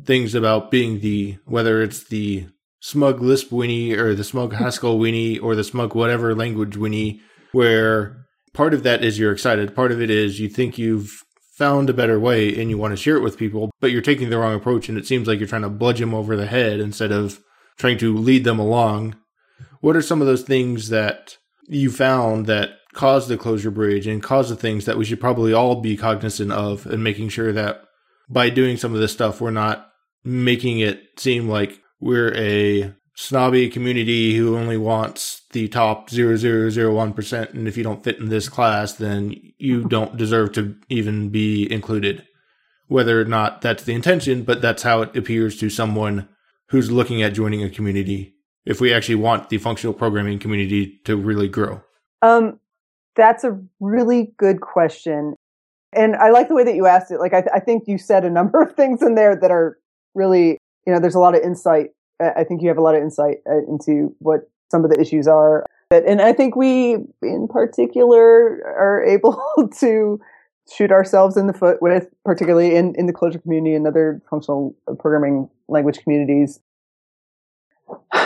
things 0.03 0.35
about 0.35 0.69
being 0.69 0.99
the 0.99 1.37
whether 1.45 1.81
it's 1.81 2.03
the 2.03 2.47
smug 2.79 3.21
Lisp 3.21 3.49
weenie 3.49 3.97
or 3.97 4.13
the 4.13 4.23
smug 4.23 4.53
Haskell 4.59 4.99
weenie 4.99 5.41
or 5.41 5.55
the 5.55 5.63
smug 5.63 5.95
whatever 5.95 6.35
language 6.35 6.75
weenie, 6.75 7.21
where 7.53 8.25
part 8.53 8.73
of 8.73 8.83
that 8.83 9.03
is 9.03 9.17
you're 9.17 9.31
excited, 9.31 9.75
part 9.75 9.91
of 9.91 10.01
it 10.01 10.11
is 10.11 10.39
you 10.39 10.49
think 10.49 10.77
you've 10.77 11.24
found 11.55 11.89
a 11.89 11.93
better 11.93 12.19
way 12.19 12.53
and 12.59 12.69
you 12.69 12.77
want 12.77 12.91
to 12.91 13.01
share 13.01 13.15
it 13.15 13.23
with 13.23 13.37
people, 13.37 13.71
but 13.79 13.89
you're 13.91 14.01
taking 14.01 14.29
the 14.29 14.37
wrong 14.37 14.53
approach 14.53 14.89
and 14.89 14.97
it 14.97 15.07
seems 15.07 15.27
like 15.27 15.39
you're 15.39 15.47
trying 15.47 15.61
to 15.61 15.69
bludge 15.69 15.99
them 15.99 16.13
over 16.13 16.35
the 16.35 16.47
head 16.47 16.79
instead 16.79 17.11
of 17.11 17.41
trying 17.77 17.97
to 17.97 18.15
lead 18.15 18.43
them 18.43 18.59
along. 18.59 19.15
What 19.79 19.95
are 19.95 20.01
some 20.01 20.21
of 20.21 20.27
those 20.27 20.43
things 20.43 20.89
that 20.89 21.37
you 21.67 21.91
found 21.91 22.45
that 22.47 22.71
caused 22.93 23.29
the 23.29 23.37
Clojure 23.37 23.73
Bridge 23.73 24.05
and 24.05 24.21
caused 24.21 24.51
the 24.51 24.55
things 24.55 24.85
that 24.85 24.97
we 24.97 25.05
should 25.05 25.19
probably 25.19 25.53
all 25.53 25.81
be 25.81 25.97
cognizant 25.97 26.51
of 26.51 26.85
and 26.85 27.03
making 27.03 27.29
sure 27.29 27.51
that 27.53 27.81
by 28.29 28.49
doing 28.49 28.77
some 28.77 28.93
of 28.93 28.99
this 28.99 29.13
stuff, 29.13 29.39
we're 29.39 29.51
not 29.51 29.89
making 30.23 30.79
it 30.79 31.03
seem 31.17 31.47
like 31.47 31.81
we're 31.99 32.33
a 32.35 32.93
snobby 33.15 33.69
community 33.69 34.35
who 34.35 34.57
only 34.57 34.77
wants 34.77 35.41
the 35.51 35.67
top 35.67 36.09
0001%. 36.09 37.53
And 37.53 37.67
if 37.67 37.77
you 37.77 37.83
don't 37.83 38.03
fit 38.03 38.19
in 38.19 38.29
this 38.29 38.49
class, 38.49 38.93
then 38.93 39.35
you 39.57 39.85
don't 39.85 40.17
deserve 40.17 40.51
to 40.53 40.75
even 40.89 41.29
be 41.29 41.71
included. 41.71 42.27
Whether 42.87 43.19
or 43.19 43.25
not 43.25 43.61
that's 43.61 43.83
the 43.83 43.93
intention, 43.93 44.43
but 44.43 44.61
that's 44.61 44.83
how 44.83 45.01
it 45.01 45.15
appears 45.15 45.57
to 45.59 45.69
someone 45.69 46.27
who's 46.69 46.91
looking 46.91 47.23
at 47.23 47.33
joining 47.33 47.63
a 47.63 47.69
community. 47.69 48.35
If 48.65 48.81
we 48.81 48.93
actually 48.93 49.15
want 49.15 49.49
the 49.49 49.57
functional 49.57 49.93
programming 49.93 50.39
community 50.39 50.99
to 51.05 51.15
really 51.15 51.47
grow. 51.47 51.81
Um, 52.21 52.59
that's 53.15 53.43
a 53.43 53.59
really 53.79 54.33
good 54.37 54.61
question. 54.61 55.35
And 55.93 56.15
I 56.15 56.31
like 56.31 56.49
the 56.49 56.55
way 56.55 56.65
that 56.65 56.75
you 56.75 56.85
asked 56.85 57.11
it. 57.11 57.19
Like, 57.19 57.33
I, 57.33 57.41
th- 57.41 57.51
I 57.53 57.59
think 57.59 57.83
you 57.87 57.97
said 57.97 58.25
a 58.25 58.29
number 58.29 58.61
of 58.61 58.75
things 58.75 59.01
in 59.01 59.15
there 59.15 59.35
that 59.35 59.51
are 59.51 59.77
really, 60.13 60.57
you 60.85 60.93
know, 60.93 60.99
there's 60.99 61.15
a 61.15 61.19
lot 61.19 61.35
of 61.35 61.41
insight 61.41 61.91
I 62.19 62.43
think 62.43 62.61
you 62.61 62.67
have 62.69 62.77
a 62.77 62.81
lot 62.81 62.95
of 62.95 63.01
insight 63.01 63.37
uh, 63.49 63.57
into 63.67 64.15
what 64.19 64.49
some 64.71 64.83
of 64.83 64.91
the 64.91 64.99
issues 64.99 65.27
are. 65.27 65.65
And 65.91 66.21
I 66.21 66.33
think 66.33 66.55
we, 66.55 66.97
in 67.21 67.47
particular, 67.47 68.63
are 68.65 69.03
able 69.03 69.69
to 69.79 70.19
shoot 70.71 70.91
ourselves 70.91 71.37
in 71.37 71.47
the 71.47 71.53
foot 71.53 71.81
with, 71.81 72.07
particularly 72.23 72.75
in, 72.75 72.95
in 72.95 73.05
the 73.05 73.13
Clojure 73.13 73.41
community 73.41 73.75
and 73.75 73.85
other 73.85 74.21
functional 74.29 74.75
programming 74.97 75.49
language 75.67 75.99
communities. 75.99 76.59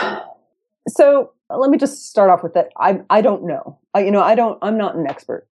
so 0.88 1.32
let 1.50 1.70
me 1.70 1.76
just 1.76 2.08
start 2.08 2.30
off 2.30 2.42
with 2.42 2.54
that. 2.54 2.70
I, 2.78 3.00
I 3.10 3.20
don't 3.20 3.44
know. 3.46 3.78
I, 3.92 4.04
you 4.04 4.10
know, 4.10 4.22
I 4.22 4.34
don't, 4.34 4.58
I'm 4.62 4.78
not 4.78 4.96
an 4.96 5.06
expert. 5.06 5.46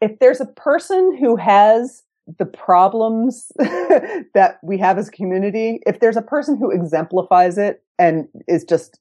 If 0.00 0.18
there's 0.18 0.40
a 0.40 0.46
person 0.46 1.16
who 1.16 1.36
has 1.36 2.02
the 2.38 2.46
problems 2.46 3.50
that 3.58 4.58
we 4.62 4.78
have 4.78 4.98
as 4.98 5.08
a 5.08 5.12
community, 5.12 5.80
if 5.86 6.00
there's 6.00 6.16
a 6.16 6.22
person 6.22 6.56
who 6.56 6.70
exemplifies 6.70 7.58
it 7.58 7.82
and 7.98 8.28
is 8.48 8.64
just 8.64 8.98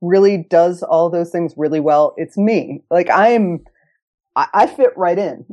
really 0.00 0.38
does 0.48 0.82
all 0.82 1.10
those 1.10 1.30
things 1.30 1.54
really 1.56 1.80
well, 1.80 2.14
it's 2.16 2.38
me. 2.38 2.82
Like 2.90 3.10
I 3.10 3.28
am, 3.28 3.60
I, 4.36 4.46
I 4.54 4.66
fit 4.66 4.96
right 4.96 5.18
in. 5.18 5.44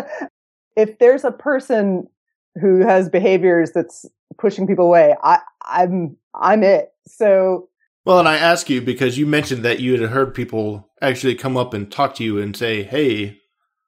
if 0.76 0.98
there's 0.98 1.24
a 1.24 1.32
person 1.32 2.06
who 2.60 2.80
has 2.80 3.08
behaviors 3.08 3.72
that's 3.72 4.06
pushing 4.38 4.66
people 4.66 4.86
away, 4.86 5.14
I, 5.22 5.40
I'm, 5.64 6.16
I'm 6.34 6.62
it. 6.62 6.92
So. 7.06 7.68
Well, 8.04 8.18
and 8.18 8.28
I 8.28 8.36
ask 8.36 8.70
you 8.70 8.80
because 8.80 9.18
you 9.18 9.26
mentioned 9.26 9.64
that 9.64 9.80
you 9.80 10.00
had 10.00 10.10
heard 10.10 10.34
people 10.34 10.88
actually 11.02 11.34
come 11.34 11.56
up 11.56 11.74
and 11.74 11.90
talk 11.90 12.14
to 12.16 12.24
you 12.24 12.38
and 12.38 12.56
say, 12.56 12.82
Hey, 12.82 13.40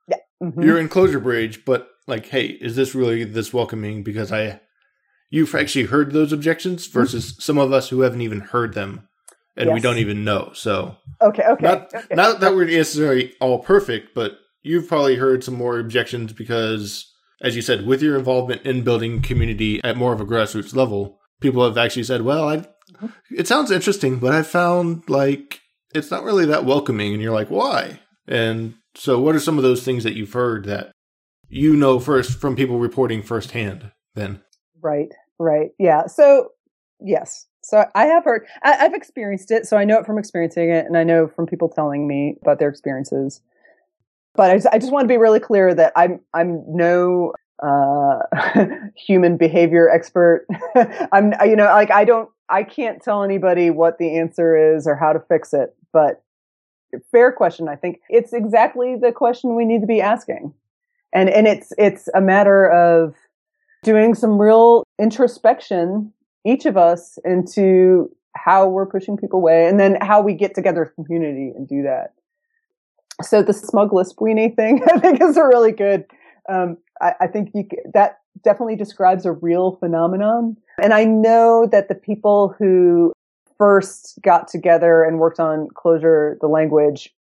yeah. 0.09 0.16
mm-hmm. 0.42 0.62
you're 0.62 0.78
in 0.78 0.88
Clojure 0.88 1.22
Bridge, 1.22 1.64
but 1.64 1.90
like, 2.07 2.26
Hey, 2.26 2.46
is 2.46 2.76
this 2.76 2.94
really 2.94 3.24
this 3.24 3.53
welcoming? 3.53 4.03
Because 4.03 4.32
I, 4.32 4.61
you've 5.30 5.55
actually 5.55 5.86
heard 5.86 6.12
those 6.12 6.32
objections 6.32 6.86
versus 6.86 7.32
mm-hmm. 7.32 7.40
some 7.40 7.59
of 7.59 7.72
us 7.72 7.88
who 7.88 8.01
haven't 8.01 8.22
even 8.22 8.40
heard 8.40 8.74
them 8.74 9.09
and 9.57 9.68
yes. 9.68 9.74
we 9.74 9.80
don't 9.80 9.98
even 9.98 10.24
know. 10.24 10.51
So 10.55 10.96
okay, 11.20 11.44
okay, 11.44 11.64
not, 11.64 11.94
okay. 11.94 12.14
not 12.14 12.40
that 12.40 12.55
we're 12.55 12.64
necessarily 12.64 13.34
all 13.40 13.59
perfect, 13.59 14.14
but 14.14 14.38
you've 14.62 14.88
probably 14.88 15.16
heard 15.16 15.44
some 15.44 15.55
more 15.55 15.78
objections 15.78 16.32
because, 16.32 17.11
as 17.42 17.57
you 17.57 17.62
said, 17.62 17.86
with 17.86 18.03
your 18.03 18.18
involvement 18.18 18.62
in 18.62 18.82
building 18.82 19.22
community 19.22 19.80
at 19.84 19.96
more 19.96 20.12
of 20.12 20.20
a 20.20 20.24
grassroots 20.24 20.74
level, 20.74 21.18
people 21.40 21.64
have 21.64 21.78
actually 21.78 22.05
said, 22.05 22.22
"Well, 22.22 22.48
I, 22.48 22.57
mm-hmm. 22.59 23.07
it 23.36 23.46
sounds 23.46 23.70
interesting, 23.70 24.18
but 24.18 24.32
I 24.32 24.42
found 24.42 25.09
like 25.09 25.61
it's 25.94 26.11
not 26.11 26.24
really 26.24 26.46
that 26.46 26.64
welcoming," 26.64 27.12
and 27.12 27.22
you're 27.22 27.34
like, 27.34 27.51
"Why?" 27.51 28.01
And 28.26 28.74
so, 28.94 29.20
what 29.20 29.34
are 29.34 29.40
some 29.40 29.59
of 29.59 29.62
those 29.62 29.84
things 29.84 30.05
that 30.05 30.14
you've 30.14 30.32
heard 30.32 30.64
that 30.66 30.92
you 31.51 31.76
know 31.76 31.98
first 31.98 32.38
from 32.38 32.57
people 32.57 32.78
reporting 32.78 33.22
firsthand? 33.22 33.90
Then, 34.14 34.40
right, 34.80 35.12
right, 35.38 35.70
yeah. 35.78 36.07
So, 36.07 36.53
yes, 37.01 37.46
so 37.62 37.84
I 37.94 38.07
have 38.07 38.24
heard, 38.24 38.46
I, 38.62 38.72
have 38.72 38.94
experienced 38.94 39.51
it. 39.51 39.66
So 39.66 39.76
I 39.76 39.84
know 39.84 39.98
it 39.98 40.07
from 40.07 40.18
experiencing 40.18 40.70
it 40.70 40.86
and 40.86 40.96
I 40.96 41.05
know 41.05 41.28
from 41.28 41.46
people 41.46 41.68
telling 41.68 42.07
me 42.07 42.36
about 42.42 42.59
their 42.59 42.68
experiences. 42.68 43.42
But 44.34 44.51
I 44.51 44.55
just, 44.57 44.66
I 44.72 44.78
just 44.78 44.92
want 44.92 45.05
to 45.05 45.09
be 45.09 45.18
really 45.18 45.40
clear 45.40 45.74
that 45.74 45.92
I'm, 45.96 46.20
I'm 46.32 46.62
no, 46.66 47.34
uh, 47.62 48.20
human 48.96 49.36
behavior 49.36 49.90
expert. 49.90 50.46
I'm, 51.12 51.34
you 51.44 51.57
know, 51.57 51.66
like 51.66 51.90
I 51.90 52.05
don't, 52.05 52.30
I 52.48 52.62
can't 52.62 53.03
tell 53.03 53.22
anybody 53.22 53.70
what 53.70 53.98
the 53.98 54.18
answer 54.18 54.74
is 54.74 54.86
or 54.86 54.96
how 54.96 55.12
to 55.12 55.20
fix 55.20 55.53
it, 55.53 55.74
but 55.92 56.22
fair 57.12 57.30
question. 57.32 57.68
I 57.68 57.76
think 57.76 58.01
it's 58.09 58.32
exactly 58.32 58.96
the 59.01 59.12
question 59.12 59.55
we 59.55 59.64
need 59.64 59.80
to 59.82 59.86
be 59.86 60.01
asking. 60.01 60.55
And, 61.13 61.29
and 61.29 61.47
it's, 61.47 61.73
it's 61.79 62.09
a 62.15 62.21
matter 62.21 62.71
of 62.71 63.15
doing 63.83 64.15
some 64.15 64.41
real 64.41 64.85
introspection 65.01 66.13
each 66.45 66.65
of 66.65 66.77
us 66.77 67.19
into 67.25 68.11
how 68.35 68.67
we're 68.67 68.87
pushing 68.87 69.17
people 69.17 69.39
away 69.39 69.67
and 69.67 69.79
then 69.79 69.99
how 70.01 70.23
we 70.23 70.35
get 70.35 70.55
together 70.55 70.85
as 70.85 70.91
a 70.91 71.05
community 71.05 71.53
and 71.55 71.69
do 71.69 71.83
that. 71.83 72.15
So 73.23 73.43
the 73.43 73.53
smug 73.53 73.91
lispweenie 73.91 74.55
thing, 74.57 74.83
I 74.95 74.99
think 74.99 75.21
is 75.21 75.37
a 75.37 75.45
really 75.45 75.73
good, 75.73 76.05
um, 76.49 76.79
I, 77.01 77.13
I, 77.21 77.27
think 77.27 77.51
you, 77.53 77.69
that 77.93 78.21
definitely 78.43 78.77
describes 78.77 79.27
a 79.27 79.33
real 79.33 79.73
phenomenon. 79.73 80.57
And 80.83 80.95
I 80.95 81.05
know 81.05 81.69
that 81.71 81.89
the 81.89 81.95
people 81.95 82.55
who 82.59 83.13
first 83.59 84.19
got 84.23 84.49
together 84.49 85.05
and 85.05 85.19
worked 85.19 85.39
on 85.39 85.69
Clojure 85.75 86.39
the 86.41 86.47
language, 86.47 87.15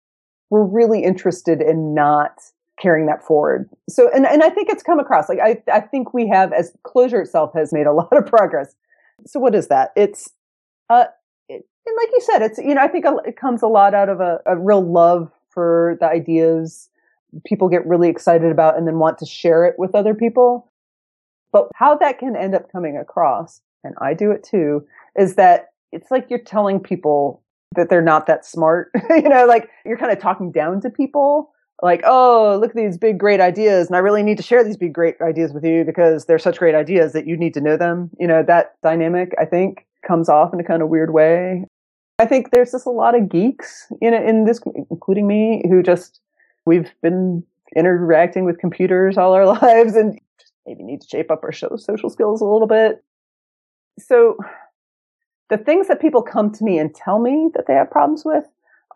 were 0.50 0.66
really 0.66 1.04
interested 1.04 1.62
in 1.62 1.94
not 1.94 2.40
carrying 2.82 3.07
that 3.07 3.23
forward. 3.23 3.69
So, 3.89 4.09
and, 4.13 4.25
and 4.25 4.43
I 4.43 4.49
think 4.49 4.69
it's 4.69 4.84
come 4.84 4.99
across. 4.99 5.30
Like, 5.30 5.39
I, 5.39 5.61
I 5.71 5.82
think 5.82 6.13
we 6.13 6.27
have, 6.30 6.53
as 6.53 6.71
Clojure 6.86 7.21
itself 7.21 7.51
has 7.53 7.73
made 7.73 7.88
a 7.88 7.93
lot 7.93 8.15
of 8.15 8.25
progress 8.25 8.75
so 9.25 9.39
what 9.39 9.55
is 9.55 9.67
that? 9.67 9.91
It's, 9.95 10.30
uh, 10.89 11.05
it, 11.47 11.65
and 11.86 11.97
like 11.97 12.09
you 12.11 12.21
said, 12.21 12.41
it's, 12.41 12.59
you 12.59 12.75
know, 12.75 12.82
I 12.82 12.88
think 12.88 13.05
it 13.25 13.38
comes 13.38 13.61
a 13.61 13.67
lot 13.67 13.93
out 13.93 14.09
of 14.09 14.19
a, 14.19 14.39
a 14.45 14.57
real 14.57 14.82
love 14.82 15.32
for 15.49 15.97
the 15.99 16.07
ideas 16.07 16.89
people 17.45 17.69
get 17.69 17.86
really 17.86 18.09
excited 18.09 18.51
about 18.51 18.75
and 18.75 18.88
then 18.88 18.97
want 18.97 19.19
to 19.19 19.25
share 19.25 19.63
it 19.65 19.77
with 19.77 19.93
other 19.93 20.15
people. 20.15 20.71
But 21.51 21.67
how 21.75 21.95
that 21.97 22.17
can 22.17 22.36
end 22.36 22.55
up 22.55 22.71
coming 22.71 22.97
across, 22.97 23.61
and 23.84 23.93
I 24.01 24.13
do 24.13 24.32
it 24.32 24.43
too, 24.43 24.86
is 25.15 25.36
that 25.36 25.69
it's 25.91 26.09
like 26.09 26.27
you're 26.30 26.39
telling 26.39 26.80
people 26.80 27.43
that 27.75 27.89
they're 27.89 28.01
not 28.01 28.25
that 28.27 28.45
smart. 28.45 28.91
you 29.11 29.30
know, 29.30 29.45
like 29.45 29.69
you're 29.86 29.97
kind 29.97 30.11
of 30.11 30.19
talking 30.19 30.51
down 30.51 30.82
to 30.82 30.89
people 30.89 31.51
like, 31.82 32.01
oh, 32.05 32.57
look 32.59 32.71
at 32.71 32.75
these 32.75 32.97
big, 32.97 33.17
great 33.17 33.39
ideas. 33.39 33.88
And 33.88 33.95
I 33.95 33.99
really 33.99 34.23
need 34.23 34.38
to 34.38 34.43
share 34.43 34.63
these 34.63 34.77
big, 34.77 34.93
great 34.93 35.15
ideas 35.21 35.53
with 35.53 35.63
you 35.63 35.84
because 35.86 36.25
they're 36.25 36.39
such 36.39 36.57
great 36.59 36.75
ideas 36.75 37.13
that 37.13 37.25
you 37.25 37.38
need 37.38 37.53
to 37.53 37.61
know 37.61 37.77
them. 37.77 38.09
You 38.19 38.27
know, 38.27 38.43
that 38.43 38.75
dynamic, 38.82 39.34
I 39.39 39.45
think, 39.45 39.86
comes 40.05 40.30
off 40.30 40.53
in 40.53 40.59
a 40.59 40.63
kind 40.63 40.82
of 40.82 40.89
weird 40.89 41.13
way. 41.13 41.65
I 42.19 42.25
think 42.25 42.51
there's 42.51 42.71
just 42.71 42.86
a 42.86 42.91
lot 42.91 43.15
of 43.15 43.30
geeks 43.30 43.88
in 44.01 44.13
in 44.13 44.45
this, 44.45 44.59
including 44.91 45.25
me, 45.25 45.63
who 45.69 45.82
just, 45.82 46.19
we've 46.65 46.91
been 47.01 47.43
interacting 47.75 48.43
with 48.43 48.59
computers 48.59 49.17
all 49.17 49.34
our 49.34 49.45
lives 49.61 49.95
and 49.95 50.19
maybe 50.65 50.84
need 50.84 51.01
to 51.01 51.07
shape 51.07 51.32
up 51.32 51.43
our 51.43 51.53
social 51.53 52.09
skills 52.09 52.41
a 52.41 52.45
little 52.45 52.67
bit. 52.67 53.03
So 53.99 54.38
the 55.49 55.57
things 55.57 55.88
that 55.88 56.01
people 56.01 56.21
come 56.21 56.51
to 56.51 56.63
me 56.63 56.77
and 56.77 56.93
tell 56.93 57.19
me 57.19 57.49
that 57.55 57.67
they 57.67 57.73
have 57.73 57.89
problems 57.89 58.23
with 58.25 58.45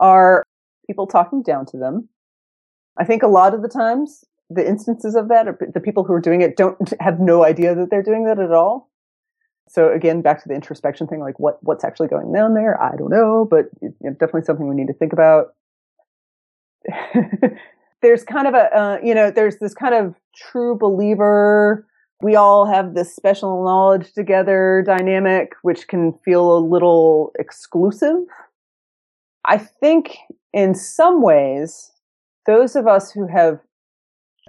are 0.00 0.44
people 0.86 1.06
talking 1.06 1.42
down 1.42 1.64
to 1.66 1.78
them 1.78 2.08
I 2.98 3.04
think 3.04 3.22
a 3.22 3.28
lot 3.28 3.54
of 3.54 3.62
the 3.62 3.68
times 3.68 4.24
the 4.50 4.66
instances 4.66 5.14
of 5.14 5.28
that 5.28 5.48
are 5.48 5.58
the 5.72 5.80
people 5.80 6.04
who 6.04 6.12
are 6.12 6.20
doing 6.20 6.42
it 6.42 6.56
don't 6.56 6.92
have 7.00 7.18
no 7.18 7.44
idea 7.44 7.74
that 7.74 7.90
they're 7.90 8.02
doing 8.02 8.24
that 8.24 8.38
at 8.38 8.52
all. 8.52 8.90
So 9.68 9.92
again, 9.92 10.20
back 10.20 10.42
to 10.42 10.48
the 10.48 10.54
introspection 10.54 11.06
thing, 11.06 11.20
like 11.20 11.40
what, 11.40 11.58
what's 11.62 11.84
actually 11.84 12.08
going 12.08 12.32
down 12.32 12.54
there? 12.54 12.80
I 12.80 12.96
don't 12.96 13.10
know, 13.10 13.48
but 13.50 13.66
definitely 14.02 14.42
something 14.42 14.68
we 14.68 14.74
need 14.74 14.88
to 14.88 14.94
think 14.94 15.12
about. 15.12 15.54
there's 18.02 18.24
kind 18.24 18.46
of 18.46 18.54
a, 18.54 18.78
uh, 18.78 18.98
you 19.02 19.14
know, 19.14 19.30
there's 19.30 19.56
this 19.58 19.74
kind 19.74 19.94
of 19.94 20.14
true 20.36 20.76
believer. 20.76 21.86
We 22.20 22.36
all 22.36 22.66
have 22.66 22.94
this 22.94 23.16
special 23.16 23.64
knowledge 23.64 24.12
together 24.12 24.84
dynamic, 24.86 25.54
which 25.62 25.88
can 25.88 26.12
feel 26.24 26.56
a 26.56 26.60
little 26.60 27.32
exclusive. 27.38 28.24
I 29.46 29.58
think 29.58 30.16
in 30.52 30.74
some 30.74 31.22
ways, 31.22 31.90
those 32.46 32.76
of 32.76 32.86
us 32.86 33.10
who 33.10 33.26
have 33.26 33.60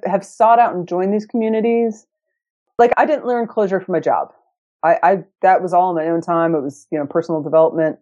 have 0.05 0.25
sought 0.25 0.59
out 0.59 0.75
and 0.75 0.87
joined 0.87 1.13
these 1.13 1.25
communities, 1.25 2.05
like 2.77 2.91
I 2.97 3.05
didn't 3.05 3.25
learn 3.25 3.47
Clojure 3.47 3.83
from 3.83 3.95
a 3.95 4.01
job. 4.01 4.33
I, 4.83 4.97
I 5.03 5.23
that 5.41 5.61
was 5.61 5.73
all 5.73 5.89
in 5.89 5.95
my 5.95 6.11
own 6.11 6.21
time. 6.21 6.55
It 6.55 6.61
was 6.61 6.87
you 6.91 6.99
know 6.99 7.05
personal 7.05 7.41
development. 7.41 7.97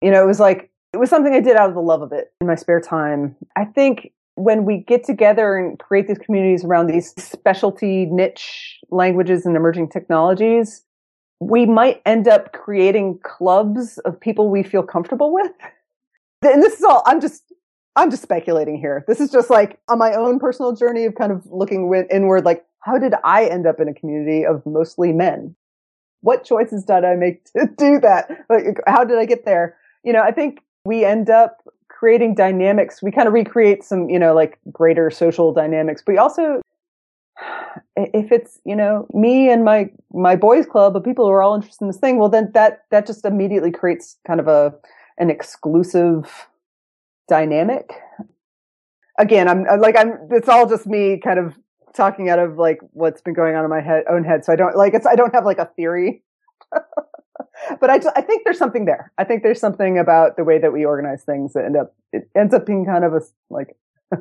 You 0.00 0.10
know, 0.10 0.22
it 0.22 0.26
was 0.26 0.40
like 0.40 0.70
it 0.92 0.98
was 0.98 1.10
something 1.10 1.34
I 1.34 1.40
did 1.40 1.56
out 1.56 1.68
of 1.68 1.74
the 1.74 1.80
love 1.80 2.02
of 2.02 2.12
it 2.12 2.32
in 2.40 2.46
my 2.46 2.54
spare 2.54 2.80
time. 2.80 3.36
I 3.56 3.64
think 3.64 4.12
when 4.36 4.64
we 4.64 4.78
get 4.78 5.04
together 5.04 5.56
and 5.56 5.78
create 5.78 6.06
these 6.06 6.18
communities 6.18 6.64
around 6.64 6.86
these 6.86 7.12
specialty 7.18 8.06
niche 8.06 8.78
languages 8.90 9.44
and 9.44 9.56
emerging 9.56 9.88
technologies, 9.88 10.84
we 11.40 11.66
might 11.66 12.00
end 12.06 12.28
up 12.28 12.52
creating 12.52 13.18
clubs 13.24 13.98
of 13.98 14.18
people 14.18 14.48
we 14.48 14.62
feel 14.62 14.82
comfortable 14.82 15.32
with. 15.32 15.52
And 16.40 16.62
this 16.62 16.74
is 16.74 16.84
all, 16.84 17.02
I'm 17.04 17.20
just 17.20 17.42
I'm 17.98 18.10
just 18.10 18.22
speculating 18.22 18.78
here. 18.78 19.04
This 19.08 19.20
is 19.20 19.28
just 19.28 19.50
like 19.50 19.80
on 19.88 19.98
my 19.98 20.14
own 20.14 20.38
personal 20.38 20.72
journey 20.72 21.04
of 21.04 21.16
kind 21.16 21.32
of 21.32 21.42
looking 21.46 21.92
inward, 22.12 22.44
like, 22.44 22.64
how 22.78 22.96
did 22.96 23.12
I 23.24 23.46
end 23.46 23.66
up 23.66 23.80
in 23.80 23.88
a 23.88 23.94
community 23.94 24.46
of 24.46 24.64
mostly 24.64 25.12
men? 25.12 25.56
What 26.20 26.44
choices 26.44 26.84
did 26.84 27.04
I 27.04 27.16
make 27.16 27.44
to 27.52 27.68
do 27.76 27.98
that? 27.98 28.30
Like, 28.48 28.78
how 28.86 29.02
did 29.02 29.18
I 29.18 29.24
get 29.24 29.44
there? 29.44 29.76
You 30.04 30.12
know, 30.12 30.22
I 30.22 30.30
think 30.30 30.60
we 30.84 31.04
end 31.04 31.28
up 31.28 31.58
creating 31.88 32.36
dynamics. 32.36 33.02
We 33.02 33.10
kind 33.10 33.26
of 33.26 33.34
recreate 33.34 33.82
some, 33.82 34.08
you 34.08 34.18
know, 34.20 34.32
like 34.32 34.60
greater 34.70 35.10
social 35.10 35.52
dynamics, 35.52 36.00
but 36.06 36.18
also, 36.18 36.62
if 37.96 38.30
it's, 38.30 38.60
you 38.64 38.76
know, 38.76 39.08
me 39.12 39.50
and 39.50 39.64
my, 39.64 39.90
my 40.12 40.36
boys 40.36 40.66
club 40.66 40.96
of 40.96 41.02
people 41.02 41.26
who 41.26 41.32
are 41.32 41.42
all 41.42 41.56
interested 41.56 41.82
in 41.82 41.88
this 41.88 41.98
thing, 41.98 42.18
well, 42.18 42.28
then 42.28 42.52
that, 42.54 42.84
that 42.92 43.08
just 43.08 43.24
immediately 43.24 43.72
creates 43.72 44.18
kind 44.24 44.38
of 44.38 44.46
a, 44.46 44.72
an 45.18 45.30
exclusive 45.30 46.47
dynamic. 47.28 47.92
Again, 49.18 49.48
I'm 49.48 49.64
like 49.80 49.96
I'm. 49.98 50.28
It's 50.30 50.48
all 50.48 50.68
just 50.68 50.86
me, 50.86 51.20
kind 51.22 51.38
of 51.38 51.54
talking 51.94 52.28
out 52.28 52.38
of 52.38 52.56
like 52.56 52.80
what's 52.92 53.20
been 53.20 53.34
going 53.34 53.56
on 53.56 53.64
in 53.64 53.70
my 53.70 53.80
head, 53.80 54.04
own 54.08 54.24
head. 54.24 54.44
So 54.44 54.52
I 54.52 54.56
don't 54.56 54.76
like 54.76 54.94
it's. 54.94 55.06
I 55.06 55.16
don't 55.16 55.34
have 55.34 55.44
like 55.44 55.58
a 55.58 55.66
theory, 55.76 56.22
but 56.72 57.90
I 57.90 58.00
I 58.14 58.22
think 58.22 58.44
there's 58.44 58.58
something 58.58 58.84
there. 58.84 59.12
I 59.18 59.24
think 59.24 59.42
there's 59.42 59.60
something 59.60 59.98
about 59.98 60.36
the 60.36 60.44
way 60.44 60.58
that 60.58 60.72
we 60.72 60.84
organize 60.84 61.24
things 61.24 61.54
that 61.54 61.64
end 61.64 61.76
up 61.76 61.94
it 62.12 62.30
ends 62.36 62.54
up 62.54 62.64
being 62.64 62.84
kind 62.84 63.04
of 63.04 63.14
a 63.14 63.20
like 63.50 63.76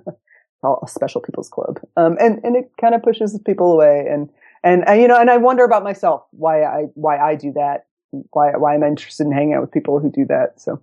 a 0.64 0.88
special 0.88 1.22
people's 1.22 1.50
club. 1.50 1.80
Um, 1.96 2.18
and, 2.20 2.40
and 2.44 2.56
it 2.56 2.72
kind 2.80 2.96
of 2.96 3.04
pushes 3.04 3.40
people 3.46 3.72
away. 3.72 4.06
And, 4.10 4.30
and, 4.64 4.88
and, 4.88 5.02
you 5.02 5.08
know, 5.08 5.20
and 5.20 5.30
I 5.30 5.38
wonder 5.38 5.64
about 5.64 5.84
myself, 5.84 6.24
why 6.32 6.64
I, 6.64 6.86
why 6.96 7.18
I 7.18 7.36
do 7.36 7.52
that, 7.54 7.86
why, 8.32 8.52
why 8.58 8.74
I'm 8.74 8.84
interested 8.84 9.26
in 9.26 9.32
hanging 9.32 9.54
out 9.54 9.62
with 9.62 9.72
people 9.72 10.00
who 10.00 10.12
do 10.12 10.26
that. 10.26 10.60
So 10.60 10.82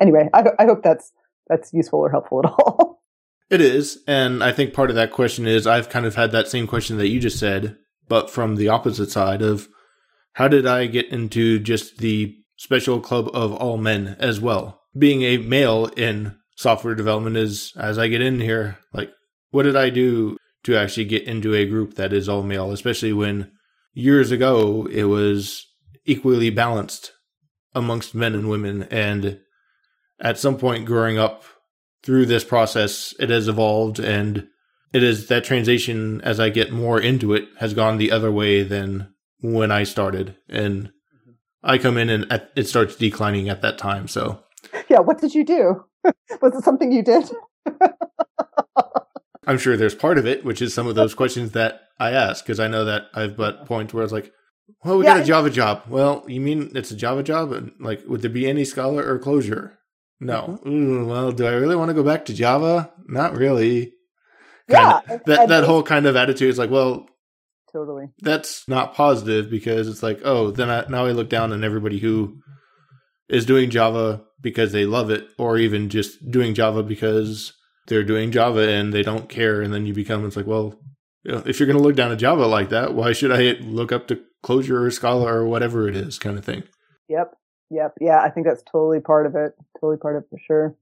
anyway, 0.00 0.28
I, 0.32 0.44
I 0.58 0.64
hope 0.64 0.82
that's, 0.82 1.12
that's 1.48 1.72
useful 1.72 2.00
or 2.00 2.10
helpful 2.10 2.40
at 2.44 2.50
all. 2.50 2.98
It 3.50 3.60
is. 3.60 3.98
And 4.06 4.44
I 4.44 4.52
think 4.52 4.72
part 4.72 4.90
of 4.90 4.96
that 4.96 5.10
question 5.10 5.44
is 5.44 5.66
I've 5.66 5.88
kind 5.88 6.06
of 6.06 6.14
had 6.14 6.30
that 6.30 6.46
same 6.46 6.68
question 6.68 6.98
that 6.98 7.08
you 7.08 7.18
just 7.18 7.40
said, 7.40 7.76
but 8.06 8.30
from 8.30 8.54
the 8.54 8.68
opposite 8.68 9.10
side 9.10 9.42
of 9.42 9.66
how 10.34 10.46
did 10.46 10.68
I 10.68 10.86
get 10.86 11.08
into 11.08 11.58
just 11.58 11.98
the 11.98 12.36
special 12.56 13.00
club 13.00 13.28
of 13.34 13.52
all 13.52 13.76
men 13.76 14.14
as 14.20 14.40
well? 14.40 14.82
Being 14.96 15.22
a 15.22 15.38
male 15.38 15.86
in 15.96 16.36
software 16.54 16.94
development 16.94 17.36
is 17.36 17.72
as 17.76 17.98
I 17.98 18.06
get 18.06 18.20
in 18.20 18.38
here, 18.38 18.78
like, 18.92 19.10
what 19.50 19.64
did 19.64 19.74
I 19.74 19.90
do 19.90 20.36
to 20.64 20.76
actually 20.76 21.06
get 21.06 21.24
into 21.24 21.54
a 21.54 21.66
group 21.66 21.94
that 21.94 22.12
is 22.12 22.28
all 22.28 22.44
male, 22.44 22.70
especially 22.70 23.12
when 23.12 23.50
years 23.92 24.30
ago 24.30 24.86
it 24.90 25.04
was 25.04 25.66
equally 26.04 26.50
balanced 26.50 27.12
amongst 27.74 28.14
men 28.14 28.34
and 28.34 28.48
women. 28.48 28.84
And 28.84 29.40
at 30.20 30.38
some 30.38 30.56
point 30.56 30.86
growing 30.86 31.18
up 31.18 31.44
through 32.02 32.26
this 32.26 32.44
process, 32.44 33.14
it 33.18 33.30
has 33.30 33.48
evolved 33.48 33.98
and 33.98 34.46
it 34.92 35.02
is 35.02 35.28
that 35.28 35.44
transition 35.44 36.20
as 36.22 36.40
I 36.40 36.48
get 36.50 36.72
more 36.72 37.00
into 37.00 37.32
it 37.32 37.48
has 37.58 37.74
gone 37.74 37.98
the 37.98 38.10
other 38.10 38.32
way 38.32 38.62
than 38.62 39.12
when 39.40 39.70
I 39.70 39.84
started. 39.84 40.36
And 40.48 40.92
I 41.62 41.78
come 41.78 41.96
in 41.96 42.10
and 42.10 42.40
it 42.56 42.68
starts 42.68 42.96
declining 42.96 43.48
at 43.48 43.62
that 43.62 43.78
time. 43.78 44.08
So, 44.08 44.42
yeah, 44.88 45.00
what 45.00 45.20
did 45.20 45.34
you 45.34 45.44
do? 45.44 45.84
Was 46.42 46.54
it 46.54 46.64
something 46.64 46.90
you 46.90 47.02
did? 47.02 47.30
I'm 49.46 49.58
sure 49.58 49.76
there's 49.76 49.94
part 49.94 50.18
of 50.18 50.26
it, 50.26 50.44
which 50.44 50.62
is 50.62 50.74
some 50.74 50.86
of 50.86 50.94
those 50.94 51.14
questions 51.16 51.52
that 51.52 51.82
I 51.98 52.12
ask 52.12 52.44
because 52.44 52.60
I 52.60 52.68
know 52.68 52.84
that 52.84 53.06
I've 53.14 53.36
got 53.36 53.66
points 53.66 53.92
where 53.92 54.04
it's 54.04 54.12
like, 54.12 54.32
well, 54.84 54.98
we 54.98 55.04
yeah, 55.04 55.14
got 55.14 55.22
a 55.22 55.26
Java 55.26 55.50
job. 55.50 55.82
Well, 55.88 56.24
you 56.26 56.40
mean 56.40 56.72
it's 56.74 56.90
a 56.90 56.96
Java 56.96 57.22
job? 57.22 57.52
And 57.52 57.72
like, 57.80 58.02
would 58.06 58.22
there 58.22 58.30
be 58.30 58.48
any 58.48 58.64
Scala 58.64 59.02
or 59.04 59.18
Clojure? 59.18 59.72
No. 60.20 60.60
Mm-hmm. 60.64 60.68
Ooh, 60.68 61.06
well, 61.06 61.32
do 61.32 61.46
I 61.46 61.52
really 61.52 61.76
want 61.76 61.88
to 61.88 61.94
go 61.94 62.02
back 62.02 62.26
to 62.26 62.34
Java? 62.34 62.92
Not 63.06 63.36
really. 63.36 63.92
Kind 64.68 65.02
yeah. 65.08 65.14
Of, 65.14 65.24
that 65.24 65.48
that 65.48 65.64
whole 65.64 65.82
kind 65.82 66.06
of 66.06 66.16
attitude 66.16 66.50
is 66.50 66.58
like, 66.58 66.70
well, 66.70 67.08
totally. 67.72 68.06
That's 68.20 68.68
not 68.68 68.94
positive 68.94 69.50
because 69.50 69.88
it's 69.88 70.02
like, 70.02 70.20
oh, 70.24 70.50
then 70.50 70.68
I, 70.68 70.84
now 70.88 71.06
I 71.06 71.12
look 71.12 71.30
down 71.30 71.52
on 71.52 71.64
everybody 71.64 71.98
who 71.98 72.40
is 73.28 73.46
doing 73.46 73.70
Java 73.70 74.22
because 74.40 74.72
they 74.72 74.84
love 74.84 75.10
it, 75.10 75.28
or 75.38 75.56
even 75.56 75.88
just 75.88 76.30
doing 76.30 76.54
Java 76.54 76.82
because 76.82 77.52
they're 77.86 78.04
doing 78.04 78.30
Java 78.30 78.68
and 78.68 78.92
they 78.92 79.02
don't 79.02 79.28
care. 79.28 79.62
And 79.62 79.72
then 79.72 79.86
you 79.86 79.94
become, 79.94 80.24
it's 80.26 80.36
like, 80.36 80.46
well, 80.46 80.78
you 81.22 81.32
know, 81.32 81.42
if 81.46 81.58
you're 81.58 81.66
going 81.66 81.76
to 81.76 81.82
look 81.82 81.96
down 81.96 82.12
at 82.12 82.18
Java 82.18 82.46
like 82.46 82.70
that, 82.70 82.94
why 82.94 83.12
should 83.12 83.32
I 83.32 83.60
look 83.60 83.92
up 83.92 84.08
to 84.08 84.20
Clojure 84.44 84.86
or 84.86 84.90
Scala 84.90 85.30
or 85.32 85.46
whatever 85.46 85.88
it 85.88 85.96
is, 85.96 86.18
kind 86.18 86.38
of 86.38 86.44
thing? 86.44 86.62
Yep. 87.08 87.34
Yep. 87.70 87.94
Yeah, 88.00 88.20
I 88.20 88.30
think 88.30 88.46
that's 88.46 88.62
totally 88.62 89.00
part 89.00 89.26
of 89.26 89.34
it. 89.36 89.54
Totally 89.80 89.96
part 89.96 90.16
of 90.16 90.24
it 90.24 90.28
for 90.30 90.38
sure. 90.38 90.74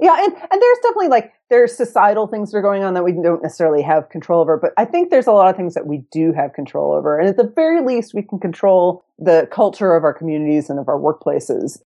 Yeah, 0.00 0.16
and, 0.18 0.32
and 0.32 0.62
there's 0.62 0.78
definitely 0.82 1.08
like 1.08 1.32
there's 1.50 1.76
societal 1.76 2.26
things 2.26 2.50
that 2.50 2.58
are 2.58 2.62
going 2.62 2.82
on 2.82 2.94
that 2.94 3.04
we 3.04 3.12
don't 3.12 3.42
necessarily 3.42 3.82
have 3.82 4.08
control 4.08 4.40
over, 4.40 4.56
but 4.56 4.72
I 4.76 4.84
think 4.84 5.10
there's 5.10 5.26
a 5.26 5.32
lot 5.32 5.48
of 5.48 5.56
things 5.56 5.74
that 5.74 5.86
we 5.86 5.98
do 6.10 6.32
have 6.32 6.52
control 6.52 6.92
over. 6.92 7.18
And 7.18 7.28
at 7.28 7.36
the 7.36 7.52
very 7.54 7.82
least, 7.82 8.14
we 8.14 8.22
can 8.22 8.38
control 8.38 9.04
the 9.18 9.46
culture 9.52 9.94
of 9.94 10.02
our 10.02 10.14
communities 10.14 10.70
and 10.70 10.78
of 10.78 10.88
our 10.88 10.98
workplaces. 10.98 11.78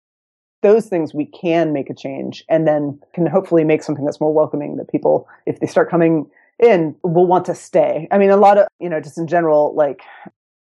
Those 0.62 0.86
things 0.86 1.12
we 1.12 1.26
can 1.26 1.72
make 1.72 1.90
a 1.90 1.94
change 1.94 2.44
and 2.48 2.66
then 2.66 3.00
can 3.14 3.26
hopefully 3.26 3.64
make 3.64 3.82
something 3.82 4.04
that's 4.04 4.20
more 4.20 4.32
welcoming 4.32 4.76
that 4.76 4.90
people, 4.90 5.28
if 5.46 5.60
they 5.60 5.66
start 5.66 5.90
coming 5.90 6.30
in, 6.58 6.96
will 7.02 7.26
want 7.26 7.44
to 7.46 7.54
stay. 7.54 8.08
I 8.10 8.18
mean, 8.18 8.30
a 8.30 8.36
lot 8.36 8.58
of, 8.58 8.68
you 8.80 8.88
know, 8.88 9.00
just 9.00 9.18
in 9.18 9.26
general, 9.26 9.74
like 9.74 10.00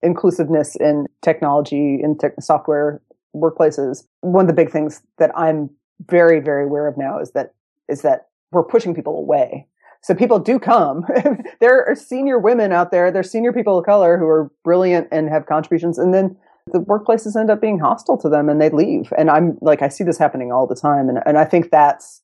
inclusiveness 0.02 0.76
in 0.76 1.08
technology 1.22 2.00
in 2.02 2.18
tech, 2.18 2.34
software 2.42 3.02
workplaces. 3.36 4.06
One 4.22 4.44
of 4.44 4.48
the 4.48 4.54
big 4.54 4.72
things 4.72 5.02
that 5.18 5.32
I'm 5.38 5.70
very, 6.08 6.40
very 6.40 6.66
aware 6.66 6.88
of 6.88 6.98
now 6.98 7.20
is 7.20 7.32
that, 7.32 7.54
is 7.88 8.02
that 8.02 8.28
we're 8.52 8.64
pushing 8.64 8.96
people 8.96 9.18
away. 9.18 9.68
So 10.02 10.16
people 10.16 10.40
do 10.40 10.60
come. 10.60 11.06
there 11.60 11.86
are 11.86 11.96
senior 11.96 12.40
women 12.40 12.72
out 12.72 12.92
there. 12.92 13.12
There's 13.12 13.30
senior 13.30 13.52
people 13.52 13.78
of 13.78 13.86
color 13.86 14.18
who 14.18 14.28
are 14.28 14.52
brilliant 14.64 15.08
and 15.12 15.30
have 15.30 15.46
contributions. 15.46 15.98
And 15.98 16.14
then 16.14 16.38
the 16.72 16.80
workplaces 16.80 17.40
end 17.40 17.50
up 17.50 17.62
being 17.62 17.80
hostile 17.80 18.18
to 18.20 18.30
them 18.30 18.50
and 18.50 18.62
they 18.62 18.70
leave. 18.70 19.12
And 19.18 19.30
I'm 19.30 19.58
like, 19.62 19.82
I 19.82 19.90
see 19.90 20.04
this 20.04 20.18
happening 20.18 20.52
all 20.52 20.68
the 20.68 20.76
time. 20.76 21.10
And, 21.10 21.20
and 21.26 21.38
I 21.38 21.46
think 21.46 21.72
that's, 21.72 22.22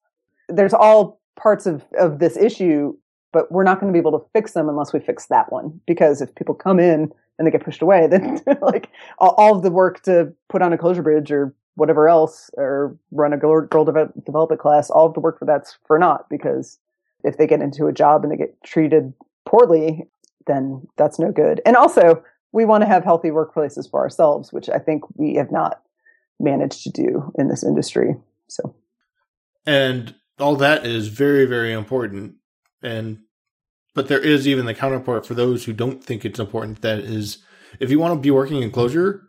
there's 0.48 0.74
all 0.74 1.20
parts 1.36 1.66
of, 1.66 1.84
of 1.98 2.20
this 2.20 2.38
issue, 2.38 2.96
but 3.34 3.52
we're 3.52 3.64
not 3.64 3.80
going 3.80 3.92
to 3.92 3.94
be 3.94 4.00
able 4.00 4.18
to 4.18 4.26
fix 4.34 4.54
them 4.54 4.70
unless 4.70 4.94
we 4.94 5.00
fix 5.00 5.26
that 5.28 5.52
one. 5.52 5.80
Because 5.86 6.22
if 6.22 6.34
people 6.36 6.56
come 6.56 6.80
in 6.80 7.12
and 7.38 7.48
they 7.48 7.52
get 7.52 7.64
pushed 7.64 7.82
away, 7.82 8.08
then 8.08 8.42
like 8.62 8.90
all, 9.18 9.36
all, 9.38 9.56
of 9.56 9.64
the 9.64 9.72
work 9.72 10.02
to 10.04 10.34
put 10.50 10.62
on 10.62 10.74
a 10.74 10.78
Clojure 10.78 11.04
Bridge 11.04 11.32
or 11.32 11.54
whatever 11.76 12.08
else 12.08 12.50
or 12.54 12.98
run 13.12 13.34
a 13.34 13.38
girl, 13.38 13.66
girl 13.66 13.84
development 13.84 14.62
class, 14.62 14.90
all 14.90 15.08
of 15.08 15.14
the 15.14 15.20
work 15.20 15.40
for 15.40 15.46
that's 15.46 15.78
for 15.86 16.00
naught 16.00 16.30
because 16.30 16.80
if 17.24 17.38
they 17.38 17.48
get 17.48 17.62
into 17.62 17.88
a 17.88 17.94
job 17.94 18.24
and 18.24 18.32
they 18.32 18.38
get 18.38 18.56
treated 18.64 19.14
poorly, 19.46 20.04
then 20.48 20.88
that's 20.98 21.20
no 21.20 21.32
good. 21.32 21.62
And 21.66 21.76
also, 21.76 22.24
we 22.52 22.64
want 22.64 22.84
to 22.84 22.88
have 22.88 23.04
healthy 23.04 23.30
workplaces 23.30 23.90
for 23.90 24.00
ourselves, 24.00 24.54
which 24.54 24.70
I 24.70 24.80
think 24.80 25.04
we 25.18 25.36
have 25.36 25.52
not 25.52 25.82
managed 26.40 26.84
to 26.84 26.90
do 26.90 27.34
in 27.38 27.50
this 27.50 27.64
industry. 27.64 28.16
So, 28.48 28.76
and 29.66 30.16
all 30.40 30.56
that 30.58 30.86
is 30.86 31.10
very, 31.10 31.46
very 31.46 31.74
important. 31.74 32.36
And 32.82 33.20
but 33.96 34.08
there 34.08 34.20
is 34.20 34.48
even 34.48 34.66
the 34.66 34.74
counterpart 34.74 35.26
for 35.26 35.34
those 35.34 35.66
who 35.66 35.74
don't 35.74 36.04
think 36.04 36.24
it's 36.24 36.40
important. 36.40 36.82
That 36.82 37.00
is, 37.00 37.40
if 37.80 37.90
you 37.90 37.98
want 37.98 38.14
to 38.14 38.20
be 38.20 38.30
working 38.30 38.62
in 38.62 38.72
Clojure, 38.72 39.22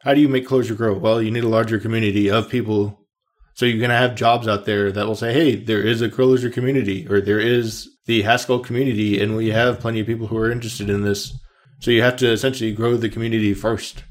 how 0.00 0.14
do 0.14 0.20
you 0.20 0.28
make 0.28 0.46
Clojure 0.48 0.76
grow? 0.76 0.96
Well, 0.96 1.20
you 1.20 1.30
need 1.30 1.44
a 1.44 1.48
larger 1.48 1.78
community 1.78 2.30
of 2.30 2.48
people. 2.48 3.00
So 3.54 3.66
you're 3.66 3.78
going 3.78 3.90
to 3.90 3.96
have 3.96 4.14
jobs 4.14 4.48
out 4.48 4.64
there 4.64 4.90
that 4.90 5.06
will 5.06 5.16
say, 5.16 5.32
hey, 5.34 5.56
there 5.56 5.82
is 5.82 6.00
a 6.00 6.08
Clojure 6.08 6.52
community 6.52 7.06
or 7.08 7.20
there 7.20 7.40
is 7.40 7.90
the 8.06 8.22
Haskell 8.22 8.60
community, 8.60 9.20
and 9.22 9.36
we 9.36 9.50
have 9.50 9.78
plenty 9.78 10.00
of 10.00 10.06
people 10.06 10.26
who 10.26 10.36
are 10.38 10.50
interested 10.50 10.88
in 10.88 11.02
this. 11.02 11.38
So 11.80 11.90
you 11.90 12.02
have 12.02 12.16
to 12.16 12.30
essentially 12.30 12.72
grow 12.72 12.96
the 12.96 13.08
community 13.08 13.54
first. 13.54 14.04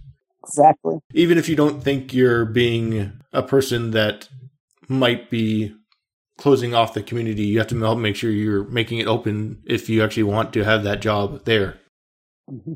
Exactly. 0.43 0.99
Even 1.13 1.37
if 1.37 1.49
you 1.49 1.55
don't 1.55 1.83
think 1.83 2.13
you're 2.13 2.45
being 2.45 3.13
a 3.33 3.43
person 3.43 3.91
that 3.91 4.27
might 4.87 5.29
be 5.29 5.73
closing 6.41 6.73
off 6.73 6.95
the 6.95 7.03
community, 7.03 7.43
you 7.43 7.59
have 7.59 7.67
to 7.67 7.79
help 7.79 7.99
make 7.99 8.15
sure 8.15 8.31
you're 8.31 8.67
making 8.67 8.97
it 8.97 9.07
open 9.07 9.61
if 9.65 9.89
you 9.89 10.03
actually 10.03 10.23
want 10.23 10.51
to 10.53 10.63
have 10.63 10.83
that 10.83 10.99
job 10.99 11.45
there. 11.45 11.79
Mm-hmm. 12.49 12.73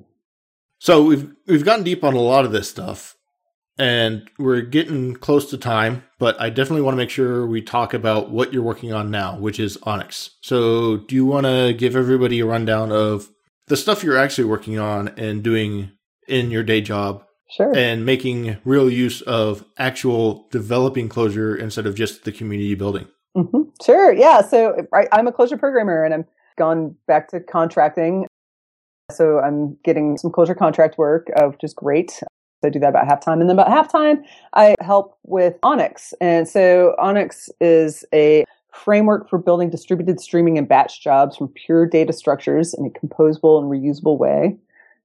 So 0.79 1.03
we've 1.03 1.31
we've 1.47 1.65
gotten 1.65 1.83
deep 1.83 2.03
on 2.03 2.13
a 2.13 2.19
lot 2.19 2.45
of 2.45 2.51
this 2.51 2.69
stuff, 2.69 3.15
and 3.77 4.29
we're 4.37 4.61
getting 4.61 5.15
close 5.15 5.49
to 5.49 5.57
time. 5.57 6.03
But 6.19 6.39
I 6.39 6.49
definitely 6.51 6.83
want 6.83 6.93
to 6.93 6.97
make 6.97 7.09
sure 7.09 7.47
we 7.47 7.63
talk 7.63 7.95
about 7.95 8.29
what 8.29 8.53
you're 8.53 8.61
working 8.61 8.93
on 8.93 9.09
now, 9.09 9.39
which 9.39 9.59
is 9.59 9.79
Onyx. 9.81 10.37
So 10.41 10.97
do 10.97 11.15
you 11.15 11.25
want 11.25 11.47
to 11.47 11.73
give 11.73 11.95
everybody 11.95 12.39
a 12.41 12.45
rundown 12.45 12.91
of 12.91 13.29
the 13.67 13.77
stuff 13.77 14.03
you're 14.03 14.17
actually 14.17 14.45
working 14.45 14.77
on 14.77 15.07
and 15.17 15.43
doing 15.43 15.91
in 16.27 16.51
your 16.51 16.63
day 16.63 16.81
job? 16.81 17.23
Sure. 17.49 17.75
And 17.75 18.05
making 18.05 18.57
real 18.63 18.89
use 18.89 19.21
of 19.21 19.65
actual 19.77 20.47
developing 20.51 21.09
Clojure 21.09 21.57
instead 21.57 21.85
of 21.85 21.95
just 21.95 22.25
the 22.25 22.31
community 22.31 22.75
building. 22.75 23.07
Mm-hmm. 23.35 23.61
Sure. 23.83 24.13
Yeah. 24.13 24.41
So 24.41 24.87
I, 24.93 25.07
I'm 25.11 25.27
a 25.27 25.31
Clojure 25.31 25.59
programmer 25.59 26.03
and 26.03 26.13
I'm 26.13 26.25
gone 26.57 26.95
back 27.07 27.29
to 27.29 27.39
contracting. 27.39 28.27
So 29.11 29.39
I'm 29.39 29.77
getting 29.83 30.17
some 30.17 30.31
Clojure 30.31 30.57
contract 30.57 30.97
work, 30.97 31.27
uh, 31.35 31.47
which 31.47 31.63
is 31.63 31.73
great. 31.73 32.11
So 32.11 32.25
I 32.63 32.69
do 32.69 32.79
that 32.79 32.89
about 32.89 33.07
half 33.07 33.19
time. 33.19 33.41
And 33.41 33.49
then 33.49 33.55
about 33.55 33.69
half 33.69 33.91
time, 33.91 34.23
I 34.53 34.75
help 34.79 35.17
with 35.23 35.55
Onyx. 35.63 36.13
And 36.21 36.47
so 36.47 36.95
Onyx 36.97 37.49
is 37.59 38.05
a 38.13 38.45
framework 38.73 39.29
for 39.29 39.37
building 39.37 39.69
distributed 39.69 40.19
streaming 40.19 40.57
and 40.57 40.67
batch 40.67 41.01
jobs 41.01 41.37
from 41.37 41.49
pure 41.49 41.85
data 41.85 42.13
structures 42.13 42.73
in 42.73 42.85
a 42.85 42.89
composable 42.89 43.59
and 43.59 43.69
reusable 43.69 44.17
way. 44.17 44.57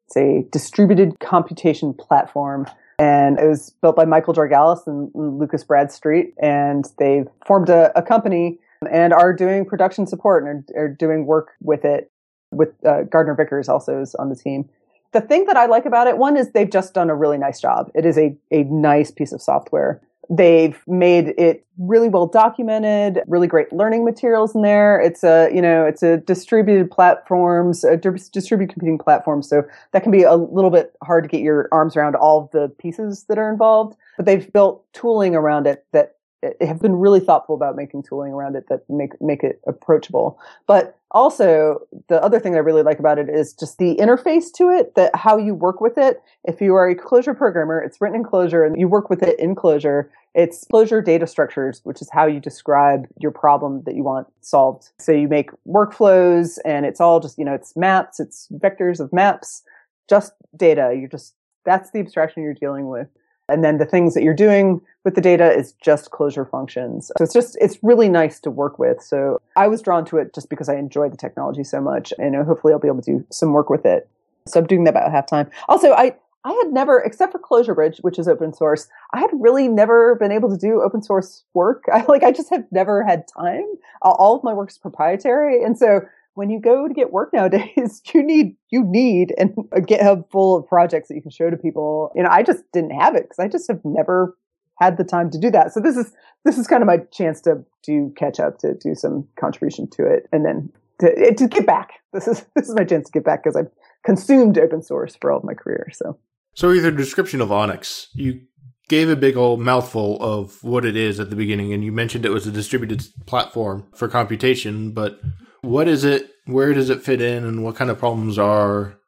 It's 0.07 0.17
a 0.17 0.45
distributed 0.51 1.21
computation 1.21 1.95
platform 1.95 2.67
and 3.01 3.39
it 3.39 3.47
was 3.47 3.71
built 3.81 3.97
by 3.97 4.05
Michael 4.05 4.35
Drogalis 4.35 4.87
and 4.87 5.11
Lucas 5.15 5.65
Bradstreet, 5.65 6.35
and 6.41 6.87
they've 6.99 7.27
formed 7.47 7.71
a, 7.71 7.97
a 7.99 8.03
company 8.03 8.59
and 8.91 9.15
are 9.15 9.33
doing 9.33 9.65
production 9.65 10.07
support 10.07 10.45
and 10.45 10.69
are, 10.77 10.85
are 10.85 10.89
doing 10.89 11.25
work 11.25 11.53
with 11.63 11.85
it. 11.85 12.11
With 12.53 12.75
uh, 12.85 13.05
Gardner 13.05 13.35
Vickers 13.35 13.69
also 13.69 14.03
is 14.03 14.15
on 14.17 14.29
the 14.29 14.37
team. 14.37 14.69
The 15.13 15.21
thing 15.21 15.47
that 15.47 15.57
I 15.57 15.67
like 15.67 15.87
about 15.87 16.09
it, 16.09 16.19
one 16.19 16.37
is 16.37 16.51
they've 16.51 16.71
just 16.71 16.95
done 16.95 17.09
a 17.09 17.15
really 17.15 17.39
nice 17.39 17.61
job. 17.61 17.91
It 17.95 18.05
is 18.05 18.19
a 18.19 18.37
a 18.51 18.65
nice 18.65 19.11
piece 19.11 19.33
of 19.33 19.41
software. 19.41 20.01
They've 20.33 20.81
made 20.87 21.35
it 21.37 21.67
really 21.77 22.09
well 22.09 22.27
documented, 22.27 23.21
really 23.27 23.49
great 23.49 23.73
learning 23.73 24.05
materials 24.05 24.55
in 24.55 24.63
there. 24.63 25.01
It's 25.01 25.25
a, 25.25 25.51
you 25.53 25.61
know, 25.61 25.85
it's 25.85 26.05
a 26.05 26.19
distributed 26.19 26.89
platforms, 26.89 27.83
a 27.83 27.97
distributed 27.97 28.73
computing 28.73 28.99
platform. 28.99 29.43
So 29.43 29.65
that 29.91 30.05
can 30.05 30.13
be 30.13 30.23
a 30.23 30.37
little 30.37 30.71
bit 30.71 30.95
hard 31.03 31.25
to 31.25 31.29
get 31.29 31.41
your 31.41 31.69
arms 31.73 31.97
around 31.97 32.15
all 32.15 32.49
the 32.53 32.69
pieces 32.79 33.25
that 33.25 33.39
are 33.39 33.51
involved, 33.51 33.97
but 34.17 34.25
they've 34.25 34.53
built 34.53 34.85
tooling 34.93 35.35
around 35.35 35.67
it 35.67 35.85
that 35.93 36.17
have 36.61 36.81
been 36.81 36.97
really 36.97 37.21
thoughtful 37.21 37.55
about 37.55 37.77
making 37.77 38.03
tooling 38.03 38.33
around 38.33 38.57
it 38.57 38.69
that 38.69 38.89
make 38.89 39.21
make 39.21 39.43
it 39.43 39.61
approachable. 39.67 40.39
But 40.67 40.99
also, 41.11 41.81
the 42.09 42.23
other 42.23 42.39
thing 42.39 42.55
I 42.55 42.59
really 42.59 42.83
like 42.83 42.99
about 42.99 43.19
it 43.19 43.29
is 43.29 43.53
just 43.53 43.79
the 43.79 43.97
interface 43.97 44.53
to 44.55 44.71
it, 44.71 44.95
that 44.95 45.15
how 45.15 45.37
you 45.37 45.55
work 45.55 45.81
with 45.81 45.99
it. 45.99 46.23
If 46.45 46.61
you 46.61 46.75
are 46.75 46.89
a 46.89 46.95
Clojure 46.95 47.37
programmer, 47.37 47.83
it's 47.83 48.01
written 48.01 48.17
in 48.17 48.25
Clojure, 48.25 48.67
and 48.67 48.79
you 48.79 48.89
work 48.89 49.11
with 49.11 49.23
it 49.23 49.39
in 49.39 49.55
Clojure. 49.55 50.09
It's 50.35 50.65
Clojure 50.73 51.05
data 51.05 51.27
structures, 51.27 51.81
which 51.85 52.01
is 52.01 52.09
how 52.11 52.27
you 52.27 52.39
describe 52.39 53.07
your 53.19 53.33
problem 53.33 53.83
that 53.85 53.97
you 53.97 54.05
want 54.05 54.29
solved. 54.41 54.91
So 54.99 55.11
you 55.11 55.27
make 55.27 55.51
workflows 55.67 56.59
and 56.65 56.87
it's 56.87 57.01
all 57.01 57.19
just, 57.19 57.37
you 57.37 57.45
know, 57.45 57.55
it's 57.55 57.77
maps, 57.77 58.21
it's 58.21 58.47
vectors 58.53 59.01
of 59.01 59.13
maps, 59.13 59.63
just 60.09 60.33
data. 60.57 60.95
You're 60.97 61.09
just, 61.09 61.35
that's 61.65 61.91
the 61.91 61.99
abstraction 61.99 62.45
you're 62.45 62.55
dealing 62.55 62.87
with. 62.89 63.09
And 63.51 63.65
then 63.65 63.79
the 63.79 63.85
things 63.85 64.15
that 64.15 64.23
you're 64.23 64.35
doing 64.35 64.81
with 65.05 65.15
the 65.15 65.21
data 65.21 65.51
is 65.51 65.73
just 65.83 66.11
Clojure 66.11 66.49
functions. 66.49 67.11
So 67.17 67.25
it's 67.25 67.33
just, 67.33 67.57
it's 67.61 67.79
really 67.83 68.09
nice 68.09 68.39
to 68.41 68.51
work 68.51 68.79
with. 68.79 69.03
So 69.03 69.41
I 69.57 69.69
was 69.69 69.83
drawn 69.83 70.05
to 70.07 70.19
it 70.19 70.35
just 70.35 70.51
because 70.51 70.69
I 70.69 70.77
enjoy 70.77 71.09
the 71.09 71.17
technology 71.17 71.65
so 71.65 71.81
much 71.81 72.13
and 72.19 72.35
hopefully 72.37 72.73
I'll 72.73 72.79
be 72.79 72.89
able 72.89 73.03
to 73.03 73.19
do 73.19 73.27
some 73.31 73.53
work 73.53 73.71
with 73.71 73.85
it. 73.87 74.09
So 74.47 74.61
I'm 74.61 74.67
doing 74.67 74.85
that 74.85 74.91
about 74.91 75.11
half 75.11 75.27
time. 75.27 75.51
Also, 75.69 75.93
I, 75.93 76.15
I 76.45 76.53
had 76.53 76.73
never, 76.73 77.01
except 77.01 77.33
for 77.33 77.39
Clojure 77.39 77.75
Bridge, 77.75 77.99
which 78.01 78.19
is 78.19 78.27
open 78.27 78.55
source, 78.55 78.89
I 79.13 79.21
had 79.21 79.31
really 79.35 79.69
never 79.69 80.15
been 80.15 80.33
able 80.33 80.49
to 80.51 80.57
do 80.57 80.81
open 80.83 81.03
source 81.03 81.45
work. 81.55 81.85
I 81.93 82.05
like, 82.09 82.23
I 82.23 82.33
just 82.33 82.51
have 82.51 82.65
never 82.71 83.05
had 83.05 83.27
time. 83.29 83.67
All 84.03 84.37
of 84.37 84.45
my 84.45 84.55
work 84.55 84.71
is 84.71 84.79
proprietary. 84.79 85.63
And 85.63 85.79
so 85.79 86.01
when 86.41 86.49
you 86.49 86.59
go 86.59 86.89
to 86.89 86.95
get 86.95 87.13
work 87.13 87.35
nowadays, 87.35 88.01
you 88.15 88.23
need 88.23 88.57
you 88.71 88.83
need 88.83 89.35
a 89.39 89.81
GitHub 89.83 90.25
full 90.31 90.57
of 90.57 90.67
projects 90.67 91.09
that 91.09 91.15
you 91.15 91.21
can 91.21 91.31
show 91.31 91.51
to 91.51 91.57
people. 91.57 92.11
You 92.17 92.23
know, 92.23 92.31
I 92.31 92.43
just 92.43 92.65
didn't 92.73 92.99
have 92.99 93.15
it 93.15 93.25
because 93.25 93.39
I 93.39 93.47
just 93.47 93.69
have 93.69 93.81
never 93.85 94.39
had 94.81 94.97
the 94.97 95.05
time 95.05 95.31
to 95.33 95.39
do 95.39 95.51
that. 95.51 95.75
So 95.75 95.81
this 95.81 95.99
is 95.99 96.15
this 96.47 96.57
is 96.57 96.67
kind 96.67 96.83
of 96.83 96.87
my 96.87 96.97
chance 97.13 97.43
to 97.43 97.63
do 97.83 98.11
catch 98.17 98.41
up, 98.41 98.57
to 98.61 98.73
do 98.73 98.95
some 98.95 99.29
contribution 99.39 99.87
to 99.91 100.07
it, 100.07 100.31
and 100.33 100.47
then 100.47 100.73
to, 101.01 101.13
eh, 101.15 101.35
to 101.35 101.47
get 101.47 101.67
back. 101.67 101.91
This 102.13 102.27
is 102.27 102.45
this 102.57 102.69
is 102.69 102.75
my 102.75 102.85
chance 102.85 103.07
to 103.07 103.13
get 103.13 103.23
back 103.23 103.45
because 103.45 103.55
I've 103.55 103.71
consumed 104.03 104.57
open 104.59 104.83
source 104.83 105.17
for 105.21 105.31
all 105.31 105.39
of 105.39 105.45
my 105.45 105.55
career. 105.55 105.89
So, 105.93 106.19
so 106.55 106.73
either 106.73 106.91
description 106.91 107.43
of 107.43 107.53
Onyx, 107.53 108.09
you 108.15 108.41
gave 108.89 109.09
a 109.09 109.15
big 109.15 109.37
old 109.37 109.61
mouthful 109.61 110.21
of 110.21 110.65
what 110.65 110.85
it 110.87 110.97
is 110.97 111.21
at 111.21 111.29
the 111.29 111.37
beginning, 111.37 111.73
and 111.73 111.85
you 111.85 111.93
mentioned 111.93 112.25
it 112.25 112.31
was 112.31 112.47
a 112.47 112.51
distributed 112.51 113.07
platform 113.27 113.87
for 113.95 114.09
computation, 114.09 114.91
but 114.91 115.21
what 115.63 115.89
is 115.89 116.05
it? 116.05 116.31
Where 116.47 116.73
does 116.73 116.91
it 116.91 117.03
fit 117.03 117.21
in? 117.21 117.45
And 117.45 117.65
what 117.65 117.77
kind 117.77 117.91
of 117.91 117.99
problems 117.99 118.39
are 118.39 118.99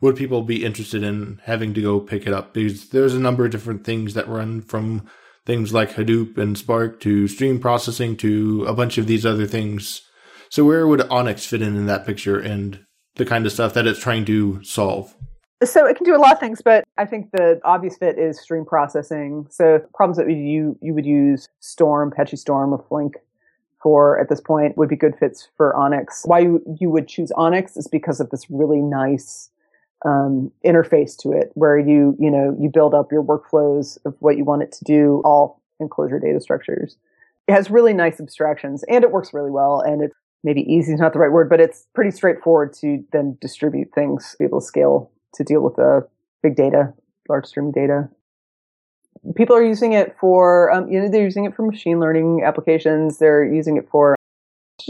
would 0.00 0.16
people 0.16 0.42
be 0.42 0.64
interested 0.64 1.02
in 1.02 1.40
having 1.44 1.74
to 1.74 1.82
go 1.82 2.00
pick 2.00 2.26
it 2.26 2.32
up? 2.32 2.54
Because 2.54 2.88
there's 2.88 3.14
a 3.14 3.20
number 3.20 3.44
of 3.44 3.50
different 3.50 3.84
things 3.84 4.14
that 4.14 4.28
run 4.28 4.62
from 4.62 5.06
things 5.46 5.72
like 5.72 5.92
Hadoop 5.92 6.38
and 6.38 6.56
Spark 6.56 7.00
to 7.00 7.28
stream 7.28 7.58
processing 7.58 8.16
to 8.18 8.64
a 8.66 8.74
bunch 8.74 8.98
of 8.98 9.06
these 9.06 9.26
other 9.26 9.46
things. 9.46 10.02
So 10.48 10.64
where 10.64 10.86
would 10.86 11.02
Onyx 11.08 11.46
fit 11.46 11.62
in 11.62 11.76
in 11.76 11.86
that 11.86 12.06
picture 12.06 12.38
and 12.38 12.84
the 13.16 13.26
kind 13.26 13.46
of 13.46 13.52
stuff 13.52 13.74
that 13.74 13.86
it's 13.86 14.00
trying 14.00 14.24
to 14.26 14.62
solve? 14.64 15.14
So 15.62 15.86
it 15.86 15.96
can 15.96 16.06
do 16.06 16.16
a 16.16 16.18
lot 16.18 16.32
of 16.32 16.40
things, 16.40 16.62
but 16.62 16.84
I 16.96 17.04
think 17.04 17.32
the 17.32 17.60
obvious 17.64 17.98
fit 17.98 18.18
is 18.18 18.40
stream 18.40 18.64
processing. 18.64 19.46
So 19.50 19.80
problems 19.94 20.16
that 20.16 20.30
you 20.30 20.78
you 20.80 20.94
would 20.94 21.04
use 21.04 21.48
Storm, 21.60 22.12
Apache 22.12 22.38
Storm, 22.38 22.72
or 22.72 22.82
Flink 22.88 23.16
for 23.82 24.18
at 24.18 24.28
this 24.28 24.40
point 24.40 24.76
would 24.76 24.88
be 24.88 24.96
good 24.96 25.16
fits 25.18 25.48
for 25.56 25.74
Onyx. 25.74 26.22
Why 26.24 26.40
you, 26.40 26.90
would 26.90 27.08
choose 27.08 27.32
Onyx 27.32 27.76
is 27.76 27.86
because 27.86 28.20
of 28.20 28.30
this 28.30 28.46
really 28.50 28.80
nice 28.80 29.50
um, 30.04 30.50
interface 30.64 31.16
to 31.18 31.32
it, 31.32 31.50
where 31.54 31.78
you 31.78 32.16
you 32.18 32.30
know 32.30 32.56
you 32.58 32.70
build 32.70 32.94
up 32.94 33.12
your 33.12 33.22
workflows 33.22 33.98
of 34.04 34.14
what 34.20 34.36
you 34.36 34.44
want 34.44 34.62
it 34.62 34.72
to 34.72 34.84
do, 34.84 35.22
all 35.24 35.60
in 35.78 35.88
Clojure 35.88 36.20
data 36.20 36.40
structures. 36.40 36.96
It 37.48 37.52
has 37.52 37.70
really 37.70 37.92
nice 37.92 38.20
abstractions, 38.20 38.84
and 38.84 39.04
it 39.04 39.10
works 39.10 39.34
really 39.34 39.50
well. 39.50 39.80
And 39.80 40.02
it's 40.02 40.14
maybe 40.44 40.62
easy 40.62 40.92
is 40.92 41.00
not 41.00 41.12
the 41.12 41.18
right 41.18 41.32
word, 41.32 41.48
but 41.48 41.60
it's 41.60 41.86
pretty 41.94 42.10
straightforward 42.10 42.72
to 42.74 43.04
then 43.12 43.36
distribute 43.40 43.88
things, 43.94 44.36
be 44.38 44.44
able 44.44 44.60
to 44.60 44.66
scale 44.66 45.10
to 45.34 45.44
deal 45.44 45.60
with 45.60 45.76
the 45.76 46.06
big 46.42 46.56
data, 46.56 46.92
large 47.28 47.46
stream 47.46 47.70
data 47.70 48.08
people 49.36 49.56
are 49.56 49.64
using 49.64 49.92
it 49.92 50.16
for, 50.18 50.70
um, 50.70 50.90
you 50.90 51.00
know, 51.00 51.08
they're 51.08 51.24
using 51.24 51.44
it 51.44 51.54
for 51.54 51.62
machine 51.62 52.00
learning 52.00 52.42
applications. 52.44 53.18
They're 53.18 53.44
using 53.44 53.76
it 53.76 53.88
for 53.90 54.16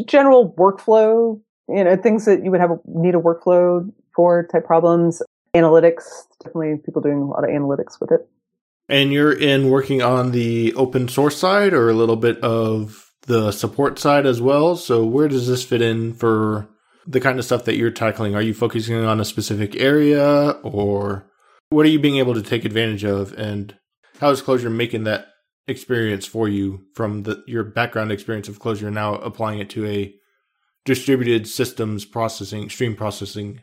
general 0.06 0.52
workflow, 0.58 1.40
you 1.68 1.84
know, 1.84 1.96
things 1.96 2.24
that 2.24 2.44
you 2.44 2.50
would 2.50 2.60
have 2.60 2.70
a, 2.70 2.78
need 2.86 3.14
a 3.14 3.18
workflow 3.18 3.90
for 4.14 4.46
type 4.46 4.64
problems. 4.64 5.22
Analytics, 5.54 6.04
definitely 6.42 6.76
people 6.84 7.02
doing 7.02 7.18
a 7.18 7.26
lot 7.26 7.44
of 7.44 7.50
analytics 7.50 8.00
with 8.00 8.12
it. 8.12 8.28
And 8.88 9.12
you're 9.12 9.32
in 9.32 9.70
working 9.70 10.02
on 10.02 10.32
the 10.32 10.74
open 10.74 11.08
source 11.08 11.36
side 11.36 11.72
or 11.72 11.88
a 11.88 11.94
little 11.94 12.16
bit 12.16 12.38
of 12.40 13.12
the 13.22 13.52
support 13.52 13.98
side 13.98 14.26
as 14.26 14.40
well. 14.40 14.76
So 14.76 15.04
where 15.04 15.28
does 15.28 15.46
this 15.48 15.64
fit 15.64 15.82
in 15.82 16.14
for 16.14 16.68
the 17.06 17.20
kind 17.20 17.38
of 17.38 17.44
stuff 17.44 17.64
that 17.64 17.76
you're 17.76 17.90
tackling? 17.90 18.34
Are 18.34 18.42
you 18.42 18.54
focusing 18.54 18.96
on 19.04 19.20
a 19.20 19.24
specific 19.24 19.76
area 19.76 20.50
or 20.62 21.30
what 21.70 21.86
are 21.86 21.90
you 21.90 22.00
being 22.00 22.16
able 22.16 22.34
to 22.34 22.42
take 22.42 22.64
advantage 22.64 23.04
of 23.04 23.32
and 23.34 23.76
how 24.20 24.28
is 24.28 24.42
Clojure 24.42 24.70
making 24.70 25.04
that 25.04 25.28
experience 25.66 26.26
for 26.26 26.46
you 26.46 26.84
from 26.94 27.22
the, 27.22 27.42
your 27.46 27.64
background 27.64 28.12
experience 28.12 28.48
of 28.48 28.58
Clojure 28.58 28.92
now 28.92 29.14
applying 29.14 29.58
it 29.58 29.70
to 29.70 29.86
a 29.86 30.14
distributed 30.84 31.48
systems 31.48 32.04
processing, 32.04 32.68
stream 32.68 32.94
processing 32.94 33.62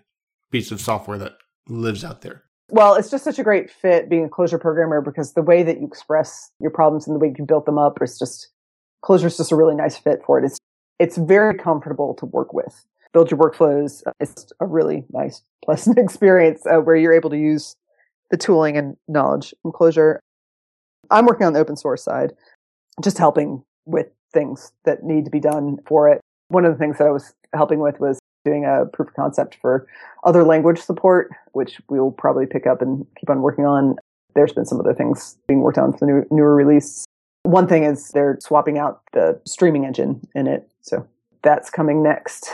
piece 0.52 0.72
of 0.72 0.82
software 0.82 1.20
that 1.20 1.34
lives 1.70 2.04
out 2.04 2.22
there? 2.22 2.44
Well, 2.70 2.96
it's 2.96 3.12
just 3.12 3.24
such 3.24 3.38
a 3.38 3.44
great 3.44 3.70
fit 3.70 4.10
being 4.10 4.26
a 4.26 4.30
Clojure 4.30 4.60
programmer 4.60 5.00
because 5.00 5.34
the 5.34 5.44
way 5.44 5.62
that 5.62 5.80
you 5.80 5.86
express 5.86 6.50
your 6.60 6.72
problems 6.72 7.06
and 7.06 7.16
the 7.16 7.20
way 7.20 7.34
you 7.38 7.46
built 7.46 7.68
them 7.68 7.78
up 7.78 8.02
is 8.02 8.18
just 8.18 8.50
Clojure 9.06 9.26
is 9.26 9.38
just 9.38 9.52
a 9.52 9.56
really 9.56 9.76
nice 9.76 9.96
fit 9.96 10.22
for 10.26 10.40
it. 10.40 10.46
It's 10.46 10.58
it's 11.00 11.18
very 11.18 11.56
comfortable 11.56 12.16
to 12.16 12.26
work 12.26 12.52
with. 12.52 12.84
Build 13.14 13.30
your 13.30 13.40
workflows. 13.40 14.02
It's 14.20 14.52
a 14.60 14.66
really 14.66 15.06
nice, 15.12 15.44
pleasant 15.64 16.00
experience 16.00 16.66
uh, 16.66 16.80
where 16.80 16.96
you're 16.96 17.14
able 17.14 17.30
to 17.30 17.38
use 17.38 17.76
the 18.32 18.38
tooling 18.38 18.76
and 18.76 18.98
knowledge 19.08 19.54
from 19.62 19.72
Clojure. 19.72 20.18
I'm 21.12 21.26
working 21.26 21.46
on 21.46 21.54
the 21.54 21.60
open 21.60 21.76
source 21.76 22.04
side, 22.04 22.34
just 23.02 23.18
helping 23.18 23.64
with 23.86 24.08
things 24.34 24.72
that 24.86 25.04
need 25.04 25.26
to 25.26 25.32
be 25.32 25.40
done 25.40 25.78
for 25.86 26.10
it. 26.10 26.22
One 26.50 26.66
of 26.66 26.72
the 26.72 26.78
things 26.78 26.98
that 26.98 27.08
I 27.08 27.12
was 27.12 27.34
helping 27.54 27.80
with 27.80 28.00
was 28.00 28.20
doing 28.46 28.66
a 28.66 28.86
proof 28.86 29.10
of 29.10 29.14
concept 29.16 29.58
for 29.62 29.88
other 30.24 30.44
language 30.44 30.80
support, 30.80 31.32
which 31.52 31.82
we'll 31.90 32.12
probably 32.12 32.46
pick 32.46 32.66
up 32.66 32.82
and 32.82 33.06
keep 33.20 33.30
on 33.30 33.42
working 33.42 33.66
on. 33.66 33.96
There's 34.36 34.54
been 34.54 34.66
some 34.66 34.80
other 34.80 34.94
things 34.94 35.38
being 35.48 35.62
worked 35.62 35.78
on 35.78 35.92
for 35.92 36.00
the 36.00 36.06
new, 36.06 36.26
newer 36.32 36.56
release. 36.56 37.06
One 37.44 37.68
thing 37.68 37.84
is 37.84 38.10
they're 38.10 38.38
swapping 38.42 38.78
out 38.78 39.02
the 39.14 39.42
streaming 39.46 39.86
engine 39.86 40.28
in 40.36 40.48
it. 40.48 40.70
So 40.82 41.08
that's 41.42 41.70
coming 41.70 42.04
next. 42.04 42.50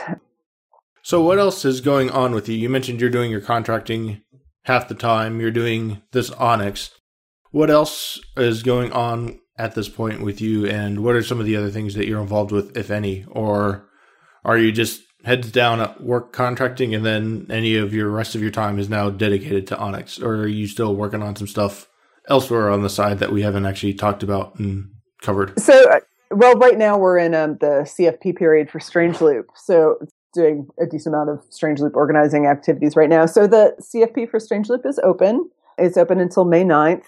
So 1.02 1.20
what 1.20 1.38
else 1.38 1.64
is 1.64 1.80
going 1.80 2.10
on 2.10 2.32
with 2.32 2.48
you? 2.48 2.56
You 2.56 2.68
mentioned 2.70 3.00
you're 3.00 3.10
doing 3.10 3.30
your 3.30 3.40
contracting 3.40 4.22
half 4.64 4.88
the 4.88 4.94
time. 4.94 5.40
You're 5.40 5.50
doing 5.50 6.00
this 6.12 6.30
Onyx. 6.30 6.90
What 7.54 7.70
else 7.70 8.20
is 8.36 8.64
going 8.64 8.90
on 8.90 9.38
at 9.56 9.76
this 9.76 9.88
point 9.88 10.22
with 10.22 10.40
you, 10.40 10.66
and 10.66 11.04
what 11.04 11.14
are 11.14 11.22
some 11.22 11.38
of 11.38 11.46
the 11.46 11.54
other 11.54 11.70
things 11.70 11.94
that 11.94 12.08
you're 12.08 12.20
involved 12.20 12.50
with, 12.50 12.76
if 12.76 12.90
any? 12.90 13.24
Or 13.28 13.88
are 14.44 14.58
you 14.58 14.72
just 14.72 15.02
heads 15.24 15.52
down 15.52 15.80
at 15.80 16.02
work 16.02 16.32
contracting, 16.32 16.96
and 16.96 17.06
then 17.06 17.46
any 17.50 17.76
of 17.76 17.94
your 17.94 18.10
rest 18.10 18.34
of 18.34 18.42
your 18.42 18.50
time 18.50 18.80
is 18.80 18.88
now 18.88 19.08
dedicated 19.08 19.68
to 19.68 19.78
Onyx? 19.78 20.20
Or 20.20 20.34
are 20.34 20.48
you 20.48 20.66
still 20.66 20.96
working 20.96 21.22
on 21.22 21.36
some 21.36 21.46
stuff 21.46 21.86
elsewhere 22.28 22.70
on 22.70 22.82
the 22.82 22.90
side 22.90 23.20
that 23.20 23.30
we 23.30 23.42
haven't 23.42 23.66
actually 23.66 23.94
talked 23.94 24.24
about 24.24 24.58
and 24.58 24.90
covered? 25.22 25.56
So, 25.60 25.88
uh, 25.92 26.00
well, 26.32 26.54
right 26.54 26.76
now 26.76 26.98
we're 26.98 27.18
in 27.18 27.36
um, 27.36 27.58
the 27.60 27.86
CFP 27.86 28.36
period 28.36 28.68
for 28.68 28.80
Strange 28.80 29.20
Loop. 29.20 29.46
So, 29.54 29.98
doing 30.32 30.66
a 30.80 30.86
decent 30.86 31.14
amount 31.14 31.30
of 31.30 31.44
Strange 31.50 31.78
Loop 31.78 31.94
organizing 31.94 32.46
activities 32.46 32.96
right 32.96 33.08
now. 33.08 33.26
So, 33.26 33.46
the 33.46 33.76
CFP 33.80 34.28
for 34.28 34.40
Strange 34.40 34.68
Loop 34.68 34.84
is 34.84 34.98
open. 35.04 35.48
It's 35.78 35.96
open 35.96 36.18
until 36.18 36.44
May 36.44 36.64
9th 36.64 37.04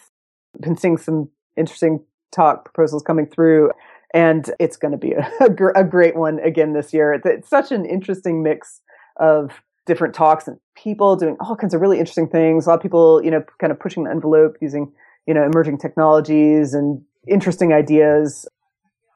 been 0.61 0.77
seeing 0.77 0.97
some 0.97 1.29
interesting 1.57 2.01
talk 2.33 2.65
proposals 2.65 3.03
coming 3.03 3.27
through 3.27 3.71
and 4.15 4.51
it's 4.59 4.77
going 4.77 4.93
to 4.93 4.99
be 4.99 5.13
a, 5.13 5.31
a, 5.41 5.51
gr- 5.51 5.71
a, 5.71 5.85
great 5.85 6.17
one 6.17 6.39
again 6.41 6.73
this 6.73 6.93
year. 6.93 7.13
It's, 7.13 7.27
it's, 7.27 7.49
such 7.49 7.73
an 7.73 7.85
interesting 7.85 8.43
mix 8.43 8.81
of 9.19 9.53
different 9.87 10.15
talks 10.15 10.49
and 10.49 10.59
people 10.75 11.17
doing 11.17 11.37
all 11.41 11.57
kinds 11.57 11.75
of 11.75 11.81
really 11.81 11.99
interesting 11.99 12.29
things. 12.29 12.67
A 12.67 12.71
lot 12.71 12.77
of 12.77 12.83
people, 12.83 13.23
you 13.23 13.31
know, 13.31 13.45
kind 13.61 13.71
of 13.71 13.79
pushing 13.79 14.05
the 14.05 14.11
envelope 14.11 14.57
using, 14.61 14.93
you 15.27 15.35
know, 15.35 15.45
emerging 15.45 15.79
technologies 15.79 16.75
and 16.75 17.03
interesting 17.27 17.73
ideas. 17.73 18.47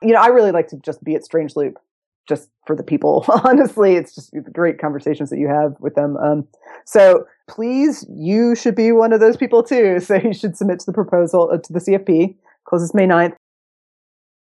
You 0.02 0.12
know, 0.12 0.20
I 0.20 0.28
really 0.28 0.52
like 0.52 0.68
to 0.68 0.76
just 0.78 1.02
be 1.02 1.14
at 1.14 1.24
Strange 1.24 1.56
Loop 1.56 1.78
just 2.28 2.48
for 2.66 2.76
the 2.76 2.82
people. 2.82 3.24
Honestly, 3.44 3.94
it's 3.94 4.14
just 4.14 4.32
great 4.52 4.78
conversations 4.78 5.30
that 5.30 5.38
you 5.38 5.48
have 5.48 5.74
with 5.80 5.94
them. 5.94 6.16
Um, 6.16 6.46
so 6.84 7.26
please, 7.48 8.06
you 8.08 8.54
should 8.54 8.74
be 8.74 8.92
one 8.92 9.12
of 9.12 9.20
those 9.20 9.36
people 9.36 9.62
too. 9.62 9.98
So 10.10 10.16
you 10.16 10.32
should 10.32 10.56
submit 10.56 10.80
to 10.80 10.86
the 10.86 10.92
proposal 10.92 11.50
uh, 11.52 11.58
to 11.58 11.72
the 11.72 11.80
CFP. 11.80 12.36
Closes 12.64 12.94
May 12.94 13.06
9th. 13.06 13.34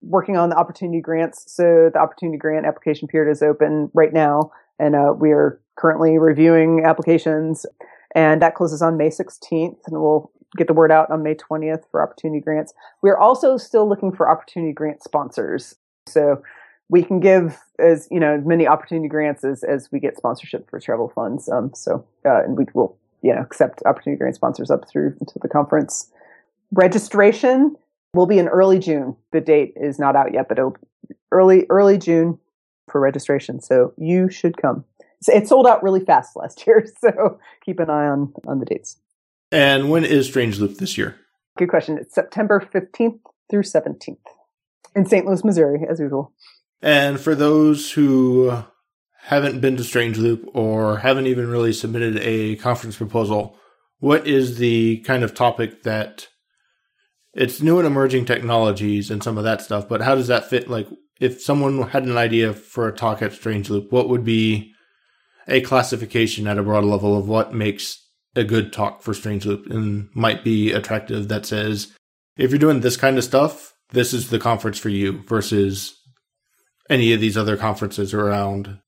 Working 0.02 0.38
on 0.38 0.50
the 0.50 0.56
opportunity 0.56 1.02
grants. 1.02 1.44
So 1.48 1.90
the 1.94 2.00
opportunity 2.00 2.38
grant 2.38 2.66
application 2.66 3.08
period 3.08 3.32
is 3.32 3.42
open 3.42 3.90
right 3.94 4.14
now, 4.14 4.52
and 4.78 4.96
uh, 4.96 5.14
we 5.18 5.32
are 5.32 5.60
currently 5.76 6.18
reviewing 6.18 6.84
applications. 6.86 7.66
And 8.14 8.42
that 8.42 8.56
closes 8.56 8.82
on 8.82 8.98
May 8.98 9.10
16th, 9.10 9.78
and 9.86 10.02
we'll 10.02 10.32
get 10.56 10.68
the 10.68 10.74
word 10.74 10.92
out 10.92 11.10
on 11.12 11.24
May 11.24 11.36
20th 11.36 11.84
for 11.92 12.02
opportunity 12.02 12.40
grants. 12.40 12.74
We're 13.02 13.18
also 13.18 13.58
still 13.58 13.88
looking 13.88 14.12
for 14.12 14.30
opportunity 14.30 14.74
grant 14.74 15.04
sponsors. 15.04 15.76
So 16.08 16.42
we 16.90 17.04
can 17.04 17.20
give 17.20 17.58
as 17.80 18.08
you 18.12 18.20
know 18.20 18.42
many 18.46 18.68
opportunity 18.68 19.08
grants 19.08 19.44
as, 19.44 19.64
as 19.64 19.90
we 19.92 20.00
get 20.00 20.18
sponsorship 20.18 20.70
for 20.70 20.80
travel 20.80 21.12
funds. 21.14 21.50
Um, 21.50 21.72
so 21.74 22.06
uh, 22.26 22.44
and 22.44 22.58
we 22.58 22.66
will 22.74 22.98
you 23.22 23.34
know 23.34 23.42
accept 23.42 23.82
opportunity 23.86 24.20
grant 24.20 24.36
sponsors 24.36 24.70
up 24.70 24.88
through 24.90 25.16
to 25.28 25.40
the 25.42 25.50
conference. 25.50 26.12
Registration 26.72 27.76
will 28.14 28.26
be 28.26 28.40
in 28.40 28.48
early 28.48 28.80
June. 28.80 29.16
The 29.32 29.42
date 29.42 29.74
is 29.76 30.00
not 30.00 30.16
out 30.16 30.34
yet, 30.34 30.48
but 30.48 30.58
it'll 30.58 30.78
early 31.32 31.66
early 31.70 31.98
June 31.98 32.40
for 32.90 33.02
registration. 33.02 33.60
So 33.60 33.94
you 33.98 34.30
should 34.30 34.58
come. 34.58 34.86
It 35.28 35.48
sold 35.48 35.66
out 35.66 35.82
really 35.82 36.06
fast 36.06 36.36
last 36.36 36.66
year, 36.68 36.86
so 37.02 37.40
keep 37.64 37.80
an 37.80 37.90
eye 37.90 38.08
on 38.08 38.34
on 38.48 38.60
the 38.60 38.66
dates. 38.66 38.98
And 39.52 39.90
when 39.90 40.04
is 40.04 40.28
Strange 40.28 40.60
Loop 40.60 40.78
this 40.78 40.98
year? 40.98 41.16
Good 41.58 41.70
question. 41.70 41.98
It's 41.98 42.14
September 42.14 42.60
15th 42.60 43.20
through 43.50 43.62
17th 43.62 44.18
in 44.96 45.06
St. 45.06 45.26
Louis, 45.26 45.44
Missouri, 45.44 45.86
as 45.90 46.00
usual. 46.00 46.34
And 46.82 47.20
for 47.20 47.36
those 47.36 47.92
who 47.92 48.64
haven't 49.24 49.62
been 49.62 49.78
to 49.78 49.84
Strange 49.84 50.18
Loop 50.18 50.48
or 50.54 51.00
haven't 51.00 51.28
even 51.28 51.50
really 51.50 51.74
submitted 51.74 52.20
a 52.20 52.58
conference 52.58 52.98
proposal, 52.98 53.58
what 54.00 54.28
is 54.28 54.58
the 54.58 55.00
kind 55.00 55.24
of 55.24 55.34
topic 55.34 55.84
that 55.84 56.28
it's 57.34 57.62
new 57.62 57.80
and 57.80 57.88
emerging 57.88 58.26
technologies 58.26 59.12
and 59.12 59.24
some 59.24 59.38
of 59.38 59.44
that 59.44 59.62
stuff, 59.62 59.90
but 59.90 60.02
how 60.02 60.16
does 60.16 60.28
that 60.28 60.50
fit? 60.50 60.70
Like, 60.70 60.88
if 61.20 61.42
someone 61.42 61.82
had 61.90 62.04
an 62.04 62.18
idea 62.18 62.54
for 62.54 62.88
a 62.88 62.96
talk 62.96 63.22
at 63.22 63.34
Strange 63.34 63.70
Loop, 63.70 63.92
what 63.92 64.10
would 64.10 64.24
be 64.24 64.74
a 65.48 65.62
classification 65.62 66.48
at 66.48 66.58
a 66.58 66.64
broad 66.64 66.84
level 66.84 67.18
of 67.18 67.28
what 67.28 67.54
makes 67.54 68.02
a 68.36 68.44
good 68.44 68.74
talk 68.74 69.02
for 69.02 69.14
Strange 69.14 69.46
Loop 69.46 69.68
and 69.68 70.10
might 70.14 70.44
be 70.44 70.72
attractive 70.72 71.28
that 71.30 71.46
says, 71.46 71.94
if 72.38 72.52
you're 72.52 72.60
doing 72.60 72.82
this 72.82 72.98
kind 72.98 73.18
of 73.18 73.24
stuff, 73.24 73.74
this 73.92 74.14
is 74.14 74.30
the 74.30 74.40
conference 74.40 74.78
for 74.78 74.90
you 74.90 75.24
versus 75.24 75.96
any 76.90 77.14
of 77.14 77.20
these 77.20 77.38
other 77.38 77.58
conferences 77.58 78.14
around? 78.14 78.80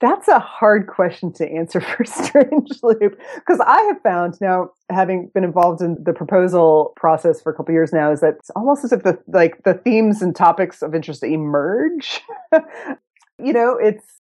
That's 0.00 0.28
a 0.28 0.38
hard 0.38 0.88
question 0.88 1.32
to 1.34 1.50
answer 1.50 1.80
for 1.96 2.04
Strange 2.04 2.70
Loop 2.82 3.18
because 3.34 3.60
I 3.66 3.80
have 3.82 4.00
found 4.02 4.38
now, 4.40 4.70
having 4.90 5.30
been 5.34 5.44
involved 5.44 5.80
in 5.80 5.96
the 6.02 6.12
proposal 6.12 6.92
process 6.96 7.40
for 7.40 7.50
a 7.50 7.56
couple 7.56 7.72
years 7.72 7.92
now, 7.92 8.12
is 8.12 8.20
that 8.20 8.34
it's 8.38 8.50
almost 8.50 8.84
as 8.84 8.92
if 8.92 9.02
the 9.02 9.18
like 9.28 9.62
the 9.64 9.74
themes 9.74 10.20
and 10.20 10.36
topics 10.36 10.82
of 10.82 10.94
interest 10.94 11.22
emerge. 11.22 12.20
you 13.42 13.52
know, 13.52 13.76
it's 13.76 14.20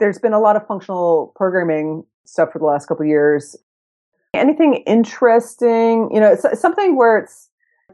there's 0.00 0.18
been 0.18 0.32
a 0.32 0.40
lot 0.40 0.56
of 0.56 0.66
functional 0.66 1.32
programming 1.36 2.04
stuff 2.24 2.50
for 2.52 2.58
the 2.58 2.64
last 2.64 2.86
couple 2.86 3.04
years. 3.04 3.54
Anything 4.34 4.82
interesting, 4.86 6.10
you 6.12 6.20
know, 6.20 6.32
it's 6.32 6.60
something 6.60 6.96
where 6.96 7.18
it's 7.18 7.45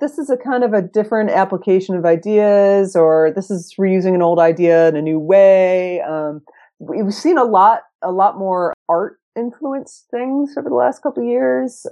this 0.03 0.19
is 0.19 0.29
a 0.29 0.37
kind 0.37 0.65
of 0.65 0.73
a 0.73 0.83
different 0.83 1.31
application 1.31 1.95
of 1.95 2.05
ideas, 2.05 2.97
or 2.97 3.33
this 3.37 3.53
is 3.53 3.73
reusing 3.79 4.17
an 4.17 4.21
old 4.21 4.41
idea 4.41 4.89
in 4.89 4.97
a 4.97 5.01
new 5.01 5.21
way. 5.21 6.01
Um, 6.01 6.43
we've 6.81 7.15
seen 7.15 7.39
a 7.39 7.45
lot, 7.45 7.83
a 8.03 8.11
lot 8.11 8.37
more 8.37 8.75
art 8.89 9.21
influenced 9.37 10.09
things 10.11 10.57
over 10.59 10.69
the 10.69 10.75
last 10.75 11.05
couple 11.05 11.23
of 11.23 11.29
years. 11.29 11.87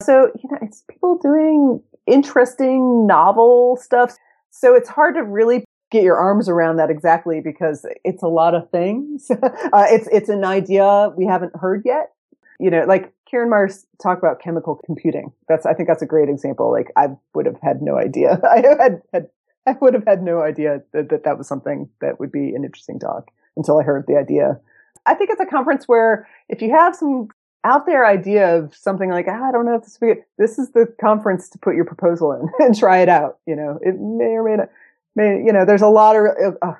So, 0.00 0.30
you 0.40 0.48
know, 0.48 0.58
it's 0.62 0.84
people 0.88 1.18
doing 1.18 1.82
interesting, 2.06 3.08
novel 3.08 3.76
stuff. 3.76 4.14
So 4.50 4.76
it's 4.76 4.88
hard 4.88 5.16
to 5.16 5.24
really 5.24 5.64
get 5.90 6.04
your 6.04 6.16
arms 6.16 6.48
around 6.48 6.76
that 6.76 6.90
exactly 6.90 7.40
because 7.40 7.84
it's 8.04 8.22
a 8.22 8.28
lot 8.28 8.54
of 8.54 8.70
things. 8.70 9.30
uh, 9.42 9.86
it's, 9.90 10.08
it's 10.12 10.28
an 10.28 10.44
idea 10.44 11.12
we 11.16 11.26
haven't 11.26 11.56
heard 11.56 11.82
yet. 11.84 12.12
You 12.60 12.70
know, 12.70 12.84
like 12.84 13.12
Carin 13.30 13.50
Meier's 13.50 13.86
talk 14.02 14.18
about 14.18 14.40
chemical 14.40 14.80
computing. 14.86 15.32
That's, 15.48 15.66
I 15.66 15.74
think 15.74 15.88
that's 15.88 16.02
a 16.02 16.06
great 16.06 16.28
example. 16.28 16.70
Like 16.70 16.90
I 16.96 17.08
would 17.34 17.46
have 17.46 17.58
had 17.62 17.82
no 17.82 17.96
idea. 17.96 18.40
I 18.50 18.56
had, 18.80 19.02
had 19.12 19.28
I 19.66 19.72
would 19.80 19.94
have 19.94 20.04
had 20.06 20.22
no 20.22 20.42
idea 20.42 20.82
that, 20.92 21.10
that 21.10 21.24
that 21.24 21.36
was 21.36 21.46
something 21.46 21.88
that 22.00 22.18
would 22.18 22.32
be 22.32 22.54
an 22.54 22.64
interesting 22.64 22.98
talk 22.98 23.30
until 23.56 23.78
I 23.78 23.82
heard 23.82 24.06
the 24.06 24.16
idea. 24.16 24.58
I 25.04 25.14
think 25.14 25.30
it's 25.30 25.40
a 25.40 25.46
conference 25.46 25.86
where 25.86 26.26
if 26.48 26.62
you 26.62 26.70
have 26.70 26.94
some 26.96 27.28
out 27.64 27.86
there 27.86 28.06
idea 28.06 28.56
of 28.56 28.74
something 28.74 29.10
like, 29.10 29.26
ah, 29.28 29.48
I 29.48 29.52
don't 29.52 29.66
know 29.66 29.74
if 29.74 29.82
this 29.82 29.98
good, 29.98 30.18
this 30.38 30.58
is 30.58 30.70
the 30.72 30.86
conference 31.00 31.48
to 31.50 31.58
put 31.58 31.74
your 31.74 31.84
proposal 31.84 32.32
in 32.32 32.48
and 32.64 32.76
try 32.76 32.98
it 32.98 33.08
out. 33.08 33.38
You 33.46 33.56
know, 33.56 33.78
it 33.82 33.98
may 33.98 34.36
or 34.36 34.44
may 34.44 34.56
not, 34.56 34.70
may, 35.16 35.42
you 35.44 35.52
know, 35.52 35.64
there's 35.64 35.82
a 35.82 35.88
lot 35.88 36.16
of, 36.16 36.76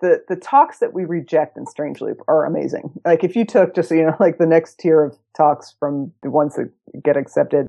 the 0.00 0.22
the 0.28 0.36
talks 0.36 0.78
that 0.78 0.92
we 0.92 1.04
reject 1.04 1.56
in 1.56 1.66
Strange 1.66 2.00
Loop 2.00 2.20
are 2.28 2.44
amazing. 2.44 2.92
Like 3.04 3.24
if 3.24 3.36
you 3.36 3.44
took 3.44 3.74
just 3.74 3.90
you 3.90 4.04
know 4.04 4.16
like 4.20 4.38
the 4.38 4.46
next 4.46 4.78
tier 4.78 5.02
of 5.04 5.16
talks 5.36 5.74
from 5.78 6.12
the 6.22 6.30
ones 6.30 6.56
that 6.56 6.70
get 7.02 7.16
accepted, 7.16 7.68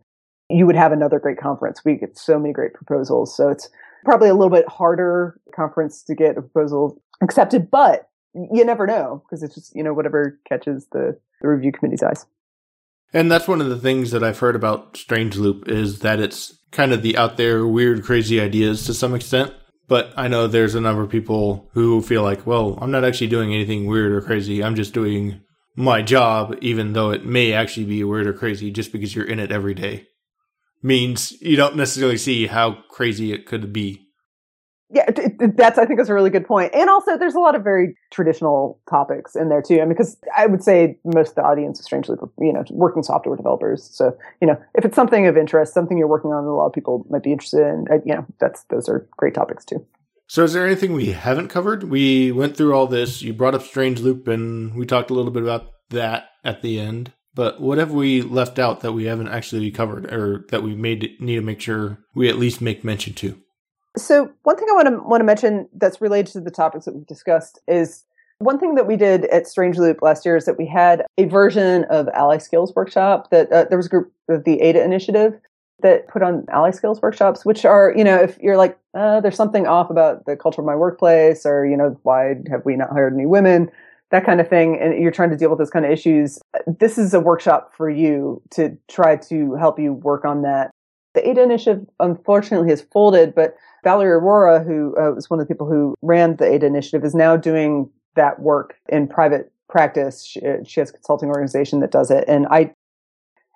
you 0.50 0.66
would 0.66 0.76
have 0.76 0.92
another 0.92 1.20
great 1.20 1.38
conference. 1.38 1.84
We 1.86 1.96
get 1.96 2.18
so 2.18 2.40
many 2.40 2.54
great 2.54 2.74
proposals, 2.74 3.36
so 3.36 3.50
it's 3.50 3.70
probably 4.04 4.30
a 4.30 4.34
little 4.34 4.56
bit 4.56 4.68
harder 4.68 5.40
conference 5.56 6.04
to 6.04 6.16
get 6.16 6.38
a 6.38 6.42
proposal 6.42 7.02
accepted, 7.22 7.72
but 7.72 8.10
you 8.34 8.66
never 8.66 8.86
know 8.86 9.24
because 9.26 9.42
it's 9.44 9.56
just 9.56 9.76
you 9.76 9.84
know 9.84 9.94
whatever 9.94 10.40
catches 10.48 10.88
the, 10.92 11.18
the 11.42 11.48
review 11.48 11.72
committee's 11.72 12.04
eyes. 12.04 12.26
And 13.14 13.32
that's 13.32 13.48
one 13.48 13.62
of 13.62 13.70
the 13.70 13.80
things 13.80 14.12
that 14.12 14.24
I've 14.24 14.40
heard 14.40 14.58
about 14.58 14.98
Strange 14.98 15.38
Loop 15.38 15.70
is 15.70 16.00
that 16.00 16.20
it's 16.20 16.60
kind 16.72 16.92
of 16.92 17.02
the 17.02 17.18
out 17.18 17.38
there 17.38 17.66
weird, 17.66 18.04
crazy 18.04 18.42
ideas 18.42 18.86
to 18.86 18.94
some 18.94 19.16
extent. 19.16 19.54
But 19.88 20.14
I 20.18 20.28
know 20.28 20.48
there's 20.48 20.76
a 20.76 20.82
number 20.82 21.04
of 21.04 21.10
people 21.10 21.70
who 21.74 22.02
feel 22.02 22.24
like, 22.24 22.48
well, 22.48 22.78
I'm 22.82 22.92
not 22.92 23.04
actually 23.04 23.28
doing 23.28 23.54
anything 23.54 23.86
weird 23.86 24.12
or 24.12 24.22
crazy. 24.22 24.64
I'm 24.64 24.76
just 24.76 24.94
doing 24.94 25.42
my 25.76 26.02
job, 26.02 26.56
even 26.62 26.94
though 26.94 27.12
it 27.12 27.26
may 27.26 27.54
actually 27.54 27.86
be 27.86 28.04
weird 28.04 28.28
or 28.28 28.34
crazy 28.34 28.72
just 28.72 28.92
because 28.92 29.16
you're 29.16 29.28
in 29.28 29.40
it 29.40 29.52
every 29.52 29.74
day. 29.74 30.08
Means 30.82 31.34
you 31.42 31.56
don't 31.56 31.76
necessarily 31.76 32.18
see 32.18 32.48
how 32.48 32.84
crazy 32.90 33.32
it 33.32 33.46
could 33.46 33.72
be. 33.74 34.05
Yeah, 34.92 35.10
that's 35.10 35.80
I 35.80 35.86
think 35.86 35.98
that's 35.98 36.10
a 36.10 36.14
really 36.14 36.30
good 36.30 36.46
point. 36.46 36.74
And 36.76 36.90
also, 36.90 37.18
there's 37.18 37.34
a 37.34 37.40
lot 37.40 37.56
of 37.56 37.64
very 37.64 37.98
traditional 38.12 38.80
topics 38.88 39.36
in 39.36 39.50
there 39.50 39.62
too. 39.62 39.76
I 39.76 39.80
mean, 39.80 39.90
because 39.90 40.18
I 40.38 40.46
would 40.46 40.64
say 40.64 41.00
most 41.04 41.30
of 41.30 41.36
the 41.36 41.44
audience 41.44 41.80
is 41.80 41.86
strangely, 41.86 42.18
you 42.40 42.54
know, 42.54 42.64
working 42.70 43.02
software 43.02 43.36
developers. 43.36 43.90
So, 43.92 44.16
you 44.42 44.48
know, 44.48 44.62
if 44.76 44.86
it's 44.86 44.96
something 44.96 45.26
of 45.26 45.38
interest, 45.38 45.74
something 45.74 45.98
you're 45.98 46.08
working 46.08 46.32
on, 46.32 46.44
a 46.44 46.56
lot 46.56 46.68
of 46.68 46.74
people 46.74 47.06
might 47.10 47.24
be 47.24 47.32
interested 47.32 47.62
in. 47.62 47.86
You 48.06 48.16
know, 48.16 48.26
that's 48.40 48.64
those 48.66 48.88
are 48.88 49.08
great 49.18 49.34
topics 49.34 49.66
too. 49.66 49.84
So, 50.28 50.44
is 50.44 50.54
there 50.54 50.66
anything 50.66 50.94
we 50.94 51.14
haven't 51.14 51.50
covered? 51.50 51.84
We 51.84 52.32
went 52.32 52.56
through 52.56 52.76
all 52.76 52.86
this. 52.86 53.24
You 53.24 53.34
brought 53.34 53.56
up 53.56 53.64
Strange 53.64 54.02
Loop, 54.02 54.28
and 54.28 54.76
we 54.76 54.86
talked 54.86 55.10
a 55.10 55.16
little 55.16 55.32
bit 55.32 55.44
about 55.44 55.72
that 55.90 56.30
at 56.44 56.62
the 56.62 56.80
end. 56.80 57.12
But 57.34 57.60
what 57.60 57.80
have 57.80 57.92
we 57.92 58.22
left 58.22 58.60
out 58.60 58.82
that 58.82 58.94
we 58.94 59.06
haven't 59.06 59.30
actually 59.30 59.70
covered, 59.72 60.12
or 60.14 60.46
that 60.50 60.62
we 60.62 60.76
made 60.76 61.16
need 61.20 61.36
to 61.36 61.42
make 61.42 61.60
sure 61.60 61.98
we 62.14 62.30
at 62.30 62.38
least 62.38 62.62
make 62.62 62.84
mention 62.84 63.14
to? 63.16 63.42
So 63.98 64.32
one 64.44 64.58
thing 64.58 64.68
I 64.70 64.74
want 64.74 64.88
to 64.88 64.98
want 65.04 65.22
to 65.22 65.26
mention 65.26 65.70
that's 65.74 66.02
related 66.02 66.34
to 66.34 66.42
the 66.42 66.52
topics 66.52 66.86
that 66.86 66.96
we've 66.96 67.08
discussed 67.08 67.60
is 67.68 68.04
one 68.40 68.60
thing 68.60 68.76
that 68.76 68.88
we 68.88 68.98
did 68.98 69.26
at 69.26 69.48
Strange 69.48 69.78
Loop 69.78 70.02
last 70.02 70.26
year 70.26 70.36
is 70.36 70.46
that 70.46 70.58
we 70.58 70.66
had 70.66 71.04
a 71.18 71.26
version 71.26 71.86
of 71.86 72.10
Ally 72.10 72.38
Skills 72.38 72.74
Workshop 72.76 73.30
that 73.32 73.52
uh, 73.52 73.66
there 73.70 73.78
was 73.78 73.86
a 73.86 73.90
group 73.90 74.12
of 74.28 74.44
the 74.44 74.62
Ada 74.62 74.84
Initiative 74.84 75.40
that 75.82 76.08
put 76.08 76.24
on 76.24 76.46
Ally 76.50 76.72
Skills 76.72 77.02
workshops, 77.02 77.46
which 77.46 77.66
are, 77.66 77.94
you 77.96 78.04
know, 78.04 78.16
if 78.16 78.38
you're 78.40 78.58
like, 78.58 78.78
uh, 78.94 79.20
there's 79.20 79.36
something 79.36 79.68
off 79.68 79.90
about 79.90 80.26
the 80.26 80.36
culture 80.36 80.62
of 80.62 80.66
my 80.66 80.76
workplace 80.76 81.46
or, 81.46 81.66
you 81.66 81.76
know, 81.76 81.98
why 82.04 82.36
have 82.50 82.64
we 82.66 82.76
not 82.76 82.92
hired 82.92 83.14
any 83.14 83.26
women? 83.26 83.70
That 84.12 84.26
kind 84.26 84.40
of 84.40 84.48
thing. 84.48 84.80
And 84.80 85.02
you're 85.02 85.12
trying 85.12 85.32
to 85.32 85.38
deal 85.38 85.50
with 85.50 85.60
those 85.60 85.70
kind 85.70 85.86
of 85.86 85.92
issues. 85.92 86.40
This 86.66 86.98
is 86.98 87.14
a 87.14 87.20
workshop 87.20 87.74
for 87.76 87.90
you 87.90 88.42
to 88.52 88.78
try 88.90 89.18
to 89.18 89.56
help 89.56 89.80
you 89.80 89.94
work 89.94 90.24
on 90.24 90.44
that. 90.44 90.72
The 91.14 91.28
Ada 91.28 91.44
Initiative 91.44 91.86
unfortunately 92.00 92.70
has 92.70 92.82
folded, 92.82 93.36
but 93.36 93.56
Valerie 93.86 94.14
Aurora, 94.14 94.64
who 94.64 94.96
uh, 94.98 95.12
was 95.12 95.30
one 95.30 95.40
of 95.40 95.48
the 95.48 95.54
people 95.54 95.70
who 95.70 95.96
ran 96.02 96.36
the 96.38 96.46
Ada 96.46 96.66
Initiative, 96.66 97.06
is 97.06 97.14
now 97.14 97.38
doing 97.38 97.90
that 98.16 98.40
work 98.40 98.76
in 98.90 99.08
private 99.08 99.52
practice. 99.70 100.26
She, 100.26 100.42
uh, 100.42 100.58
she, 100.66 100.80
has 100.80 100.90
a 100.90 100.94
consulting 100.94 101.30
organization 101.30 101.82
that 101.82 101.92
does 101.92 102.10
it. 102.10 102.26
And 102.28 102.48
I, 102.50 102.74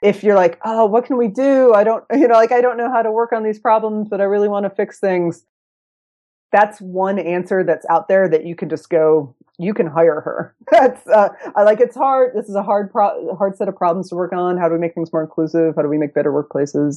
if 0.03 0.23
you're 0.23 0.36
like, 0.36 0.59
oh, 0.63 0.86
what 0.86 1.05
can 1.05 1.17
we 1.17 1.30
do? 1.30 1.73
I 1.73 1.84
don't, 1.84 2.03
you 2.13 2.27
know, 2.27 2.36
like 2.36 2.51
I 2.51 2.61
don't 2.61 2.77
know 2.77 2.91
how 2.91 3.01
to 3.01 3.11
work 3.11 3.34
on 3.34 3.43
these 3.43 3.57
problems, 3.57 4.07
but 4.07 4.21
I 4.21 4.25
really 4.25 4.47
want 4.47 4.65
to 4.65 4.69
fix 4.69 4.99
things. 4.99 5.45
That's 6.51 6.80
one 6.80 7.17
answer 7.17 7.63
that's 7.63 7.86
out 7.89 8.07
there 8.07 8.30
that 8.30 8.45
you 8.45 8.55
can 8.55 8.69
just 8.69 8.89
go. 8.89 9.36
You 9.57 9.73
can 9.73 9.88
hire 9.88 10.21
her. 10.21 10.55
That's 10.71 11.05
uh, 11.05 11.30
I 11.55 11.63
like. 11.63 11.82
It's 11.82 11.95
hard. 11.95 12.32
This 12.34 12.47
is 12.47 12.55
a 12.55 12.63
hard, 12.63 12.91
pro- 12.91 13.36
hard 13.36 13.57
set 13.57 13.67
of 13.67 13.75
problems 13.75 14.09
to 14.09 14.15
work 14.15 14.32
on. 14.32 14.57
How 14.57 14.67
do 14.67 14.73
we 14.73 14.80
make 14.80 14.95
things 14.95 15.11
more 15.11 15.21
inclusive? 15.21 15.75
How 15.75 15.82
do 15.82 15.89
we 15.89 15.97
make 15.97 16.13
better 16.13 16.32
workplaces? 16.32 16.95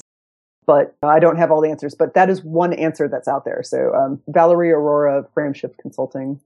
But 0.66 0.96
I 1.02 1.18
don't 1.18 1.36
have 1.36 1.50
all 1.50 1.60
the 1.60 1.70
answers. 1.70 1.94
But 1.94 2.14
that 2.14 2.30
is 2.30 2.42
one 2.42 2.72
answer 2.72 3.08
that's 3.08 3.28
out 3.28 3.44
there. 3.44 3.62
So 3.62 3.94
um, 3.94 4.22
Valerie 4.28 4.72
Aurora 4.72 5.26
Frameshift 5.36 5.78
Consulting 5.78 6.40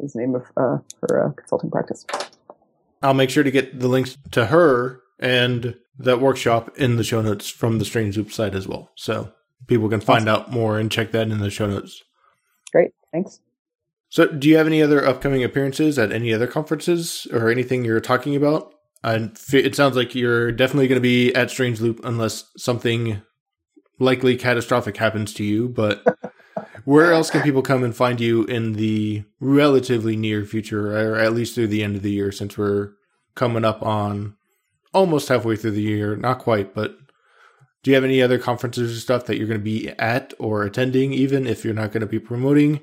is 0.00 0.12
the 0.12 0.20
name 0.20 0.34
of 0.34 0.42
uh, 0.56 0.78
her 1.02 1.26
uh, 1.26 1.32
consulting 1.32 1.70
practice. 1.70 2.06
I'll 3.02 3.14
make 3.14 3.30
sure 3.30 3.44
to 3.44 3.50
get 3.50 3.78
the 3.78 3.88
links 3.88 4.16
to 4.32 4.46
her 4.46 5.00
and 5.18 5.76
that 5.98 6.20
workshop 6.20 6.76
in 6.76 6.96
the 6.96 7.04
show 7.04 7.20
notes 7.20 7.48
from 7.48 7.78
the 7.78 7.84
Strange 7.84 8.16
Loop 8.16 8.32
site 8.32 8.54
as 8.54 8.66
well. 8.66 8.90
So 8.94 9.32
people 9.66 9.88
can 9.88 10.00
find 10.00 10.28
awesome. 10.28 10.42
out 10.42 10.52
more 10.52 10.78
and 10.78 10.90
check 10.90 11.12
that 11.12 11.28
in 11.28 11.38
the 11.38 11.50
show 11.50 11.66
notes. 11.66 12.02
Great. 12.72 12.92
Thanks. 13.12 13.40
So, 14.10 14.26
do 14.26 14.48
you 14.48 14.56
have 14.56 14.66
any 14.66 14.82
other 14.82 15.06
upcoming 15.06 15.44
appearances 15.44 15.98
at 15.98 16.12
any 16.12 16.32
other 16.32 16.46
conferences 16.46 17.26
or 17.30 17.50
anything 17.50 17.84
you're 17.84 18.00
talking 18.00 18.34
about 18.34 18.72
And 19.04 19.38
it 19.52 19.74
sounds 19.74 19.96
like 19.96 20.14
you're 20.14 20.50
definitely 20.50 20.88
going 20.88 20.96
to 20.96 21.02
be 21.02 21.34
at 21.34 21.50
Strange 21.50 21.80
Loop 21.80 22.00
unless 22.04 22.50
something 22.56 23.22
likely 23.98 24.36
catastrophic 24.36 24.96
happens 24.96 25.32
to 25.34 25.44
you. 25.44 25.68
But 25.68 26.04
where 26.84 27.12
else 27.12 27.30
can 27.30 27.42
people 27.42 27.62
come 27.62 27.84
and 27.84 27.94
find 27.94 28.20
you 28.20 28.44
in 28.44 28.74
the 28.74 29.24
relatively 29.40 30.16
near 30.16 30.44
future, 30.44 30.96
or 30.96 31.16
at 31.16 31.34
least 31.34 31.54
through 31.54 31.68
the 31.68 31.82
end 31.82 31.96
of 31.96 32.02
the 32.02 32.12
year, 32.12 32.32
since 32.32 32.56
we're 32.56 32.92
coming 33.34 33.64
up 33.64 33.82
on 33.82 34.36
almost 34.92 35.28
halfway 35.28 35.56
through 35.56 35.72
the 35.72 35.82
year? 35.82 36.16
Not 36.16 36.38
quite, 36.38 36.74
but 36.74 36.96
do 37.82 37.90
you 37.90 37.94
have 37.94 38.04
any 38.04 38.20
other 38.20 38.38
conferences 38.38 38.96
or 38.96 39.00
stuff 39.00 39.26
that 39.26 39.36
you're 39.36 39.46
going 39.46 39.60
to 39.60 39.64
be 39.64 39.88
at 39.98 40.34
or 40.38 40.64
attending, 40.64 41.12
even 41.12 41.46
if 41.46 41.64
you're 41.64 41.74
not 41.74 41.92
going 41.92 42.00
to 42.00 42.06
be 42.06 42.18
promoting? 42.18 42.80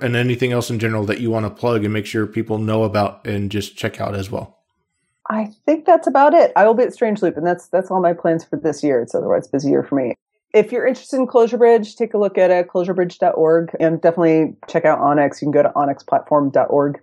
And 0.00 0.14
anything 0.14 0.52
else 0.52 0.70
in 0.70 0.78
general 0.78 1.04
that 1.06 1.20
you 1.20 1.28
want 1.28 1.44
to 1.44 1.50
plug 1.50 1.82
and 1.84 1.92
make 1.92 2.06
sure 2.06 2.26
people 2.26 2.58
know 2.58 2.84
about 2.84 3.26
and 3.26 3.50
just 3.50 3.76
check 3.76 4.00
out 4.00 4.14
as 4.14 4.30
well? 4.30 4.58
I 5.28 5.52
think 5.66 5.84
that's 5.84 6.06
about 6.06 6.34
it. 6.34 6.52
I 6.56 6.66
will 6.66 6.74
be 6.74 6.84
at 6.84 6.94
Strange 6.94 7.20
Loop, 7.20 7.36
and 7.36 7.46
that's 7.46 7.68
that's 7.68 7.90
all 7.90 8.00
my 8.00 8.14
plans 8.14 8.44
for 8.44 8.56
this 8.56 8.82
year. 8.82 9.02
It's 9.02 9.14
otherwise 9.14 9.48
busy 9.48 9.70
year 9.70 9.82
for 9.82 9.96
me. 9.96 10.14
If 10.54 10.72
you're 10.72 10.86
interested 10.86 11.16
in 11.16 11.26
Clojure 11.26 11.58
Bridge, 11.58 11.96
take 11.96 12.14
a 12.14 12.18
look 12.18 12.38
at 12.38 12.50
uh, 12.50 12.62
clojurebridge.org 12.64 13.76
and 13.78 14.00
definitely 14.00 14.56
check 14.68 14.84
out 14.84 14.98
Onyx. 14.98 15.42
You 15.42 15.46
can 15.46 15.52
go 15.52 15.62
to 15.62 15.70
onyxplatform.org. 15.70 17.00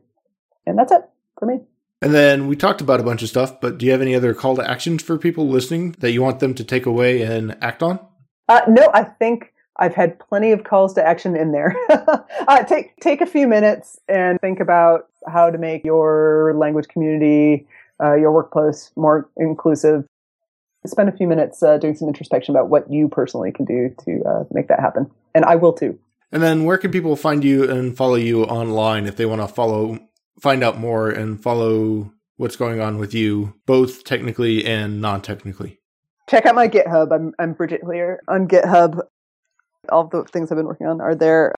And 0.66 0.80
that's 0.80 0.92
it 0.92 1.02
for 1.38 1.46
me. 1.46 1.60
And 2.02 2.14
then 2.14 2.48
we 2.48 2.56
talked 2.56 2.82
about 2.82 3.00
a 3.00 3.04
bunch 3.04 3.22
of 3.24 3.30
stuff, 3.30 3.60
but 3.62 3.78
do 3.78 3.86
you 3.86 3.92
have 3.92 4.02
any 4.02 4.16
other 4.16 4.34
call 4.34 4.56
to 4.56 4.70
actions 4.70 5.02
for 5.02 5.18
people 5.18 5.48
listening 5.48 5.96
that 6.00 6.12
you 6.12 6.22
want 6.22 6.40
them 6.40 6.54
to 6.56 6.64
take 6.64 6.86
away 6.86 7.22
and 7.22 7.56
act 7.62 7.82
on? 7.82 8.00
Uh, 8.50 8.62
no, 8.68 8.90
I 8.94 9.04
think 9.04 9.54
I've 9.78 9.96
had 9.96 10.20
plenty 10.20 10.52
of 10.52 10.64
calls 10.64 10.94
to 10.96 11.06
action 11.06 11.36
in 11.36 11.52
there. 11.52 11.76
uh, 11.90 12.64
take 12.64 12.96
take 12.98 13.22
a 13.22 13.26
few 13.26 13.48
minutes 13.48 14.00
and 14.08 14.40
think 14.40 14.60
about 14.60 15.08
how 15.28 15.50
to 15.50 15.58
make 15.58 15.84
your 15.84 16.54
language 16.58 16.88
community, 16.88 17.68
uh, 18.02 18.16
your 18.16 18.32
workplace 18.32 18.92
more 18.96 19.30
inclusive. 19.38 20.06
Spend 20.88 21.10
a 21.10 21.12
few 21.12 21.28
minutes 21.28 21.62
uh, 21.64 21.78
doing 21.78 21.96
some 21.96 22.08
introspection 22.08 22.56
about 22.56 22.70
what 22.70 22.92
you 22.92 23.08
personally 23.08 23.52
can 23.52 23.66
do 23.66 23.94
to 24.06 24.24
uh, 24.24 24.44
make 24.52 24.68
that 24.68 24.80
happen, 24.80 25.10
and 25.34 25.46
I 25.46 25.56
will 25.56 25.74
too. 25.74 25.98
And 26.32 26.44
then, 26.44 26.66
where 26.66 26.78
can 26.78 26.92
people 26.92 27.16
find 27.16 27.44
you 27.44 27.70
and 27.70 27.96
follow 27.96 28.16
you 28.16 28.44
online 28.44 29.06
if 29.06 29.16
they 29.16 29.26
want 29.26 29.42
to 29.42 29.48
follow 29.48 30.00
find 30.40 30.64
out 30.64 30.78
more 30.78 31.10
and 31.10 31.42
follow 31.42 32.12
what's 32.38 32.56
going 32.56 32.82
on 32.82 32.98
with 32.98 33.14
you, 33.14 33.54
both 33.66 34.04
technically 34.04 34.66
and 34.66 35.02
non 35.02 35.22
technically. 35.22 35.80
Check 36.30 36.46
out 36.46 36.56
my 36.56 36.68
GitHub. 36.68 37.14
I'm, 37.14 37.34
I'm 37.40 37.54
Bridget 37.54 37.82
Hiller 37.82 38.22
on 38.28 38.48
GitHub. 38.48 39.02
All 39.90 40.08
the 40.08 40.24
things 40.24 40.52
I've 40.52 40.58
been 40.58 40.66
working 40.66 40.88
on 40.88 41.00
are 41.02 41.16
there. 41.16 41.54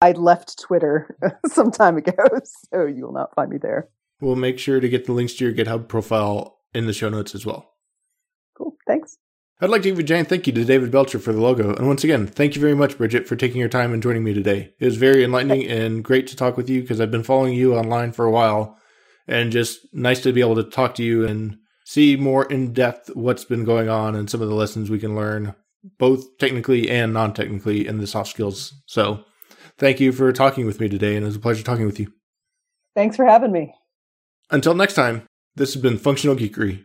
I 0.00 0.12
left 0.12 0.58
Twitter 0.60 1.16
some 1.46 1.70
time 1.70 1.96
ago, 1.96 2.12
so 2.72 2.86
you 2.86 3.04
will 3.06 3.12
not 3.12 3.34
find 3.34 3.50
me 3.50 3.58
there. 3.58 3.88
We'll 4.20 4.36
make 4.36 4.58
sure 4.58 4.80
to 4.80 4.88
get 4.88 5.04
the 5.06 5.12
links 5.12 5.34
to 5.34 5.44
your 5.44 5.54
GitHub 5.54 5.88
profile 5.88 6.58
in 6.74 6.86
the 6.86 6.92
show 6.92 7.08
notes 7.08 7.34
as 7.34 7.44
well. 7.44 7.74
I'd 9.60 9.70
like 9.70 9.82
to 9.82 9.90
give 9.90 9.98
a 9.98 10.04
giant 10.04 10.28
thank 10.28 10.46
you 10.46 10.52
to 10.52 10.64
David 10.64 10.92
Belcher 10.92 11.18
for 11.18 11.32
the 11.32 11.40
logo. 11.40 11.74
And 11.74 11.88
once 11.88 12.04
again, 12.04 12.28
thank 12.28 12.54
you 12.54 12.60
very 12.60 12.76
much, 12.76 12.96
Bridget, 12.96 13.26
for 13.26 13.34
taking 13.34 13.58
your 13.58 13.68
time 13.68 13.92
and 13.92 14.00
joining 14.02 14.22
me 14.22 14.32
today. 14.32 14.72
It 14.78 14.84
was 14.84 14.96
very 14.96 15.24
enlightening 15.24 15.66
and 15.66 16.04
great 16.04 16.28
to 16.28 16.36
talk 16.36 16.56
with 16.56 16.70
you 16.70 16.80
because 16.80 17.00
I've 17.00 17.10
been 17.10 17.24
following 17.24 17.54
you 17.54 17.74
online 17.74 18.12
for 18.12 18.24
a 18.24 18.30
while 18.30 18.78
and 19.26 19.50
just 19.50 19.80
nice 19.92 20.20
to 20.22 20.32
be 20.32 20.40
able 20.40 20.54
to 20.56 20.62
talk 20.62 20.94
to 20.96 21.02
you 21.02 21.26
and 21.26 21.58
see 21.84 22.14
more 22.14 22.44
in 22.44 22.72
depth 22.72 23.10
what's 23.14 23.44
been 23.44 23.64
going 23.64 23.88
on 23.88 24.14
and 24.14 24.30
some 24.30 24.40
of 24.40 24.48
the 24.48 24.54
lessons 24.54 24.90
we 24.90 25.00
can 25.00 25.16
learn, 25.16 25.56
both 25.98 26.38
technically 26.38 26.88
and 26.88 27.12
non 27.12 27.34
technically, 27.34 27.84
in 27.84 27.98
the 27.98 28.06
soft 28.06 28.30
skills. 28.30 28.72
So 28.86 29.24
thank 29.76 29.98
you 29.98 30.12
for 30.12 30.32
talking 30.32 30.66
with 30.66 30.78
me 30.78 30.88
today, 30.88 31.16
and 31.16 31.24
it 31.24 31.26
was 31.26 31.36
a 31.36 31.40
pleasure 31.40 31.64
talking 31.64 31.86
with 31.86 31.98
you. 31.98 32.12
Thanks 32.94 33.16
for 33.16 33.24
having 33.24 33.50
me. 33.50 33.74
Until 34.50 34.74
next 34.74 34.94
time, 34.94 35.26
this 35.56 35.74
has 35.74 35.82
been 35.82 35.98
Functional 35.98 36.36
Geekery. 36.36 36.84